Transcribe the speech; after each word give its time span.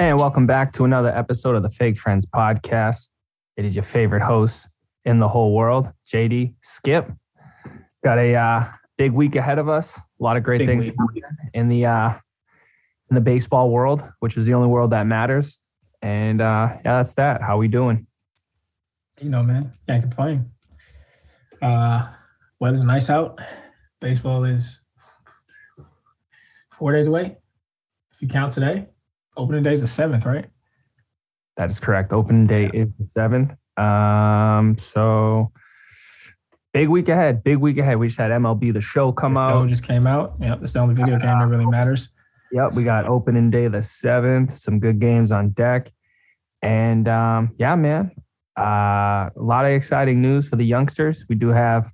And 0.00 0.18
welcome 0.18 0.46
back 0.46 0.72
to 0.72 0.86
another 0.86 1.10
episode 1.10 1.56
of 1.56 1.62
the 1.62 1.68
Fake 1.68 1.98
Friends 1.98 2.24
podcast. 2.24 3.10
It 3.58 3.66
is 3.66 3.76
your 3.76 3.82
favorite 3.82 4.22
host 4.22 4.66
in 5.04 5.18
the 5.18 5.28
whole 5.28 5.52
world, 5.52 5.92
JD 6.10 6.54
Skip. 6.62 7.12
Got 8.02 8.18
a 8.18 8.34
uh, 8.34 8.64
big 8.96 9.12
week 9.12 9.36
ahead 9.36 9.58
of 9.58 9.68
us. 9.68 9.98
A 9.98 10.02
lot 10.18 10.38
of 10.38 10.42
great 10.42 10.60
Big 10.60 10.68
things 10.68 10.88
in 11.52 11.68
the 11.68 11.84
uh, 11.84 12.14
in 13.10 13.14
the 13.14 13.20
baseball 13.20 13.68
world, 13.68 14.02
which 14.20 14.38
is 14.38 14.46
the 14.46 14.54
only 14.54 14.68
world 14.68 14.92
that 14.92 15.06
matters. 15.06 15.58
And 16.00 16.40
uh, 16.40 16.68
yeah, 16.76 16.80
that's 16.82 17.12
that. 17.16 17.42
How 17.42 17.58
we 17.58 17.68
doing? 17.68 18.06
You 19.20 19.28
know, 19.28 19.42
man, 19.42 19.74
can't 19.86 20.00
complain. 20.00 20.50
Uh, 21.60 22.08
weather's 22.58 22.84
nice 22.84 23.10
out. 23.10 23.38
Baseball 24.00 24.44
is 24.44 24.80
four 26.78 26.94
days 26.94 27.06
away. 27.06 27.36
If 28.14 28.22
you 28.22 28.28
count 28.28 28.54
today, 28.54 28.86
opening 29.40 29.62
day 29.62 29.72
is 29.72 29.80
the 29.80 29.86
seventh, 29.88 30.24
right? 30.24 30.46
That 31.56 31.70
is 31.70 31.80
correct. 31.80 32.12
Opening 32.12 32.46
day 32.46 32.70
is 32.72 32.90
the 32.98 33.06
seventh. 33.06 33.54
Um, 33.76 34.76
so 34.76 35.50
big 36.72 36.88
week 36.88 37.08
ahead. 37.08 37.42
Big 37.42 37.58
week 37.58 37.78
ahead. 37.78 37.98
We 37.98 38.08
just 38.08 38.18
had 38.18 38.30
MLB 38.30 38.72
the 38.72 38.80
show 38.80 39.12
come 39.12 39.34
The 39.34 39.40
out. 39.40 39.62
show 39.64 39.66
just 39.68 39.82
came 39.84 40.06
out. 40.06 40.34
Yep, 40.40 40.60
that's 40.60 40.72
the 40.74 40.78
only 40.80 40.94
video 40.94 41.18
game 41.18 41.38
that 41.38 41.46
really 41.48 41.66
matters. 41.66 42.08
Yep, 42.52 42.72
we 42.74 42.84
got 42.84 43.06
opening 43.06 43.50
day 43.50 43.68
the 43.68 43.82
seventh. 43.82 44.52
Some 44.52 44.78
good 44.80 44.98
games 44.98 45.30
on 45.32 45.50
deck, 45.50 45.90
and 46.62 47.06
um, 47.08 47.54
yeah, 47.58 47.74
man, 47.76 48.10
uh, 48.58 49.30
a 49.34 49.42
lot 49.42 49.64
of 49.64 49.70
exciting 49.72 50.20
news 50.20 50.48
for 50.48 50.56
the 50.56 50.64
youngsters. 50.64 51.24
We 51.28 51.36
do 51.36 51.48
have 51.48 51.92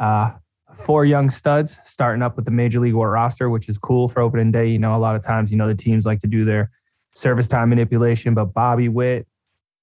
uh, 0.00 0.32
four 0.76 1.04
young 1.04 1.30
studs 1.30 1.78
starting 1.84 2.22
up 2.22 2.36
with 2.36 2.44
the 2.44 2.50
major 2.50 2.80
league 2.80 2.94
war 2.94 3.10
roster, 3.10 3.48
which 3.48 3.68
is 3.68 3.78
cool 3.78 4.08
for 4.08 4.20
opening 4.20 4.52
day. 4.52 4.68
You 4.68 4.78
know, 4.78 4.94
a 4.94 4.98
lot 4.98 5.16
of 5.16 5.22
times, 5.22 5.50
you 5.50 5.56
know, 5.56 5.66
the 5.66 5.74
teams 5.74 6.04
like 6.04 6.20
to 6.20 6.26
do 6.26 6.44
their 6.44 6.70
service 7.12 7.48
time 7.48 7.70
manipulation, 7.70 8.34
but 8.34 8.46
Bobby 8.46 8.88
Witt, 8.88 9.26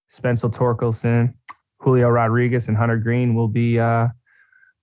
Spencer 0.07 0.49
Torkelson, 0.49 1.33
Julio 1.79 2.09
Rodriguez, 2.09 2.67
and 2.67 2.77
Hunter 2.77 2.97
Greene 2.97 3.33
will 3.33 3.47
be 3.47 3.79
uh, 3.79 4.07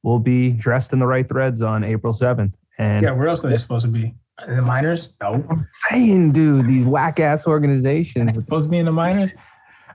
will 0.03 0.19
be 0.19 0.53
dressed 0.53 0.93
in 0.93 0.99
the 0.99 1.07
right 1.07 1.29
threads 1.29 1.63
on 1.63 1.85
April 1.85 2.13
seventh. 2.13 2.57
And 2.79 3.05
Yeah, 3.05 3.13
where 3.13 3.29
else 3.29 3.45
are 3.45 3.51
they 3.51 3.59
supposed 3.59 3.85
to 3.85 3.91
be? 3.91 4.15
In 4.49 4.57
the 4.57 4.63
minors? 4.63 5.11
No. 5.21 5.35
I'm 5.35 5.69
saying, 5.71 6.33
dude, 6.33 6.67
these 6.67 6.87
whack 6.87 7.21
ass 7.21 7.47
organizations. 7.47 8.35
supposed 8.35 8.67
to 8.67 8.71
be 8.71 8.79
in 8.79 8.87
the 8.87 8.93
minors. 8.93 9.33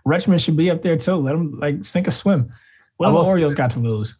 Rutschman 0.08 0.40
should 0.40 0.56
be 0.56 0.70
up 0.70 0.84
there 0.84 0.96
too. 0.96 1.16
Let 1.16 1.32
them 1.32 1.60
like 1.60 1.84
sink 1.84 2.08
or 2.08 2.12
swim. 2.12 2.54
What 2.98 3.10
I 3.10 3.12
the 3.12 3.18
Orioles 3.18 3.56
got 3.56 3.72
to 3.72 3.80
lose? 3.80 4.16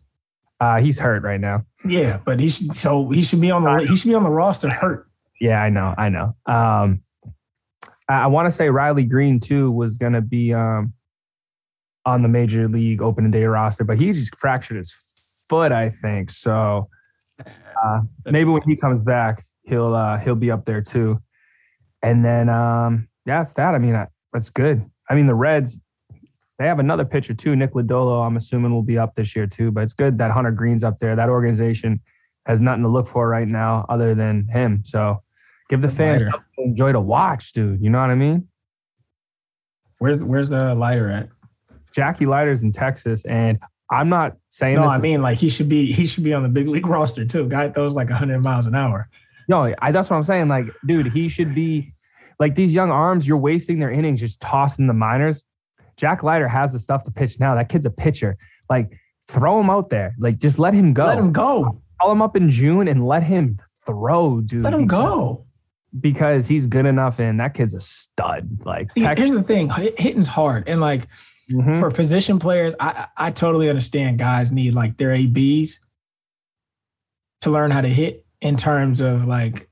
Uh, 0.60 0.80
he's 0.80 1.00
hurt 1.00 1.24
right 1.24 1.40
now. 1.40 1.66
Yeah, 1.86 2.18
but 2.26 2.40
he 2.40 2.48
should. 2.48 2.76
So 2.76 3.10
he 3.10 3.22
should 3.22 3.42
be 3.42 3.52
on 3.52 3.64
the. 3.64 3.86
He 3.88 3.96
should 3.96 4.08
be 4.08 4.16
on 4.16 4.24
the 4.24 4.30
roster 4.30 4.70
hurt. 4.70 5.08
Yeah, 5.42 5.62
I 5.62 5.70
know, 5.70 5.94
I 5.98 6.10
know. 6.10 6.36
Um, 6.46 7.02
I, 8.08 8.24
I 8.24 8.28
want 8.28 8.46
to 8.46 8.52
say 8.52 8.70
Riley 8.70 9.04
Greene 9.04 9.40
too 9.40 9.72
was 9.72 9.98
gonna 9.98 10.22
be 10.22 10.54
um 10.54 10.94
on 12.06 12.22
the 12.22 12.28
major 12.28 12.68
league 12.68 13.02
opening 13.02 13.32
day 13.32 13.44
roster, 13.46 13.84
but 13.84 14.00
he 14.00 14.12
just 14.12 14.36
fractured 14.38 14.78
his 14.78 14.96
foot, 15.50 15.72
I 15.72 15.90
think. 15.90 16.30
So 16.30 16.88
uh, 17.84 18.02
maybe 18.26 18.50
when 18.50 18.62
he 18.62 18.76
comes 18.76 19.04
back, 19.04 19.46
he'll 19.64 19.96
uh, 19.96 20.18
he'll 20.20 20.36
be 20.36 20.52
up 20.52 20.66
there 20.66 20.82
too. 20.82 21.20
And 22.02 22.24
then 22.24 22.50
um, 22.50 23.08
yeah, 23.26 23.42
it's 23.42 23.54
that. 23.56 23.76
I 23.76 23.80
mean, 23.80 23.96
I, 23.96 24.08
that's 24.32 24.50
good. 24.50 24.86
I 25.10 25.16
mean, 25.16 25.26
the 25.26 25.36
Reds. 25.36 25.82
They 26.58 26.68
have 26.68 26.80
another 26.80 27.04
pitcher 27.06 27.34
too, 27.34 27.56
Nick 27.56 27.74
Lodolo. 27.74 28.26
I'm 28.26 28.38
assuming 28.38 28.72
will 28.72 28.82
be 28.82 28.98
up 28.98 29.14
this 29.14 29.36
year 29.36 29.46
too. 29.46 29.72
But 29.72 29.84
it's 29.84 29.94
good 29.94 30.18
that 30.20 30.32
Hunter 30.32 30.52
Greene's 30.52 30.84
up 30.84 31.00
there. 31.00 31.16
That 31.16 31.30
organization 31.30 32.02
has 32.46 32.62
nothing 32.62 32.84
to 32.84 32.90
look 32.90 33.08
for 33.08 33.28
right 33.28 33.48
now 33.48 33.86
other 33.90 34.16
than 34.16 34.48
him. 34.50 34.82
So 34.86 35.22
give 35.70 35.82
the 35.82 35.90
fans 35.90 36.24
something 36.24 36.42
to 36.58 36.64
enjoy 36.64 36.92
to 36.94 37.02
watch, 37.02 37.52
dude. 37.54 37.82
You 37.82 37.90
know 37.90 38.00
what 38.00 38.10
I 38.10 38.16
mean? 38.16 38.48
Where's 40.00 40.20
Where's 40.20 40.50
the 40.50 40.76
lighter 40.76 41.10
at? 41.10 41.30
Jackie 41.94 42.26
Leiter's 42.26 42.64
in 42.64 42.72
Texas, 42.72 43.26
and 43.26 43.58
I'm 43.92 44.10
not 44.10 44.36
saying 44.50 44.76
No. 44.76 44.84
I 44.84 45.00
mean 45.00 45.22
like 45.22 45.38
he 45.38 45.50
should 45.50 45.70
be. 45.70 45.92
He 45.92 46.06
should 46.06 46.24
be 46.24 46.34
on 46.34 46.44
the 46.44 46.50
big 46.50 46.68
league 46.68 46.88
roster 46.88 47.26
too. 47.26 47.48
Guy 47.48 47.70
throws 47.70 47.94
like 47.94 48.10
100 48.10 48.40
miles 48.40 48.66
an 48.66 48.76
hour. 48.76 49.10
no, 49.48 49.74
I, 49.82 49.92
that's 49.92 50.10
what 50.10 50.16
I'm 50.16 50.24
saying. 50.24 50.48
Like, 50.48 50.66
dude, 50.86 51.12
he 51.12 51.28
should 51.28 51.54
be 51.54 51.92
like 52.40 52.56
these 52.56 52.74
young 52.74 52.92
arms. 52.92 53.28
You're 53.28 53.38
wasting 53.38 53.80
their 53.80 53.92
innings 53.92 54.20
just 54.20 54.42
tossing 54.42 54.88
the 54.88 54.94
minors. 54.94 55.44
Jack 55.98 56.24
Leiter 56.24 56.48
has 56.48 56.74
the 56.74 56.80
stuff 56.80 57.04
to 57.06 57.12
pitch 57.12 57.40
now. 57.40 57.56
That 57.56 57.70
kid's 57.70 57.86
a 57.86 57.92
pitcher. 57.92 58.38
Like, 58.70 58.98
throw 59.30 59.60
him 59.60 59.70
out 59.70 59.90
there. 59.90 60.16
Like, 60.20 60.38
just 60.40 60.60
let 60.60 60.74
him 60.74 60.94
go. 60.94 61.06
Let 61.06 61.18
him 61.18 61.32
go. 61.32 61.82
Call 62.02 62.12
him 62.12 62.22
up 62.22 62.36
in 62.36 62.50
June 62.50 62.88
and 62.88 63.06
let 63.06 63.24
him 63.24 63.58
throw, 63.86 64.42
dude. 64.42 64.64
Let 64.64 64.74
him 64.74 64.88
go. 64.88 65.46
because 66.02 66.46
he's 66.48 66.66
good 66.68 66.86
enough. 66.86 67.20
And 67.20 67.40
that 67.40 67.54
kid's 67.54 67.74
a 67.74 67.80
stud. 67.80 68.66
Like, 68.66 68.92
See, 68.92 69.00
tech- 69.02 69.18
here's 69.18 69.32
the 69.32 69.44
thing: 69.44 69.70
hitting's 69.98 70.28
hard, 70.28 70.68
and 70.68 70.82
like 70.82 71.08
Mhm. 71.50 71.80
for 71.80 71.90
position 71.90 72.38
players, 72.38 72.76
I 72.82 73.08
I 73.18 73.28
I 73.28 73.32
totally 73.32 73.70
understand 73.70 74.20
guys 74.20 74.52
need 74.52 74.74
like 74.74 74.98
their 74.98 75.14
ABs 75.14 75.80
to 77.42 77.50
learn 77.50 77.72
how 77.72 77.80
to 77.80 77.88
hit 77.88 78.26
in 78.42 78.58
terms 78.58 79.00
of 79.00 79.24
like 79.26 79.70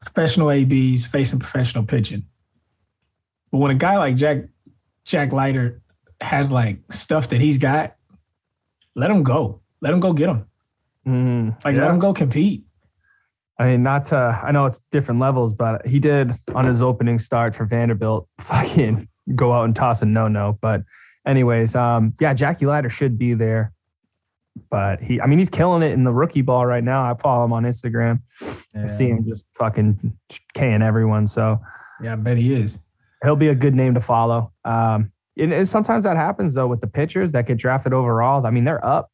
professional 0.00 0.50
ABs 0.52 1.06
facing 1.06 1.40
professional 1.40 1.84
pitching. 1.84 2.22
But 3.50 3.58
when 3.58 3.70
a 3.72 3.74
guy 3.74 3.98
like 3.98 4.14
Jack 4.16 4.44
Jack 5.04 5.32
Leiter 5.32 5.80
has 6.20 6.50
like 6.52 6.78
stuff 6.90 7.28
that 7.30 7.40
he's 7.40 7.58
got, 7.58 7.96
let 8.94 9.10
him 9.10 9.22
go. 9.22 9.60
Let 9.80 9.92
him 9.92 10.00
go 10.00 10.12
get 10.12 10.28
him. 10.28 10.46
Mhm. 11.06 11.64
Like 11.64 11.74
Yeah. 11.76 11.82
let 11.82 11.90
him 11.90 11.98
go 11.98 12.12
compete. 12.12 12.64
I 13.58 13.72
mean, 13.72 13.82
not 13.82 14.04
to, 14.06 14.16
I 14.42 14.52
know 14.52 14.64
it's 14.66 14.80
different 14.90 15.20
levels, 15.20 15.52
but 15.52 15.86
he 15.86 15.98
did 15.98 16.32
on 16.54 16.64
his 16.64 16.80
opening 16.80 17.18
start 17.18 17.54
for 17.54 17.66
Vanderbilt 17.66 18.26
fucking 18.40 19.08
go 19.34 19.52
out 19.52 19.64
and 19.64 19.76
toss 19.76 20.00
a 20.02 20.06
no 20.06 20.28
no. 20.28 20.58
But, 20.62 20.82
anyways, 21.26 21.76
um, 21.76 22.14
yeah, 22.20 22.32
Jackie 22.32 22.66
Leiter 22.66 22.88
should 22.90 23.18
be 23.18 23.34
there. 23.34 23.72
But 24.70 25.00
he, 25.00 25.20
I 25.20 25.26
mean, 25.26 25.38
he's 25.38 25.48
killing 25.48 25.82
it 25.82 25.92
in 25.92 26.04
the 26.04 26.12
rookie 26.12 26.42
ball 26.42 26.66
right 26.66 26.82
now. 26.82 27.02
I 27.10 27.14
follow 27.16 27.44
him 27.44 27.52
on 27.52 27.64
Instagram. 27.64 28.20
I 28.74 28.86
see 28.86 29.08
him 29.08 29.24
just 29.24 29.46
fucking 29.56 30.16
K'ing 30.54 30.82
everyone. 30.82 31.26
So 31.26 31.60
Yeah, 32.02 32.14
I 32.14 32.16
bet 32.16 32.36
he 32.36 32.52
is. 32.54 32.72
He'll 33.22 33.36
be 33.36 33.48
a 33.48 33.54
good 33.54 33.74
name 33.74 33.94
to 33.94 34.00
follow. 34.00 34.52
Um, 34.64 35.12
and, 35.36 35.52
and 35.52 35.68
sometimes 35.68 36.04
that 36.04 36.16
happens 36.16 36.54
though 36.54 36.66
with 36.66 36.80
the 36.80 36.86
pitchers 36.86 37.32
that 37.32 37.46
get 37.46 37.58
drafted 37.58 37.92
overall. 37.92 38.44
I 38.46 38.50
mean, 38.50 38.64
they're 38.64 38.84
up 38.84 39.10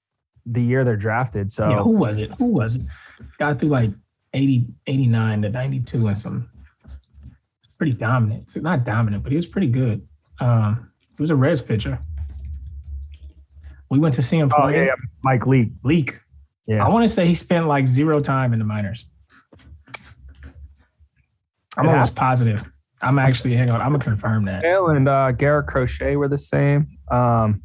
the 0.46 0.62
year 0.62 0.84
they're 0.84 0.96
drafted. 0.96 1.50
So 1.50 1.68
Yeah, 1.68 1.82
who 1.82 1.90
was 1.90 2.16
it? 2.18 2.30
Who 2.38 2.46
was 2.46 2.76
it? 2.76 2.82
Got 3.38 3.60
through 3.60 3.70
like 3.70 3.90
80, 4.32 4.66
89 4.86 5.42
to 5.42 5.48
92 5.50 6.06
and 6.06 6.18
some 6.18 6.48
pretty 7.78 7.92
dominant. 7.92 8.48
Not 8.56 8.84
dominant, 8.84 9.22
but 9.22 9.32
he 9.32 9.36
was 9.36 9.46
pretty 9.46 9.68
good. 9.68 10.06
Um, 10.40 10.90
he 11.16 11.22
was 11.22 11.30
a 11.30 11.36
Reds 11.36 11.62
pitcher. 11.62 11.98
We 13.90 13.98
went 13.98 14.14
to 14.16 14.22
see 14.22 14.38
him 14.38 14.52
oh 14.52 14.62
play. 14.62 14.74
yeah, 14.74 14.84
yeah, 14.84 14.94
Mike 15.22 15.46
Leake. 15.46 15.70
Leak. 15.84 16.18
Yeah. 16.66 16.84
I 16.84 16.88
want 16.88 17.08
to 17.08 17.12
say 17.12 17.26
he 17.26 17.34
spent 17.34 17.66
like 17.66 17.86
zero 17.86 18.20
time 18.20 18.52
in 18.52 18.58
the 18.58 18.64
minors. 18.64 19.04
I'm 21.78 21.86
It 21.86 21.90
almost 21.90 22.14
positive. 22.14 22.64
I'm 23.02 23.18
actually, 23.18 23.54
hang 23.54 23.70
on, 23.70 23.80
I'm 23.80 23.92
to 23.92 23.98
confirm 23.98 24.44
that. 24.46 24.62
Hale 24.64 24.88
and 24.88 25.08
uh, 25.08 25.32
Garrett 25.32 25.66
Crochet 25.66 26.16
were 26.16 26.28
the 26.28 26.38
same. 26.38 26.86
Um, 27.10 27.62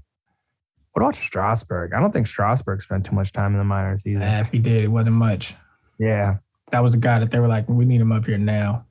what 0.94 1.03
about 1.03 1.16
Strasburg? 1.16 1.94
I 1.94 2.00
don't 2.02 2.12
think 2.12 2.28
Strasburg 2.28 2.81
spent 2.81 3.06
too 3.06 3.16
much 3.16 3.31
time 3.31 3.53
in 3.53 3.58
the 3.58 3.64
minors 3.64 4.06
either. 4.06 4.24
Uh, 4.24 4.42
if 4.42 4.50
he 4.52 4.59
did, 4.59 4.84
it 4.84 4.90
wasn't 4.90 5.16
much. 5.16 5.53
Yeah. 6.00 6.38
That 6.72 6.84
was 6.84 6.94
the 6.94 7.00
guy 7.00 7.19
that 7.19 7.31
they 7.31 7.40
were 7.40 7.47
like, 7.47 7.68
we 7.69 7.86
need 7.86 8.02
him 8.02 8.12
up 8.12 8.25
here 8.25 8.38
now. 8.38 8.86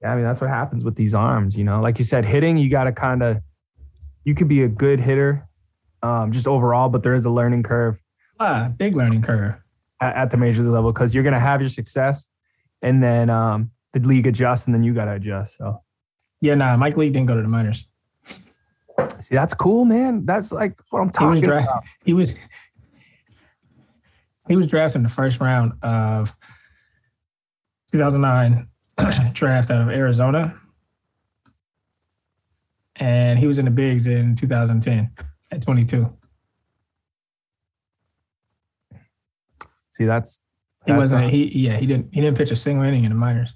Yeah, 0.00 0.12
I 0.12 0.14
mean, 0.16 0.24
that's 0.24 0.40
what 0.40 0.48
happens 0.48 0.84
with 0.84 0.94
these 0.94 1.14
arms, 1.14 1.56
you 1.56 1.64
know. 1.64 1.80
Like 1.80 1.98
you 1.98 2.04
said, 2.04 2.24
hitting, 2.24 2.56
you 2.56 2.70
got 2.70 2.84
to 2.84 2.92
kind 2.92 3.22
of, 3.22 3.38
you 4.24 4.34
could 4.34 4.48
be 4.48 4.62
a 4.62 4.68
good 4.68 5.00
hitter 5.00 5.46
um, 6.02 6.32
just 6.32 6.46
overall, 6.46 6.88
but 6.88 7.02
there 7.02 7.14
is 7.14 7.24
a 7.24 7.30
learning 7.30 7.62
curve 7.64 8.00
Ah, 8.40 8.70
big 8.76 8.94
learning 8.94 9.22
curve. 9.22 9.56
at, 10.00 10.14
at 10.14 10.30
the 10.30 10.36
major 10.36 10.62
league 10.62 10.70
level 10.72 10.92
because 10.92 11.14
you're 11.14 11.24
going 11.24 11.34
to 11.34 11.40
have 11.40 11.60
your 11.60 11.68
success 11.70 12.28
and 12.82 13.02
then 13.02 13.28
um, 13.28 13.70
the 13.92 14.00
league 14.00 14.26
adjusts 14.26 14.66
and 14.66 14.74
then 14.74 14.82
you 14.82 14.92
got 14.94 15.06
to 15.06 15.12
adjust. 15.12 15.56
So, 15.58 15.80
Yeah, 16.40 16.54
nah, 16.54 16.76
Mike 16.76 16.96
Leake 16.96 17.12
didn't 17.12 17.26
go 17.26 17.34
to 17.36 17.42
the 17.42 17.48
minors. 17.48 17.86
see, 19.20 19.34
that's 19.34 19.54
cool, 19.54 19.84
man. 19.84 20.26
That's 20.26 20.52
like 20.52 20.78
what 20.90 21.00
I'm 21.00 21.06
He 21.08 21.12
talking 21.12 21.42
dra- 21.42 21.62
about. 21.62 21.84
he 22.04 22.12
was 22.14 22.32
he 24.48 24.56
was 24.56 24.66
drafted 24.66 24.96
in 25.00 25.02
the 25.04 25.08
first 25.10 25.40
round 25.40 25.72
of 25.82 26.34
2009 27.92 28.68
draft 29.34 29.70
out 29.70 29.82
of 29.82 29.88
Arizona, 29.88 30.58
and 32.96 33.38
he 33.38 33.46
was 33.46 33.58
in 33.58 33.64
the 33.66 33.70
bigs 33.70 34.06
in 34.06 34.34
2010 34.36 35.10
at 35.50 35.62
22. 35.62 36.12
See, 39.90 40.04
that's, 40.04 40.40
He 40.86 40.92
wasn't. 40.92 41.26
a- 41.26 41.28
he 41.28 41.44
yeah. 41.66 41.76
He 41.78 41.86
didn't. 41.86 42.08
He 42.12 42.20
didn't 42.20 42.36
pitch 42.38 42.50
a 42.50 42.56
single 42.56 42.84
inning 42.86 43.04
in 43.04 43.10
the 43.10 43.16
minors. 43.16 43.52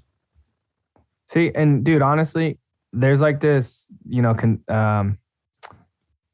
See, 1.27 1.51
and 1.53 1.83
dude, 1.83 2.01
honestly, 2.01 2.59
there's 2.91 3.21
like 3.21 3.39
this, 3.39 3.91
you 4.07 4.21
know, 4.21 4.33
con, 4.33 4.59
um, 4.67 5.17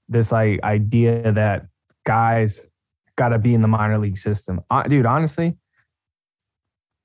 this 0.07 0.31
like 0.31 0.61
idea 0.63 1.31
that 1.31 1.67
guys 2.05 2.61
got 3.15 3.29
to 3.29 3.39
be 3.39 3.53
in 3.53 3.61
the 3.61 3.67
minor 3.67 3.97
league 3.97 4.17
system. 4.17 4.61
Uh, 4.69 4.83
dude, 4.83 5.05
honestly, 5.05 5.57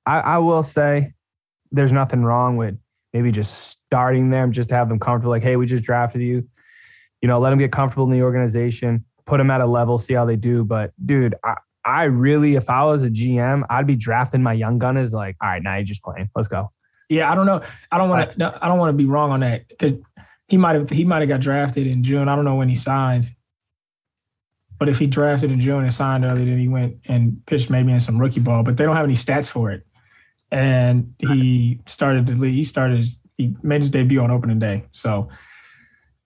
I, 0.05 0.19
I 0.19 0.37
will 0.39 0.63
say 0.63 1.13
there's 1.71 1.91
nothing 1.91 2.23
wrong 2.23 2.57
with 2.57 2.77
maybe 3.13 3.31
just 3.31 3.69
starting 3.69 4.29
them 4.29 4.51
just 4.51 4.69
to 4.69 4.75
have 4.75 4.89
them 4.89 4.99
comfortable. 4.99 5.31
Like, 5.31 5.43
hey, 5.43 5.55
we 5.55 5.65
just 5.65 5.83
drafted 5.83 6.21
you. 6.21 6.47
You 7.21 7.27
know, 7.27 7.39
let 7.39 7.51
them 7.51 7.59
get 7.59 7.71
comfortable 7.71 8.05
in 8.05 8.11
the 8.11 8.23
organization, 8.23 9.05
put 9.25 9.37
them 9.37 9.49
at 9.49 9.61
a 9.61 9.65
level, 9.65 9.97
see 9.97 10.13
how 10.13 10.25
they 10.25 10.35
do. 10.35 10.63
But 10.65 10.91
dude, 11.05 11.35
I, 11.43 11.55
I 11.85 12.03
really, 12.05 12.55
if 12.55 12.69
I 12.69 12.83
was 12.83 13.03
a 13.03 13.09
GM, 13.09 13.63
I'd 13.69 13.87
be 13.87 13.95
drafting 13.95 14.43
my 14.43 14.53
young 14.53 14.79
gun 14.79 14.95
gunners. 14.95 15.13
Like, 15.13 15.37
all 15.41 15.49
right, 15.49 15.63
now 15.63 15.75
you're 15.75 15.85
just 15.85 16.03
playing. 16.03 16.29
Let's 16.35 16.47
go. 16.47 16.71
Yeah, 17.09 17.31
I 17.31 17.35
don't 17.35 17.45
know. 17.45 17.61
I 17.91 17.97
don't 17.97 18.09
want 18.09 18.37
to. 18.37 18.59
I 18.61 18.67
don't 18.67 18.79
want 18.79 18.89
to 18.89 18.97
be 18.97 19.05
wrong 19.05 19.31
on 19.31 19.41
that 19.41 19.67
because 19.67 19.99
he 20.47 20.57
might 20.57 20.75
have. 20.75 20.89
He 20.89 21.05
might 21.05 21.19
have 21.19 21.29
got 21.29 21.41
drafted 21.41 21.87
in 21.87 22.03
June. 22.03 22.27
I 22.27 22.35
don't 22.35 22.45
know 22.45 22.55
when 22.55 22.69
he 22.69 22.75
signed. 22.75 23.29
But 24.77 24.89
if 24.89 24.99
he 24.99 25.07
drafted 25.07 25.51
in 25.51 25.61
June 25.61 25.83
and 25.83 25.93
signed 25.93 26.25
early, 26.25 26.43
then 26.43 26.59
he 26.59 26.67
went 26.67 26.97
and 27.05 27.45
pitched 27.45 27.69
maybe 27.69 27.93
in 27.93 27.99
some 27.99 28.19
rookie 28.19 28.41
ball. 28.41 28.61
But 28.61 28.75
they 28.75 28.83
don't 28.83 28.95
have 28.95 29.05
any 29.05 29.13
stats 29.13 29.47
for 29.47 29.71
it 29.71 29.85
and 30.51 31.13
he 31.19 31.79
started 31.87 32.27
to 32.27 32.33
lead. 32.33 32.53
He 32.53 32.63
started. 32.63 32.97
His, 32.97 33.19
he 33.37 33.53
made 33.61 33.81
his 33.81 33.89
debut 33.89 34.21
on 34.21 34.31
opening 34.31 34.59
day. 34.59 34.85
So, 34.93 35.27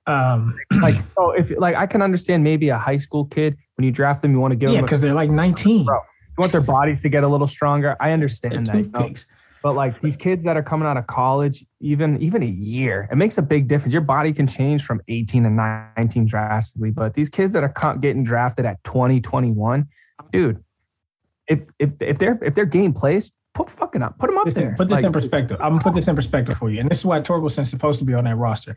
um, 0.05 0.55
like, 0.81 1.03
oh, 1.17 1.31
if 1.31 1.51
like 1.57 1.75
I 1.75 1.87
can 1.87 2.01
understand 2.01 2.43
maybe 2.43 2.69
a 2.69 2.77
high 2.77 2.97
school 2.97 3.25
kid 3.25 3.57
when 3.75 3.85
you 3.85 3.91
draft 3.91 4.21
them, 4.21 4.31
you 4.31 4.39
want 4.39 4.51
to 4.51 4.55
give 4.55 4.71
yeah, 4.71 4.77
them 4.77 4.85
because 4.85 5.01
they're 5.01 5.15
like 5.15 5.31
19. 5.31 5.85
Bro, 5.85 5.95
you 5.95 6.35
want 6.37 6.51
their 6.51 6.61
bodies 6.61 7.01
to 7.01 7.09
get 7.09 7.23
a 7.23 7.27
little 7.27 7.47
stronger. 7.47 7.95
I 7.99 8.11
understand 8.11 8.67
that. 8.67 8.75
You 8.75 8.91
know? 8.91 9.13
But 9.61 9.75
like 9.75 9.99
these 9.99 10.15
kids 10.15 10.45
that 10.45 10.55
are 10.55 10.63
coming 10.63 10.87
out 10.87 10.97
of 10.97 11.07
college, 11.07 11.65
even 11.81 12.21
even 12.21 12.43
a 12.43 12.47
year, 12.47 13.07
it 13.11 13.15
makes 13.15 13.37
a 13.37 13.41
big 13.41 13.67
difference. 13.67 13.93
Your 13.93 14.01
body 14.01 14.31
can 14.31 14.47
change 14.47 14.83
from 14.83 15.01
18 15.07 15.43
to 15.43 15.49
19 15.97 16.25
drastically. 16.25 16.91
But 16.91 17.13
these 17.13 17.29
kids 17.29 17.53
that 17.53 17.63
are 17.63 17.97
getting 17.97 18.23
drafted 18.23 18.65
at 18.65 18.81
20, 18.83 19.19
21, 19.19 19.87
dude, 20.31 20.63
if 21.47 21.61
if 21.77 21.91
if 21.99 22.19
their 22.19 22.39
if 22.41 22.55
their 22.55 22.65
game 22.65 22.93
plays, 22.93 23.31
put 23.53 23.69
fucking 23.69 24.01
up, 24.01 24.17
put 24.17 24.27
them 24.27 24.37
up 24.37 24.45
this 24.45 24.53
there. 24.53 24.75
put 24.77 24.87
this 24.87 24.95
like, 24.95 25.05
in 25.05 25.11
perspective. 25.11 25.57
I'm 25.59 25.73
gonna 25.73 25.83
put 25.83 25.95
this 25.95 26.07
in 26.07 26.15
perspective 26.15 26.57
for 26.57 26.69
you, 26.69 26.79
and 26.79 26.89
this 26.89 26.99
is 26.99 27.05
why 27.05 27.19
Torkelson's 27.19 27.69
supposed 27.69 27.99
to 27.99 28.05
be 28.05 28.13
on 28.13 28.23
that 28.23 28.37
roster. 28.37 28.75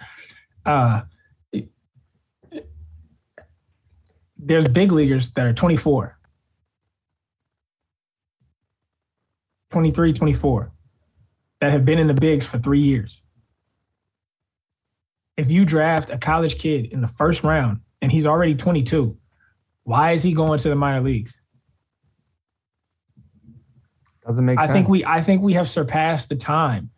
Uh, 0.64 1.02
there's 4.44 4.67
big 4.67 4.90
leaguers 4.90 5.31
that 5.31 5.46
are 5.46 5.52
24, 5.52 6.19
23, 9.70 10.12
24 10.12 10.72
that 11.62 11.70
have 11.70 11.85
been 11.85 12.00
in 12.00 12.09
the 12.09 12.14
bigs 12.14 12.44
for 12.44 12.59
three 12.59 12.81
years. 12.81 13.23
If 15.37 15.49
you 15.49 15.64
draft 15.64 16.11
a 16.11 16.19
college 16.19 16.59
kid 16.59 16.87
in 16.87 17.00
the 17.00 17.06
first 17.06 17.44
round 17.44 17.79
and 18.03 18.11
he's 18.11 18.26
already 18.26 18.56
22, 18.56 19.17
why 19.85 20.11
is 20.11 20.25
he 20.25 20.32
going 20.32 20.59
to 20.59 20.69
the 20.69 20.75
minor 20.75 21.00
leagues? 21.00 21.41
Doesn't 24.26 24.44
make 24.44 24.59
I 24.59 24.62
sense. 24.62 24.73
think 24.73 24.88
we 24.88 25.05
I 25.05 25.23
think 25.23 25.41
we 25.41 25.53
have 25.53 25.69
surpassed 25.69 26.31
the 26.31 26.35
time 26.35 26.91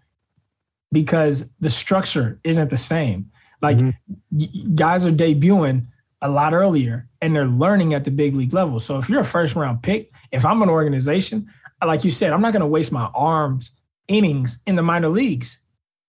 because 0.92 1.44
the 1.60 1.68
structure 1.68 2.40
isn't 2.42 2.70
the 2.70 2.78
same. 2.78 3.30
Like 3.60 3.76
mm-hmm. 3.76 4.74
guys 4.74 5.04
are 5.04 5.12
debuting 5.12 5.88
a 6.22 6.30
lot 6.30 6.54
earlier 6.54 7.06
and 7.20 7.36
they're 7.36 7.46
learning 7.46 7.92
at 7.92 8.04
the 8.04 8.10
big 8.10 8.34
league 8.34 8.54
level. 8.54 8.80
So 8.80 8.96
if 8.96 9.10
you're 9.10 9.20
a 9.20 9.26
first 9.26 9.56
round 9.56 9.82
pick, 9.82 10.10
if 10.32 10.46
I'm 10.46 10.62
an 10.62 10.70
organization, 10.70 11.50
like 11.84 12.02
you 12.02 12.10
said, 12.10 12.32
I'm 12.32 12.40
not 12.40 12.54
going 12.54 12.62
to 12.62 12.66
waste 12.66 12.92
my 12.92 13.10
arms 13.14 13.70
innings 14.08 14.58
in 14.66 14.76
the 14.76 14.82
minor 14.82 15.08
leagues. 15.08 15.58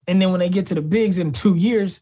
And 0.08 0.22
then 0.22 0.32
when 0.32 0.40
they 0.40 0.50
get 0.50 0.68
to 0.68 0.76
the 0.76 0.82
bigs 0.82 1.18
in 1.18 1.32
2 1.32 1.56
years, 1.56 2.02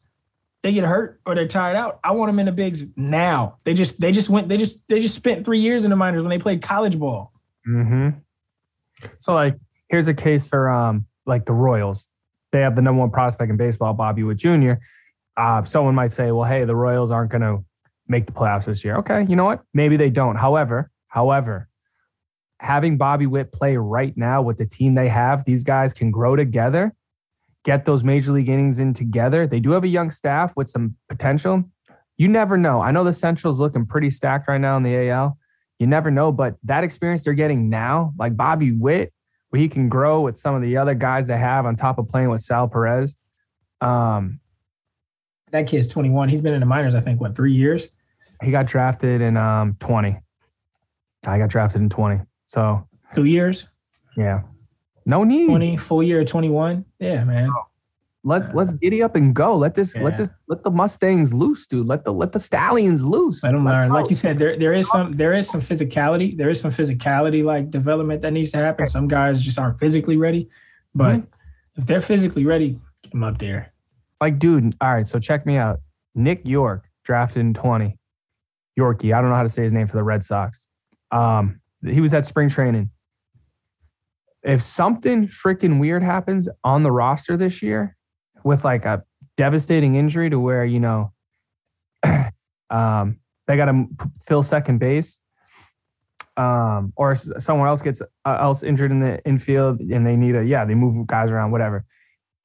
they 0.61 0.71
get 0.73 0.85
hurt 0.85 1.19
or 1.25 1.35
they're 1.35 1.47
tired 1.47 1.75
out. 1.75 1.99
I 2.03 2.11
want 2.11 2.29
them 2.29 2.39
in 2.39 2.45
the 2.45 2.51
bigs 2.51 2.83
now. 2.95 3.57
They 3.63 3.73
just 3.73 3.99
they 3.99 4.11
just 4.11 4.29
went 4.29 4.47
they 4.49 4.57
just 4.57 4.77
they 4.87 4.99
just 4.99 5.15
spent 5.15 5.45
3 5.45 5.59
years 5.59 5.83
in 5.83 5.89
the 5.89 5.95
minors 5.95 6.21
when 6.21 6.29
they 6.29 6.39
played 6.39 6.61
college 6.61 6.97
ball. 6.97 7.31
Mhm. 7.67 8.15
So 9.19 9.33
like 9.33 9.57
here's 9.89 10.07
a 10.07 10.13
case 10.13 10.47
for 10.47 10.69
um 10.69 11.05
like 11.25 11.45
the 11.45 11.53
Royals. 11.53 12.09
They 12.51 12.61
have 12.61 12.75
the 12.75 12.81
number 12.81 12.99
one 12.99 13.11
prospect 13.11 13.49
in 13.49 13.57
baseball, 13.57 13.93
Bobby 13.93 14.23
Witt 14.23 14.37
Jr. 14.37 14.73
Uh, 15.35 15.63
someone 15.63 15.95
might 15.95 16.11
say, 16.11 16.31
well, 16.31 16.47
hey, 16.47 16.63
the 16.65 16.75
Royals 16.75 17.09
aren't 17.09 17.31
going 17.31 17.41
to 17.41 17.65
make 18.07 18.27
the 18.27 18.31
playoffs 18.31 18.65
this 18.65 18.83
year. 18.83 18.97
Okay, 18.97 19.25
you 19.27 19.35
know 19.35 19.45
what? 19.45 19.63
Maybe 19.73 19.97
they 19.97 20.11
don't. 20.11 20.35
However, 20.35 20.91
however, 21.07 21.67
having 22.63 22.97
Bobby 22.97 23.27
Witt 23.27 23.51
play 23.53 23.77
right 23.77 24.15
now 24.17 24.41
with 24.41 24.57
the 24.57 24.65
team 24.65 24.95
they 24.95 25.09
have, 25.09 25.45
these 25.45 25.63
guys 25.63 25.93
can 25.93 26.09
grow 26.09 26.35
together, 26.35 26.93
get 27.63 27.85
those 27.85 28.03
major 28.03 28.31
league 28.31 28.49
innings 28.49 28.79
in 28.79 28.93
together. 28.93 29.45
They 29.45 29.59
do 29.59 29.71
have 29.71 29.83
a 29.83 29.87
young 29.87 30.09
staff 30.09 30.53
with 30.55 30.69
some 30.69 30.95
potential. 31.09 31.63
You 32.17 32.27
never 32.27 32.57
know. 32.57 32.81
I 32.81 32.91
know 32.91 33.03
the 33.03 33.13
Central's 33.13 33.59
looking 33.59 33.85
pretty 33.85 34.09
stacked 34.09 34.47
right 34.47 34.61
now 34.61 34.77
in 34.77 34.83
the 34.83 35.09
AL 35.09 35.37
you 35.79 35.87
never 35.87 36.09
know. 36.09 36.31
But 36.31 36.55
that 36.63 36.83
experience 36.83 37.23
they're 37.23 37.33
getting 37.33 37.69
now, 37.69 38.13
like 38.17 38.35
Bobby 38.37 38.71
Witt, 38.71 39.13
where 39.49 39.61
he 39.61 39.69
can 39.69 39.89
grow 39.89 40.21
with 40.21 40.37
some 40.37 40.55
of 40.55 40.61
the 40.61 40.77
other 40.77 40.93
guys 40.93 41.27
they 41.27 41.37
have 41.37 41.65
on 41.65 41.75
top 41.75 41.97
of 41.99 42.07
playing 42.07 42.29
with 42.29 42.41
Sal 42.41 42.67
Perez. 42.67 43.15
Um, 43.81 44.39
that 45.51 45.67
kid's 45.67 45.87
21. 45.87 46.29
He's 46.29 46.41
been 46.41 46.53
in 46.53 46.61
the 46.61 46.65
minors, 46.65 46.95
I 46.95 47.01
think, 47.01 47.21
what, 47.21 47.35
three 47.35 47.53
years? 47.53 47.87
He 48.41 48.49
got 48.49 48.65
drafted 48.65 49.21
in 49.21 49.37
um, 49.37 49.75
20. 49.79 50.17
I 51.27 51.37
got 51.37 51.49
drafted 51.49 51.81
in 51.81 51.89
20. 51.89 52.21
So 52.53 52.87
two 53.15 53.23
years? 53.23 53.65
Yeah. 54.15 54.41
No 55.07 55.23
need. 55.23 55.47
20, 55.47 55.75
full 55.77 56.03
year 56.03 56.23
21. 56.23 56.85
Yeah, 56.99 57.23
man. 57.23 57.49
Let's 58.23 58.53
let's 58.53 58.73
giddy 58.73 59.01
up 59.01 59.15
and 59.15 59.33
go. 59.35 59.55
Let 59.55 59.73
this 59.73 59.95
yeah. 59.95 60.03
let 60.03 60.17
this 60.17 60.31
let 60.47 60.63
the 60.63 60.69
Mustangs 60.69 61.33
loose, 61.33 61.65
dude. 61.65 61.87
Let 61.87 62.05
the 62.05 62.13
let 62.13 62.31
the 62.31 62.39
stallions 62.39 63.03
loose. 63.03 63.43
Let 63.43 63.53
them 63.53 63.65
learn. 63.65 63.91
Like 63.91 64.11
you 64.11 64.15
said, 64.15 64.37
there 64.37 64.57
there 64.57 64.73
is 64.73 64.87
some 64.89 65.17
there 65.17 65.33
is 65.33 65.49
some 65.49 65.61
physicality. 65.61 66.37
There 66.37 66.49
is 66.51 66.61
some 66.61 66.71
physicality 66.71 67.43
like 67.43 67.71
development 67.71 68.21
that 68.21 68.31
needs 68.31 68.51
to 68.51 68.59
happen. 68.59 68.85
Some 68.85 69.07
guys 69.07 69.41
just 69.41 69.57
aren't 69.57 69.79
physically 69.79 70.15
ready, 70.15 70.47
but 70.93 71.15
mm-hmm. 71.15 71.81
if 71.81 71.87
they're 71.87 72.01
physically 72.01 72.45
ready, 72.45 72.79
get 73.01 73.11
them 73.11 73.23
up 73.23 73.39
there. 73.39 73.73
Like, 74.21 74.37
dude. 74.39 74.73
All 74.79 74.93
right, 74.93 75.07
so 75.07 75.17
check 75.17 75.45
me 75.45 75.57
out. 75.57 75.79
Nick 76.15 76.47
Yorke 76.47 76.85
drafted 77.03 77.41
in 77.41 77.53
twenty. 77.53 77.97
Yorkie, 78.79 79.13
I 79.13 79.21
don't 79.21 79.31
know 79.31 79.35
how 79.35 79.43
to 79.43 79.49
say 79.49 79.63
his 79.63 79.73
name 79.73 79.87
for 79.87 79.97
the 79.97 80.03
Red 80.03 80.23
Sox. 80.23 80.65
Um, 81.11 81.59
he 81.87 82.01
was 82.01 82.13
at 82.13 82.25
spring 82.25 82.49
training. 82.49 82.89
If 84.43 84.61
something 84.61 85.27
freaking 85.27 85.79
weird 85.79 86.03
happens 86.03 86.49
on 86.63 86.83
the 86.83 86.91
roster 86.91 87.37
this 87.37 87.61
year, 87.61 87.95
with 88.43 88.63
like 88.63 88.85
a 88.85 89.03
devastating 89.37 89.95
injury 89.95 90.29
to 90.29 90.39
where 90.39 90.65
you 90.65 90.79
know 90.79 91.13
um, 92.69 93.19
they 93.47 93.57
got 93.57 93.65
to 93.65 93.85
fill 94.25 94.43
second 94.43 94.79
base, 94.79 95.19
um, 96.37 96.93
or 96.95 97.15
someone 97.15 97.67
else 97.67 97.81
gets 97.81 98.01
uh, 98.01 98.37
else 98.39 98.63
injured 98.63 98.91
in 98.91 98.99
the 98.99 99.23
infield 99.25 99.79
and 99.79 100.05
they 100.05 100.15
need 100.15 100.35
a 100.35 100.43
yeah 100.43 100.65
they 100.65 100.75
move 100.75 101.07
guys 101.07 101.31
around 101.31 101.51
whatever. 101.51 101.85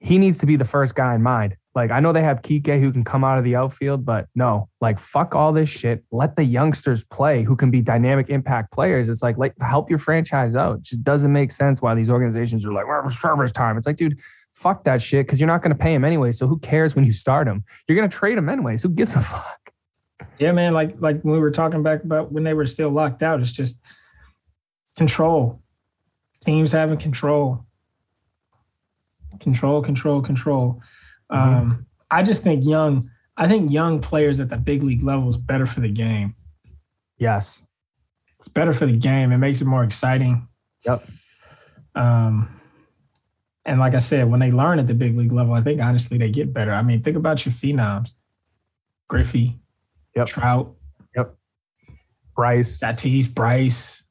He 0.00 0.18
needs 0.18 0.38
to 0.38 0.47
be 0.47 0.57
the 0.57 0.64
first 0.64 0.95
guy 0.95 1.14
in 1.14 1.23
mind. 1.23 1.57
Like 1.75 1.90
I 1.90 2.00
know 2.00 2.12
they 2.12 2.22
have 2.22 2.42
Kike 2.42 2.80
who 2.80 2.90
can 2.90 3.04
come 3.04 3.22
out 3.22 3.38
of 3.38 3.44
the 3.44 3.54
outfield, 3.54 4.04
but 4.04 4.26
no, 4.34 4.68
like 4.80 4.98
fuck 4.98 5.34
all 5.34 5.52
this 5.52 5.68
shit. 5.68 6.02
Let 6.10 6.37
the 6.37 6.44
youngsters 6.44 7.04
play 7.04 7.42
who 7.42 7.54
can 7.56 7.70
be 7.70 7.82
dynamic 7.82 8.30
impact 8.30 8.72
players. 8.72 9.08
It's 9.08 9.22
like 9.22 9.37
like 9.38 9.54
help 9.60 9.88
your 9.88 9.98
franchise 9.98 10.54
out. 10.54 10.78
It 10.78 10.82
just 10.82 11.04
doesn't 11.04 11.32
make 11.32 11.50
sense 11.50 11.80
why 11.80 11.94
these 11.94 12.10
organizations 12.10 12.66
are 12.66 12.72
like, 12.72 12.87
well, 12.88 13.08
service 13.10 13.52
time. 13.52 13.76
It's 13.76 13.87
like, 13.87 13.96
dude, 13.96 14.18
fuck 14.52 14.84
that 14.84 15.00
shit 15.00 15.26
because 15.26 15.40
you're 15.40 15.46
not 15.46 15.62
going 15.62 15.72
to 15.72 15.78
pay 15.78 15.94
him 15.94 16.04
anyway. 16.04 16.32
So 16.32 16.46
who 16.46 16.58
cares 16.58 16.96
when 16.96 17.04
you 17.04 17.12
start 17.12 17.46
him? 17.46 17.62
You're 17.87 17.96
going 17.96 18.08
to 18.08 18.16
trade 18.16 18.38
him 18.38 18.48
anyways. 18.48 18.82
Who 18.82 18.88
gives 18.88 19.14
a 19.14 19.20
fuck? 19.20 19.72
Yeah, 20.38 20.52
man. 20.52 20.72
Like 20.72 20.96
like 20.98 21.20
when 21.22 21.34
we 21.34 21.40
were 21.40 21.50
talking 21.50 21.82
back 21.82 22.02
about 22.02 22.32
when 22.32 22.44
they 22.44 22.54
were 22.54 22.66
still 22.66 22.90
locked 22.90 23.22
out, 23.22 23.40
it's 23.40 23.52
just 23.52 23.78
control. 24.96 25.60
Teams 26.44 26.72
having 26.72 26.98
control. 26.98 27.64
Control, 29.40 29.82
control, 29.82 30.22
control. 30.22 30.80
Mm-hmm. 31.30 31.56
Um, 31.56 31.87
I 32.11 32.23
just 32.23 32.42
think 32.42 32.64
young. 32.64 33.11
I 33.37 33.49
think 33.49 33.70
young 33.70 34.00
players 34.00 34.40
at 34.40 34.49
the 34.49 34.56
big 34.56 34.82
league 34.82 35.02
level 35.02 35.28
is 35.28 35.37
better 35.37 35.66
for 35.66 35.80
the 35.80 35.88
game. 35.88 36.35
Yes, 37.18 37.62
it's 38.38 38.49
better 38.49 38.73
for 38.73 38.87
the 38.87 38.97
game. 38.97 39.32
It 39.32 39.38
makes 39.38 39.61
it 39.61 39.66
more 39.66 39.85
exciting. 39.85 40.49
Yep. 40.85 41.06
Um, 41.94 42.61
and 43.64 43.78
like 43.78 43.94
I 43.94 43.99
said, 43.99 44.30
when 44.30 44.40
they 44.40 44.50
learn 44.50 44.78
at 44.78 44.87
the 44.87 44.94
big 44.94 45.16
league 45.16 45.32
level, 45.32 45.52
I 45.52 45.62
think 45.62 45.80
honestly 45.80 46.16
they 46.16 46.30
get 46.30 46.52
better. 46.52 46.73
I 46.73 46.82
mean, 46.82 47.02
think 47.02 47.16
about 47.16 47.44
your 47.44 47.52
phenoms. 47.52 48.12
Griffey, 49.08 49.58
yep. 50.14 50.26
Trout, 50.26 50.75
yep. 51.14 51.35
Bryce, 52.35 52.78
Tatis, 52.80 53.32
Bryce. 53.32 54.02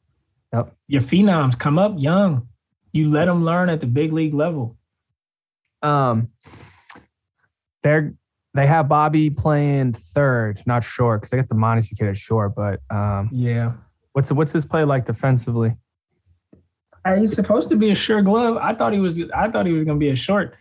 Yep. 0.53 0.75
Your 0.87 1.01
phenoms 1.01 1.57
come 1.57 1.79
up 1.79 1.95
young. 1.97 2.47
You 2.93 3.09
let 3.09 3.25
them 3.25 3.45
learn 3.45 3.69
at 3.69 3.79
the 3.79 3.87
big 3.87 4.13
league 4.13 4.33
level. 4.33 4.77
Um, 5.81 6.29
they're 7.87 8.13
they 8.53 8.67
have 8.67 8.89
Bobby 8.89 9.29
playing 9.29 9.93
third, 9.93 10.59
not 10.65 10.83
short, 10.83 11.21
because 11.21 11.31
they 11.31 11.37
got 11.37 11.47
the 11.47 11.55
Mondesi 11.55 11.97
kid 11.97 12.07
at 12.07 12.17
short. 12.17 12.55
But 12.55 12.81
um, 12.89 13.29
yeah, 13.31 13.73
what's 14.13 14.31
what's 14.31 14.51
his 14.51 14.65
play 14.65 14.83
like 14.83 15.05
defensively? 15.05 15.75
he's 17.17 17.33
supposed 17.33 17.69
to 17.69 17.77
be 17.77 17.91
a 17.91 17.95
sure 17.95 18.21
glove. 18.21 18.57
I 18.57 18.73
thought 18.73 18.91
he 18.91 18.99
was. 18.99 19.19
I 19.33 19.49
thought 19.49 19.65
he 19.65 19.71
was 19.71 19.85
going 19.85 19.97
to 19.97 19.99
be 19.99 20.09
a 20.09 20.15
short. 20.15 20.55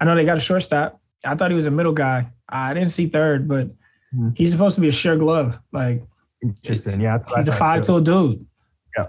I 0.00 0.04
know 0.04 0.14
they 0.14 0.24
got 0.24 0.38
a 0.38 0.40
shortstop. 0.40 1.00
I 1.26 1.34
thought 1.34 1.50
he 1.50 1.56
was 1.56 1.66
a 1.66 1.70
middle 1.70 1.92
guy. 1.92 2.30
I 2.48 2.72
didn't 2.72 2.90
see 2.90 3.08
third, 3.08 3.46
but 3.46 3.68
mm-hmm. 3.68 4.30
he's 4.34 4.50
supposed 4.50 4.76
to 4.76 4.80
be 4.80 4.88
a 4.88 4.92
sure 4.92 5.16
glove. 5.16 5.58
Like 5.72 6.02
interesting. 6.42 7.00
Yeah, 7.00 7.18
he's 7.36 7.48
a 7.48 7.56
five 7.56 7.84
tool 7.84 8.00
dude. 8.00 8.46
Yeah. 8.96 9.08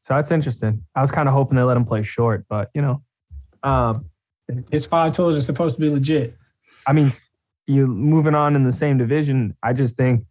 So 0.00 0.14
that's 0.14 0.30
interesting. 0.30 0.84
I 0.94 1.00
was 1.00 1.10
kind 1.10 1.28
of 1.28 1.34
hoping 1.34 1.56
they 1.56 1.62
let 1.62 1.76
him 1.76 1.84
play 1.84 2.02
short, 2.02 2.46
but 2.48 2.70
you 2.74 2.82
know, 2.82 3.02
um, 3.62 4.06
His 4.70 4.86
five 4.86 5.12
tools 5.12 5.36
are 5.36 5.42
supposed 5.42 5.76
to 5.76 5.80
be 5.80 5.90
legit. 5.90 6.36
I 6.86 6.92
mean, 6.92 7.10
you 7.66 7.86
moving 7.86 8.34
on 8.34 8.56
in 8.56 8.64
the 8.64 8.72
same 8.72 8.96
division. 8.96 9.54
I 9.62 9.72
just 9.72 9.96
think 9.96 10.24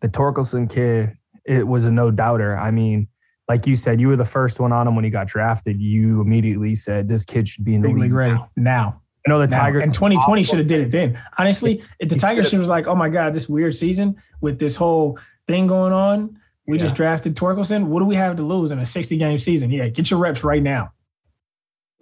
the 0.00 0.08
Torkelson 0.08 0.70
kid, 0.70 1.12
it 1.44 1.66
was 1.66 1.84
a 1.84 1.90
no 1.90 2.10
doubter. 2.10 2.56
I 2.56 2.70
mean, 2.70 3.08
like 3.48 3.66
you 3.66 3.74
said, 3.76 4.00
you 4.00 4.08
were 4.08 4.16
the 4.16 4.24
first 4.24 4.60
one 4.60 4.72
on 4.72 4.86
him 4.86 4.94
when 4.94 5.04
he 5.04 5.10
got 5.10 5.26
drafted. 5.26 5.80
You 5.80 6.20
immediately 6.20 6.74
said 6.76 7.08
this 7.08 7.24
kid 7.24 7.48
should 7.48 7.64
be 7.64 7.74
in 7.74 7.82
the 7.82 7.88
Big 7.88 7.96
league 7.96 8.02
league 8.04 8.12
ready 8.12 8.32
now. 8.34 8.48
now. 8.56 9.00
I 9.26 9.30
know 9.30 9.38
the 9.40 9.46
now. 9.48 9.58
Tigers. 9.58 9.82
And 9.82 9.92
2020 9.92 10.42
should 10.44 10.58
have 10.58 10.68
did 10.68 10.80
it 10.82 10.90
then. 10.92 11.20
Honestly, 11.38 11.82
if 11.98 12.08
the 12.08 12.14
He 12.14 12.20
Tigers 12.20 12.50
should've- 12.50 12.60
was 12.60 12.68
like, 12.68 12.86
oh 12.86 12.94
my 12.94 13.08
God, 13.08 13.34
this 13.34 13.48
weird 13.48 13.74
season 13.74 14.16
with 14.40 14.58
this 14.58 14.76
whole 14.76 15.18
thing 15.48 15.66
going 15.66 15.92
on. 15.92 16.38
We 16.66 16.78
just 16.78 16.94
drafted 16.94 17.34
Torkelson. 17.36 17.84
What 17.88 17.98
do 18.00 18.06
we 18.06 18.14
have 18.14 18.36
to 18.36 18.42
lose 18.42 18.70
in 18.70 18.78
a 18.78 18.86
60 18.86 19.18
game 19.18 19.36
season? 19.36 19.70
Yeah, 19.70 19.88
get 19.88 20.10
your 20.10 20.18
reps 20.18 20.42
right 20.42 20.62
now. 20.62 20.92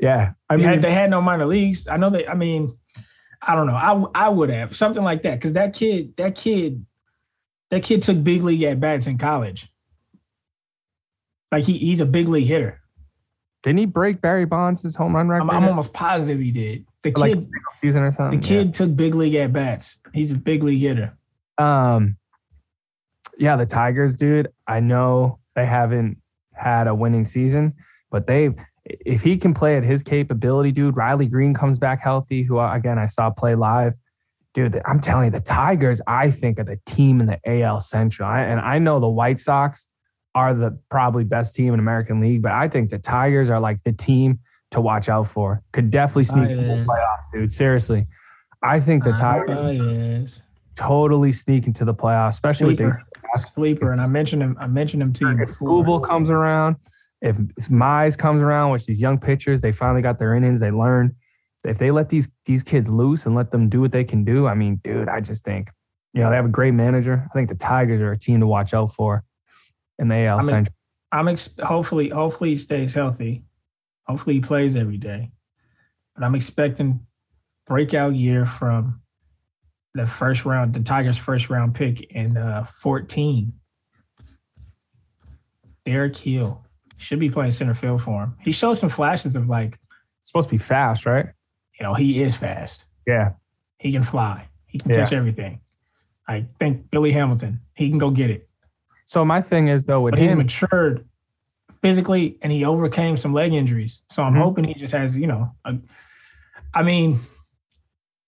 Yeah, 0.03 0.33
I 0.51 0.55
I 0.55 0.57
mean, 0.59 0.69
mean, 0.69 0.81
they 0.83 0.93
had 0.93 1.09
no 1.11 1.23
minor 1.23 1.47
leagues. 1.47 1.89
I 1.89 1.97
know 1.97 2.11
they. 2.11 2.27
I 2.27 2.35
mean, 2.35 2.77
I 3.41 3.55
don't 3.55 3.67
know. 3.69 3.75
I 3.75 4.27
I 4.27 4.29
would 4.29 4.51
have 4.51 4.77
something 4.77 5.03
like 5.03 5.23
that 5.23 5.37
because 5.37 5.55
that 5.55 5.73
kid, 5.73 6.15
that 6.17 6.35
kid, 6.35 6.85
that 7.71 7.85
kid 7.85 8.03
took 8.03 8.23
big 8.23 8.43
league 8.43 8.65
at 8.65 8.81
bats 8.81 9.07
in 9.07 9.17
college. 9.17 9.69
Like 11.53 11.65
he 11.65 11.79
he's 11.79 12.01
a 12.01 12.05
big 12.07 12.29
league 12.29 12.49
hitter. 12.49 12.81
didn't 13.63 13.79
he 13.79 13.87
break 13.87 14.21
Barry 14.21 14.45
Bonds' 14.45 14.97
home 14.97 15.15
run 15.15 15.29
record? 15.29 15.43
I'm, 15.43 15.51
I'm 15.51 15.69
almost 15.69 15.93
positive 15.93 16.41
he 16.41 16.51
did. 16.51 16.85
The 17.05 17.13
for, 17.13 17.21
like 17.21 17.35
kid, 17.35 17.45
season 17.81 18.03
or 18.03 18.11
something. 18.11 18.41
the 18.41 18.47
something. 18.47 18.67
kid 18.67 18.75
took 18.75 18.97
big 18.97 19.15
league 19.15 19.35
at 19.37 19.53
bats. 19.53 20.01
He's 20.13 20.33
a 20.33 20.37
big 20.37 20.63
league 20.65 20.81
hitter. 20.81 21.17
Yeah. 21.61 21.95
Um, 21.95 22.17
yeah, 23.39 23.57
the 23.57 23.67
Tigers, 23.67 24.17
dude. 24.17 24.49
I 24.67 24.81
know 24.81 25.39
they 25.55 25.67
haven't 25.67 26.19
had 26.55 26.87
a 26.87 26.95
winning 26.95 27.25
season, 27.25 27.75
but 28.11 28.27
they, 28.27 28.51
if 28.85 29.23
he 29.23 29.37
can 29.37 29.55
play 29.55 29.77
at 29.77 29.85
his 29.85 30.03
capability, 30.03 30.73
dude. 30.73 30.97
Riley 30.97 31.27
Greene 31.27 31.55
comes 31.55 31.79
back 31.79 32.01
healthy. 32.01 32.43
Who 32.43 32.59
uh, 32.59 32.73
again 32.75 32.99
I 32.99 33.07
saw 33.07 33.31
play 33.31 33.55
live. 33.55 33.95
Dude, 34.55 34.79
I'm 34.85 35.01
telling 35.01 35.27
you, 35.27 35.31
the 35.31 35.41
Tigers, 35.41 36.03
I 36.07 36.31
think, 36.31 36.59
are 36.59 36.65
the 36.65 36.79
team 36.85 37.21
in 37.21 37.27
the 37.27 37.41
AL 37.47 37.81
Central. 37.81 38.29
I, 38.29 38.41
and 38.43 38.61
I 38.61 38.79
know 38.79 39.01
the 39.01 39.09
White 39.09 39.39
Sox 39.39 39.89
are 40.35 40.53
the 40.53 40.79
probably 40.91 41.25
best 41.25 41.55
team 41.55 41.73
in 41.73 41.81
American 41.81 42.21
League, 42.21 42.43
but 42.43 42.53
I 42.53 42.69
think 42.69 42.91
the 42.91 42.99
Tigers 42.99 43.49
are 43.49 43.61
like 43.61 43.83
the 43.85 43.93
team 43.93 44.41
to 44.73 44.81
watch 44.81 45.09
out 45.09 45.27
for. 45.27 45.63
Could 45.73 45.91
definitely 45.91 46.25
sneak 46.25 46.51
oh, 46.51 46.53
into 46.53 46.67
the 46.67 46.85
playoffs, 46.85 47.33
dude. 47.33 47.51
Seriously. 47.51 48.07
I 48.63 48.79
think 48.79 49.05
the 49.05 49.13
ah, 49.13 49.15
Tigers 49.15 49.65
Oh, 49.65 49.71
yes. 49.71 50.43
totally 50.77 51.33
sneak 51.33 51.67
into 51.67 51.85
the 51.85 51.95
playoffs, 51.95 52.31
especially 52.31 52.69
with 52.69 52.79
Sleeper. 52.79 53.03
the 53.35 53.45
Sleeper, 53.55 53.93
and 53.93 54.01
I 54.01 54.09
mentioned 54.09 54.43
him. 54.43 54.57
I 54.61 54.67
mentioned 54.67 55.03
him 55.03 55.13
to 55.15 55.31
you. 55.31 55.43
if. 55.43 55.51
Skubal 55.51 56.03
comes 56.03 56.31
around, 56.31 56.77
if 57.23 57.37
Mize 57.69 58.19
comes 58.19 58.43
around, 58.43 58.73
which 58.73 58.85
these 58.87 59.01
young 59.01 59.19
pitchers, 59.19 59.61
they 59.61 59.73
finally 59.73 60.03
got 60.03 60.19
their 60.19 60.35
innings, 60.35 60.61
they 60.61 60.73
learn. 60.73 61.15
If 61.65 61.79
they 61.79 61.93
let 61.93 62.09
these 62.09 62.29
these 62.45 62.65
kids 62.65 62.91
loose 62.91 63.25
and 63.25 63.37
let 63.37 63.53
them 63.53 63.69
do 63.69 63.81
what 63.81 63.93
they 63.93 64.03
can 64.03 64.25
do, 64.25 64.49
I 64.49 64.55
mean, 64.55 64.81
dude, 64.83 65.09
I 65.09 65.21
just 65.21 65.45
think, 65.45 65.71
you 66.13 66.23
know, 66.23 66.29
they 66.29 66.37
have 66.37 66.45
a 66.45 66.49
great 66.49 66.75
manager. 66.75 67.29
I 67.31 67.33
think 67.33 67.49
the 67.49 67.55
Tigers 67.55 68.01
are 68.01 68.11
a 68.11 68.19
team 68.19 68.41
to 68.41 68.47
watch 68.47 68.75
out 68.75 68.93
for 68.93 69.23
in 70.01 70.09
the 70.09 70.27
AL 70.27 70.39
I 70.39 70.41
mean, 70.41 70.49
Central. 70.49 70.77
I'm 71.13 71.29
ex- 71.29 71.51
hopefully 71.63 72.09
hopefully 72.09 72.51
he 72.51 72.57
stays 72.57 72.93
healthy. 72.93 73.45
Hopefully 74.09 74.35
he 74.37 74.41
plays 74.41 74.75
every 74.75 74.97
day. 74.97 75.31
But 76.17 76.25
I'm 76.25 76.35
expecting 76.35 77.07
breakout 77.69 78.17
year 78.17 78.45
from 78.45 79.01
the 79.95 80.07
first 80.09 80.45
round, 80.45 80.75
the 80.75 80.81
Tigers' 80.81 81.17
first 81.17 81.49
round 81.49 81.77
pick 81.77 82.01
in 82.11 82.37
uh, 82.37 82.65
14. 82.65 83.53
Derek 85.85 86.17
Hill 86.17 86.65
should 87.03 87.19
be 87.19 87.29
playing 87.31 87.53
center 87.53 87.75
field 87.75 88.03
for 88.03 88.23
him. 88.23 88.37
He 88.41 88.53
showed 88.53 88.75
some 88.75 88.89
flashes 88.91 89.35
of 89.35 89.49
like, 89.49 89.79
It's 90.21 90.31
supposed 90.31 90.49
to 90.49 90.55
be 90.55 90.59
fast, 90.59 91.05
right? 91.07 91.27
you 91.79 91.85
know, 91.87 91.95
he 91.95 92.23
is 92.23 92.37
fast. 92.37 92.85
Yeah. 93.07 93.33
He 93.79 93.91
can 93.91 94.05
fly. 94.05 94.47
He 94.67 94.79
can 94.79 94.91
Yeah. 94.91 94.99
catch 95.05 95.13
everything. 95.13 95.61
I 96.29 96.47
think 96.61 96.91
Billy 96.91 97.11
Hamilton, 97.11 97.61
he 97.75 97.89
can 97.89 97.99
go 97.99 98.11
get 98.11 98.31
it. 98.31 98.49
So 99.07 99.25
my 99.25 99.41
thing 99.41 99.67
is 99.69 99.85
though 99.85 100.01
with 100.03 100.13
but 100.13 100.21
he's 100.21 100.31
him, 100.31 100.39
matured 100.39 101.05
physically 101.83 102.39
and 102.43 102.53
he 102.53 102.65
overcame 102.65 103.17
some 103.17 103.33
leg 103.35 103.53
injuries. 103.53 104.03
So 104.09 104.23
I'm 104.23 104.35
Mhm. 104.35 104.39
hoping 104.39 104.65
he 104.65 104.75
just 104.75 104.93
has, 104.95 105.17
you 105.17 105.27
know, 105.27 105.51
a, 105.65 105.77
I 106.75 106.83
mean, 106.85 107.21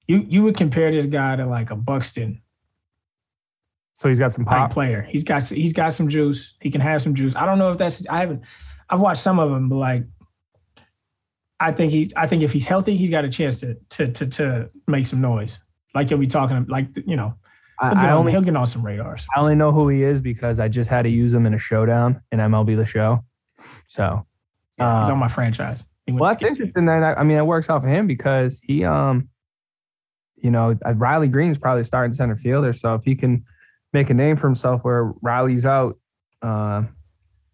you 0.08 0.18
you 0.28 0.42
would 0.42 0.56
compare 0.56 0.90
this 0.90 1.06
guy 1.06 1.36
to 1.36 1.46
like 1.46 1.70
a 1.70 1.76
Buxton 1.76 2.40
so 3.94 4.08
he's 4.08 4.18
got 4.18 4.32
some 4.32 4.44
type 4.44 4.58
pop. 4.58 4.70
player. 4.72 5.06
He's 5.08 5.22
got 5.22 5.44
he's 5.44 5.72
got 5.72 5.94
some 5.94 6.08
juice. 6.08 6.54
He 6.60 6.70
can 6.70 6.80
have 6.80 7.00
some 7.00 7.14
juice. 7.14 7.34
I 7.36 7.46
don't 7.46 7.58
know 7.58 7.70
if 7.70 7.78
that's 7.78 8.04
I 8.08 8.18
haven't 8.18 8.42
I've 8.90 9.00
watched 9.00 9.22
some 9.22 9.38
of 9.38 9.50
them, 9.50 9.68
but 9.68 9.76
like 9.76 10.04
I 11.60 11.70
think 11.70 11.92
he 11.92 12.10
I 12.16 12.26
think 12.26 12.42
if 12.42 12.52
he's 12.52 12.66
healthy, 12.66 12.96
he's 12.96 13.10
got 13.10 13.24
a 13.24 13.28
chance 13.28 13.60
to 13.60 13.74
to 13.90 14.08
to 14.08 14.26
to 14.26 14.70
make 14.88 15.06
some 15.06 15.20
noise. 15.20 15.60
Like 15.94 16.08
he'll 16.08 16.18
be 16.18 16.26
talking 16.26 16.66
like 16.68 16.88
you 17.06 17.14
know, 17.14 17.34
he'll 17.80 17.90
get, 17.90 17.98
I, 17.98 18.08
I 18.08 18.10
on, 18.10 18.18
only 18.18 18.32
he'll 18.32 18.40
get 18.40 18.56
on 18.56 18.66
some 18.66 18.84
radars. 18.84 19.26
I 19.36 19.40
only 19.40 19.54
know 19.54 19.70
who 19.70 19.88
he 19.88 20.02
is 20.02 20.20
because 20.20 20.58
I 20.58 20.66
just 20.66 20.90
had 20.90 21.02
to 21.02 21.08
use 21.08 21.32
him 21.32 21.46
in 21.46 21.54
a 21.54 21.58
showdown 21.58 22.20
in 22.32 22.40
MLB 22.40 22.76
the 22.76 22.84
show. 22.84 23.24
So 23.86 24.26
Yeah, 24.76 25.02
he's 25.02 25.08
uh, 25.08 25.12
on 25.12 25.18
my 25.18 25.28
franchise. 25.28 25.84
Well, 26.08 26.30
that's 26.30 26.42
interesting. 26.42 26.84
Then 26.86 27.04
I 27.04 27.14
I 27.14 27.22
mean, 27.22 27.36
it 27.36 27.46
works 27.46 27.70
off 27.70 27.84
of 27.84 27.88
him 27.88 28.08
because 28.08 28.60
he, 28.60 28.84
um, 28.84 29.28
you 30.36 30.50
know, 30.50 30.76
uh, 30.84 30.94
Riley 30.94 31.28
Greene's 31.28 31.58
probably 31.58 31.84
starting 31.84 32.12
center 32.12 32.34
fielder. 32.34 32.72
So 32.72 32.94
if 32.96 33.04
he 33.04 33.14
can 33.14 33.44
make 33.94 34.10
a 34.10 34.14
name 34.14 34.36
for 34.36 34.46
himself 34.46 34.84
where 34.84 35.12
Riley's 35.22 35.64
out, 35.64 35.98
uh, 36.42 36.82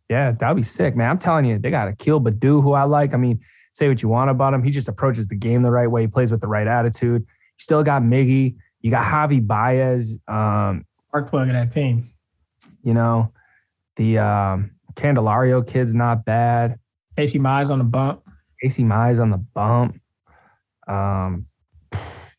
yeah, 0.09 0.33
that'd 0.33 0.57
be 0.57 0.63
sick, 0.65 0.97
man. 0.97 1.09
I'm 1.11 1.19
telling 1.19 1.45
you, 1.45 1.59
they 1.59 1.71
got 1.71 1.85
to 1.85 1.95
kill 1.95 2.21
Baddoo, 2.21 2.63
who 2.63 2.73
I 2.73 2.83
like. 2.85 3.15
I 3.15 3.17
mean, 3.17 3.39
say 3.73 3.87
what 3.89 4.03
you 4.03 4.09
want 4.09 4.31
about 4.31 4.53
him, 4.55 4.63
he 4.65 4.71
just 4.71 4.89
approaches 4.89 5.29
the 5.29 5.37
game 5.37 5.63
the 5.63 5.71
right 5.71 5.87
way. 5.87 6.01
He 6.03 6.09
plays 6.09 6.33
with 6.33 6.41
the 6.41 6.49
right 6.49 6.67
attitude. 6.67 7.23
You 7.23 7.27
still 7.59 7.85
got 7.85 8.03
Miggy. 8.03 8.57
You 8.81 8.91
got 8.91 9.05
Javi 9.05 9.47
Baez. 9.47 10.17
Um, 10.27 10.85
plug 11.13 11.49
in 11.49 11.53
that 11.55 11.73
team. 11.73 12.11
you 12.83 12.95
know, 12.95 13.33
the 13.97 14.19
um, 14.19 14.73
Candelario 14.95 15.65
kid's 15.65 15.95
not 15.95 16.25
bad. 16.25 16.79
Casey 17.17 17.39
Mize 17.39 17.71
on 17.71 17.79
the 17.79 17.85
bump. 17.85 18.23
Casey 18.63 18.83
Mize 18.83 19.21
on 19.21 19.31
the 19.31 19.39
bump. 19.39 20.01
Um, 20.89 21.47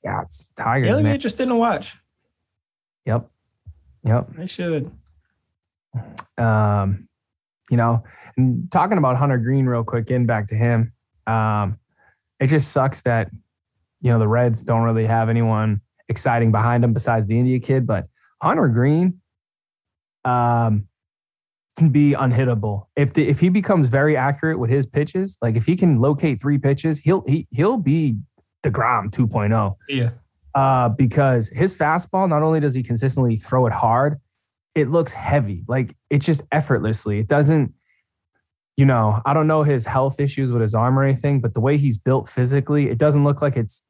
yeah, 0.03 0.23
it's 0.23 0.51
Tigers, 0.57 0.89
Really 0.89 1.03
man. 1.03 1.13
interested 1.15 1.45
to 1.47 1.55
watch. 1.55 1.93
Yep, 3.05 3.29
yep. 4.03 4.27
They 4.35 4.47
should. 4.47 4.91
Um, 6.37 7.07
you 7.69 7.77
know, 7.77 8.03
and 8.37 8.69
talking 8.71 8.97
about 8.97 9.17
Hunter 9.17 9.37
Greene 9.37 9.65
real 9.65 9.83
quick, 9.83 10.05
getting 10.07 10.25
back 10.25 10.47
to 10.47 10.55
him. 10.55 10.93
Um, 11.27 11.77
it 12.39 12.47
just 12.47 12.71
sucks 12.71 13.01
that 13.03 13.29
you 14.01 14.11
know 14.11 14.19
the 14.19 14.27
Reds 14.27 14.63
don't 14.63 14.83
really 14.83 15.05
have 15.05 15.29
anyone 15.29 15.81
exciting 16.09 16.51
behind 16.51 16.83
him 16.83 16.93
besides 16.93 17.27
the 17.27 17.37
India 17.37 17.59
kid, 17.59 17.85
but 17.85 18.07
Hunter 18.41 18.67
Greene, 18.67 19.21
um, 20.25 20.87
can 21.77 21.89
be 21.89 22.11
unhittable 22.11 22.87
if 22.95 23.13
the 23.13 23.27
if 23.27 23.39
he 23.39 23.49
becomes 23.49 23.87
very 23.87 24.17
accurate 24.17 24.59
with 24.59 24.69
his 24.69 24.85
pitches. 24.85 25.37
Like 25.41 25.55
if 25.55 25.65
he 25.65 25.75
can 25.75 25.99
locate 25.99 26.41
three 26.41 26.57
pitches, 26.57 26.99
he'll 26.99 27.23
he 27.27 27.47
he'll 27.51 27.77
be 27.77 28.17
Degrom 28.63 29.09
2.0 29.09 29.75
Yeah. 29.87 30.11
Uh, 30.55 30.89
because 30.89 31.49
his 31.49 31.77
fastball, 31.77 32.27
not 32.27 32.43
only 32.43 32.59
does 32.59 32.73
he 32.73 32.83
consistently 32.83 33.35
throw 33.35 33.67
it 33.67 33.73
hard, 33.73 34.19
it 34.75 34.89
looks 34.89 35.13
heavy, 35.13 35.63
like 35.67 35.95
it 36.09 36.19
just 36.19 36.43
effortlessly. 36.51 37.19
It 37.19 37.27
doesn't, 37.27 37.73
you 38.77 38.85
know, 38.85 39.21
I 39.25 39.33
don't 39.33 39.47
know 39.47 39.63
his 39.63 39.85
health 39.85 40.19
issues 40.19 40.51
with 40.51 40.61
his 40.61 40.73
arm 40.73 40.97
or 40.97 41.03
anything, 41.03 41.41
but 41.41 41.53
the 41.53 41.59
way 41.59 41.77
he's 41.77 41.97
built 41.97 42.29
physically, 42.29 42.89
it 42.89 42.97
doesn't 42.97 43.23
look 43.23 43.41
like 43.41 43.57
it's 43.57 43.83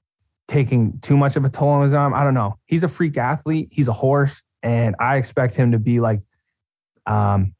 taking 0.47 0.99
too 1.01 1.15
much 1.15 1.35
of 1.35 1.45
a 1.45 1.49
toll 1.49 1.69
on 1.69 1.83
his 1.83 1.93
arm. 1.93 2.13
I 2.13 2.23
don't 2.23 2.33
know. 2.33 2.57
He's 2.65 2.83
a 2.83 2.87
freak 2.87 3.17
athlete. 3.17 3.69
He's 3.71 3.87
a 3.87 3.93
horse, 3.93 4.41
and 4.63 4.95
I 4.99 5.17
expect 5.17 5.55
him 5.55 5.71
to 5.71 5.79
be 5.79 5.99
like, 5.99 6.19
um, 7.05 7.53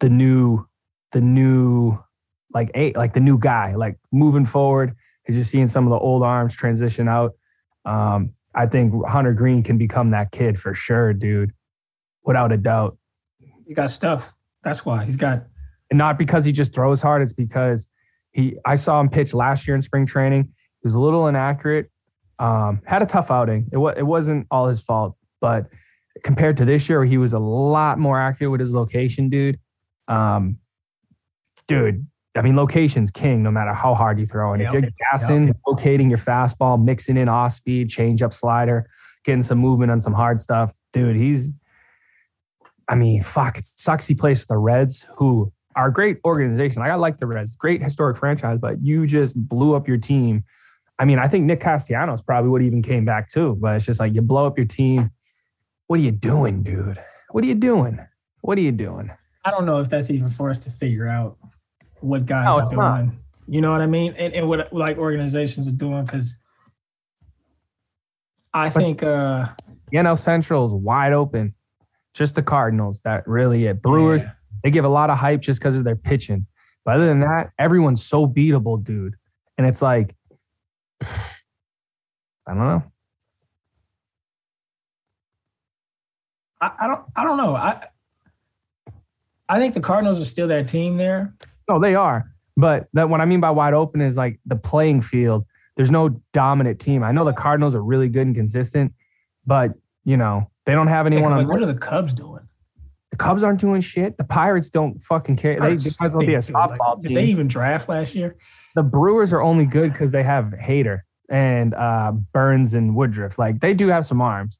the 0.00 0.10
new, 0.10 0.66
the 1.12 1.20
new, 1.20 1.98
like 2.52 2.70
eight, 2.74 2.96
like 2.96 3.14
the 3.14 3.20
new 3.20 3.38
guy, 3.38 3.74
like 3.74 3.98
moving 4.12 4.46
forward. 4.46 4.94
Because 5.22 5.36
you're 5.36 5.44
seeing 5.44 5.66
some 5.66 5.84
of 5.86 5.90
the 5.90 5.98
old 5.98 6.22
arms 6.22 6.54
transition 6.54 7.08
out. 7.08 7.32
Um, 7.84 8.34
I 8.56 8.66
think 8.66 9.06
Hunter 9.06 9.34
Greene 9.34 9.62
can 9.62 9.76
become 9.76 10.10
that 10.10 10.32
kid 10.32 10.58
for 10.58 10.74
sure, 10.74 11.12
dude, 11.12 11.52
without 12.24 12.52
a 12.52 12.56
doubt. 12.56 12.96
He 13.66 13.74
got 13.74 13.90
stuff. 13.90 14.32
That's 14.64 14.84
why 14.84 15.04
he's 15.04 15.16
got. 15.16 15.44
And 15.90 15.98
not 15.98 16.18
because 16.18 16.44
he 16.44 16.52
just 16.52 16.74
throws 16.74 17.02
hard, 17.02 17.22
it's 17.22 17.34
because 17.34 17.86
he 18.32 18.56
I 18.64 18.76
saw 18.76 18.98
him 19.00 19.10
pitch 19.10 19.34
last 19.34 19.68
year 19.68 19.76
in 19.76 19.82
spring 19.82 20.06
training. 20.06 20.44
He 20.44 20.80
was 20.82 20.94
a 20.94 21.00
little 21.00 21.28
inaccurate. 21.28 21.90
Um, 22.38 22.80
had 22.86 23.02
a 23.02 23.06
tough 23.06 23.30
outing. 23.30 23.68
It, 23.72 23.76
was, 23.76 23.94
it 23.96 24.02
wasn't 24.02 24.46
all 24.50 24.66
his 24.66 24.82
fault, 24.82 25.16
but 25.40 25.68
compared 26.22 26.56
to 26.58 26.64
this 26.64 26.88
year, 26.88 26.98
where 26.98 27.06
he 27.06 27.18
was 27.18 27.32
a 27.32 27.38
lot 27.38 27.98
more 27.98 28.20
accurate 28.20 28.50
with 28.50 28.60
his 28.60 28.74
location, 28.74 29.28
dude. 29.28 29.58
Um, 30.08 30.58
dude, 31.66 32.06
I 32.36 32.42
mean, 32.42 32.56
location's 32.56 33.10
king 33.10 33.42
no 33.42 33.50
matter 33.50 33.72
how 33.72 33.94
hard 33.94 34.18
you 34.18 34.26
throw. 34.26 34.52
And 34.52 34.62
if 34.62 34.72
you're 34.72 34.82
gassing, 35.12 35.54
locating 35.66 36.08
your 36.08 36.18
fastball, 36.18 36.82
mixing 36.82 37.16
in 37.16 37.28
off 37.28 37.52
speed, 37.52 37.90
change 37.90 38.22
up 38.22 38.32
slider, 38.32 38.88
getting 39.24 39.42
some 39.42 39.58
movement 39.58 39.90
on 39.90 40.00
some 40.00 40.12
hard 40.12 40.40
stuff, 40.40 40.74
dude, 40.92 41.16
he's 41.16 41.54
I 42.88 42.94
mean, 42.94 43.22
fuck, 43.22 43.58
it 43.58 43.64
sucks 43.64 44.06
he 44.06 44.14
plays 44.14 44.44
for 44.44 44.54
the 44.54 44.58
Reds, 44.58 45.06
who 45.16 45.52
are 45.74 45.88
a 45.88 45.92
great 45.92 46.18
organization. 46.24 46.82
Like, 46.82 46.92
I 46.92 46.94
like 46.94 47.18
the 47.18 47.26
Reds, 47.26 47.56
great 47.56 47.82
historic 47.82 48.16
franchise, 48.16 48.58
but 48.58 48.80
you 48.80 49.06
just 49.06 49.36
blew 49.36 49.74
up 49.74 49.88
your 49.88 49.98
team 49.98 50.44
I 50.98 51.04
mean, 51.04 51.18
I 51.18 51.28
think 51.28 51.44
Nick 51.44 51.60
Castellanos 51.60 52.22
probably 52.22 52.50
would 52.50 52.62
even 52.62 52.82
came 52.82 53.04
back 53.04 53.28
too, 53.28 53.56
but 53.60 53.76
it's 53.76 53.84
just 53.84 54.00
like 54.00 54.14
you 54.14 54.22
blow 54.22 54.46
up 54.46 54.56
your 54.56 54.66
team. 54.66 55.10
What 55.88 56.00
are 56.00 56.02
you 56.02 56.10
doing, 56.10 56.62
dude? 56.62 56.98
What 57.30 57.44
are 57.44 57.46
you 57.46 57.54
doing? 57.54 57.98
What 58.40 58.56
are 58.58 58.62
you 58.62 58.72
doing? 58.72 59.10
I 59.44 59.50
don't 59.50 59.66
know 59.66 59.78
if 59.78 59.90
that's 59.90 60.10
even 60.10 60.30
for 60.30 60.50
us 60.50 60.58
to 60.60 60.70
figure 60.70 61.06
out 61.06 61.36
what 62.06 62.26
guys 62.26 62.44
No, 62.46 62.58
are 62.60 62.64
doing. 62.64 62.76
not. 62.76 63.04
You 63.48 63.60
know 63.60 63.70
what 63.72 63.80
I 63.80 63.86
mean? 63.86 64.14
And, 64.18 64.32
and 64.34 64.48
what 64.48 64.72
like 64.72 64.98
organizations 64.98 65.68
are 65.68 65.72
doing 65.72 66.04
because 66.04 66.36
I 68.54 68.68
But- 68.70 68.80
think 68.80 69.02
uh 69.02 69.46
The 69.90 69.98
NL 69.98 70.16
Central 70.18 70.66
is 70.66 70.72
wide 70.74 71.12
open. 71.12 71.54
Just 72.14 72.34
the 72.34 72.42
Cardinals. 72.42 73.00
That 73.04 73.26
really 73.28 73.66
it. 73.66 73.82
Brewers, 73.82 74.24
yeah. 74.24 74.32
they 74.64 74.70
give 74.70 74.84
a 74.84 74.88
lot 74.88 75.10
of 75.10 75.18
hype 75.18 75.40
just 75.42 75.60
because 75.60 75.76
of 75.76 75.84
their 75.84 75.96
pitching. 75.96 76.46
But 76.84 76.94
other 76.96 77.06
than 77.06 77.20
that, 77.20 77.50
everyone's 77.58 78.04
so 78.04 78.26
beatable, 78.26 78.82
dude. 78.82 79.14
And 79.58 79.66
it's 79.66 79.82
like, 79.82 80.14
I 81.02 82.54
don't 82.54 82.58
know. 82.58 82.82
I, 86.60 86.70
I 86.80 86.86
don't 86.86 87.00
I 87.16 87.24
don't 87.24 87.36
know. 87.36 87.54
I 87.54 87.86
I 89.48 89.58
think 89.58 89.74
the 89.74 89.80
Cardinals 89.80 90.20
are 90.20 90.24
still 90.24 90.48
that 90.48 90.68
team 90.68 90.96
there. 90.96 91.34
No, 91.68 91.78
they 91.80 91.94
are. 91.94 92.30
But 92.56 92.88
that 92.94 93.08
what 93.10 93.20
I 93.20 93.24
mean 93.26 93.40
by 93.40 93.50
wide 93.50 93.74
open 93.74 94.00
is 94.00 94.16
like 94.16 94.40
the 94.46 94.56
playing 94.56 95.02
field. 95.02 95.44
There's 95.76 95.90
no 95.90 96.20
dominant 96.32 96.80
team. 96.80 97.02
I 97.02 97.12
know 97.12 97.24
the 97.24 97.32
Cardinals 97.34 97.74
are 97.74 97.82
really 97.82 98.08
good 98.08 98.26
and 98.26 98.34
consistent, 98.34 98.92
but 99.44 99.72
you 100.04 100.16
know 100.16 100.50
they 100.64 100.72
don't 100.72 100.86
have 100.86 101.06
anyone 101.06 101.32
Like, 101.32 101.40
on. 101.42 101.48
what 101.48 101.62
are 101.62 101.66
the 101.66 101.74
Cubs 101.78 102.12
doing? 102.14 102.42
the 103.10 103.16
Cubs 103.16 103.42
aren't 103.42 103.60
doing 103.60 103.80
shit. 103.80 104.16
The 104.18 104.24
Pirates 104.24 104.68
don't 104.70 105.00
fucking 105.00 105.36
care. 105.36 105.60
They, 105.60 105.76
they 105.76 105.90
might 106.00 106.06
as 106.06 106.12
well 106.12 106.26
be 106.26 106.34
a 106.34 106.40
dude. 106.40 106.54
Like, 106.54 106.70
softball 106.70 107.00
Did 107.00 107.08
team. 107.08 107.14
they 107.14 107.24
even 107.26 107.46
draft 107.48 107.88
last 107.88 108.14
year? 108.14 108.36
the 108.74 108.82
Brewers 108.82 109.32
are 109.32 109.40
only 109.42 109.64
good 109.64 109.92
because 109.92 110.12
they 110.12 110.22
have 110.22 110.46
Hader 110.60 111.00
and 111.30 111.72
uh, 111.74 112.12
Burnes 112.32 112.74
and 112.74 112.94
Woodruff. 112.94 113.38
Like 113.38 113.60
they 113.60 113.72
do 113.74 113.88
have 113.88 114.04
some 114.04 114.20
arms, 114.20 114.58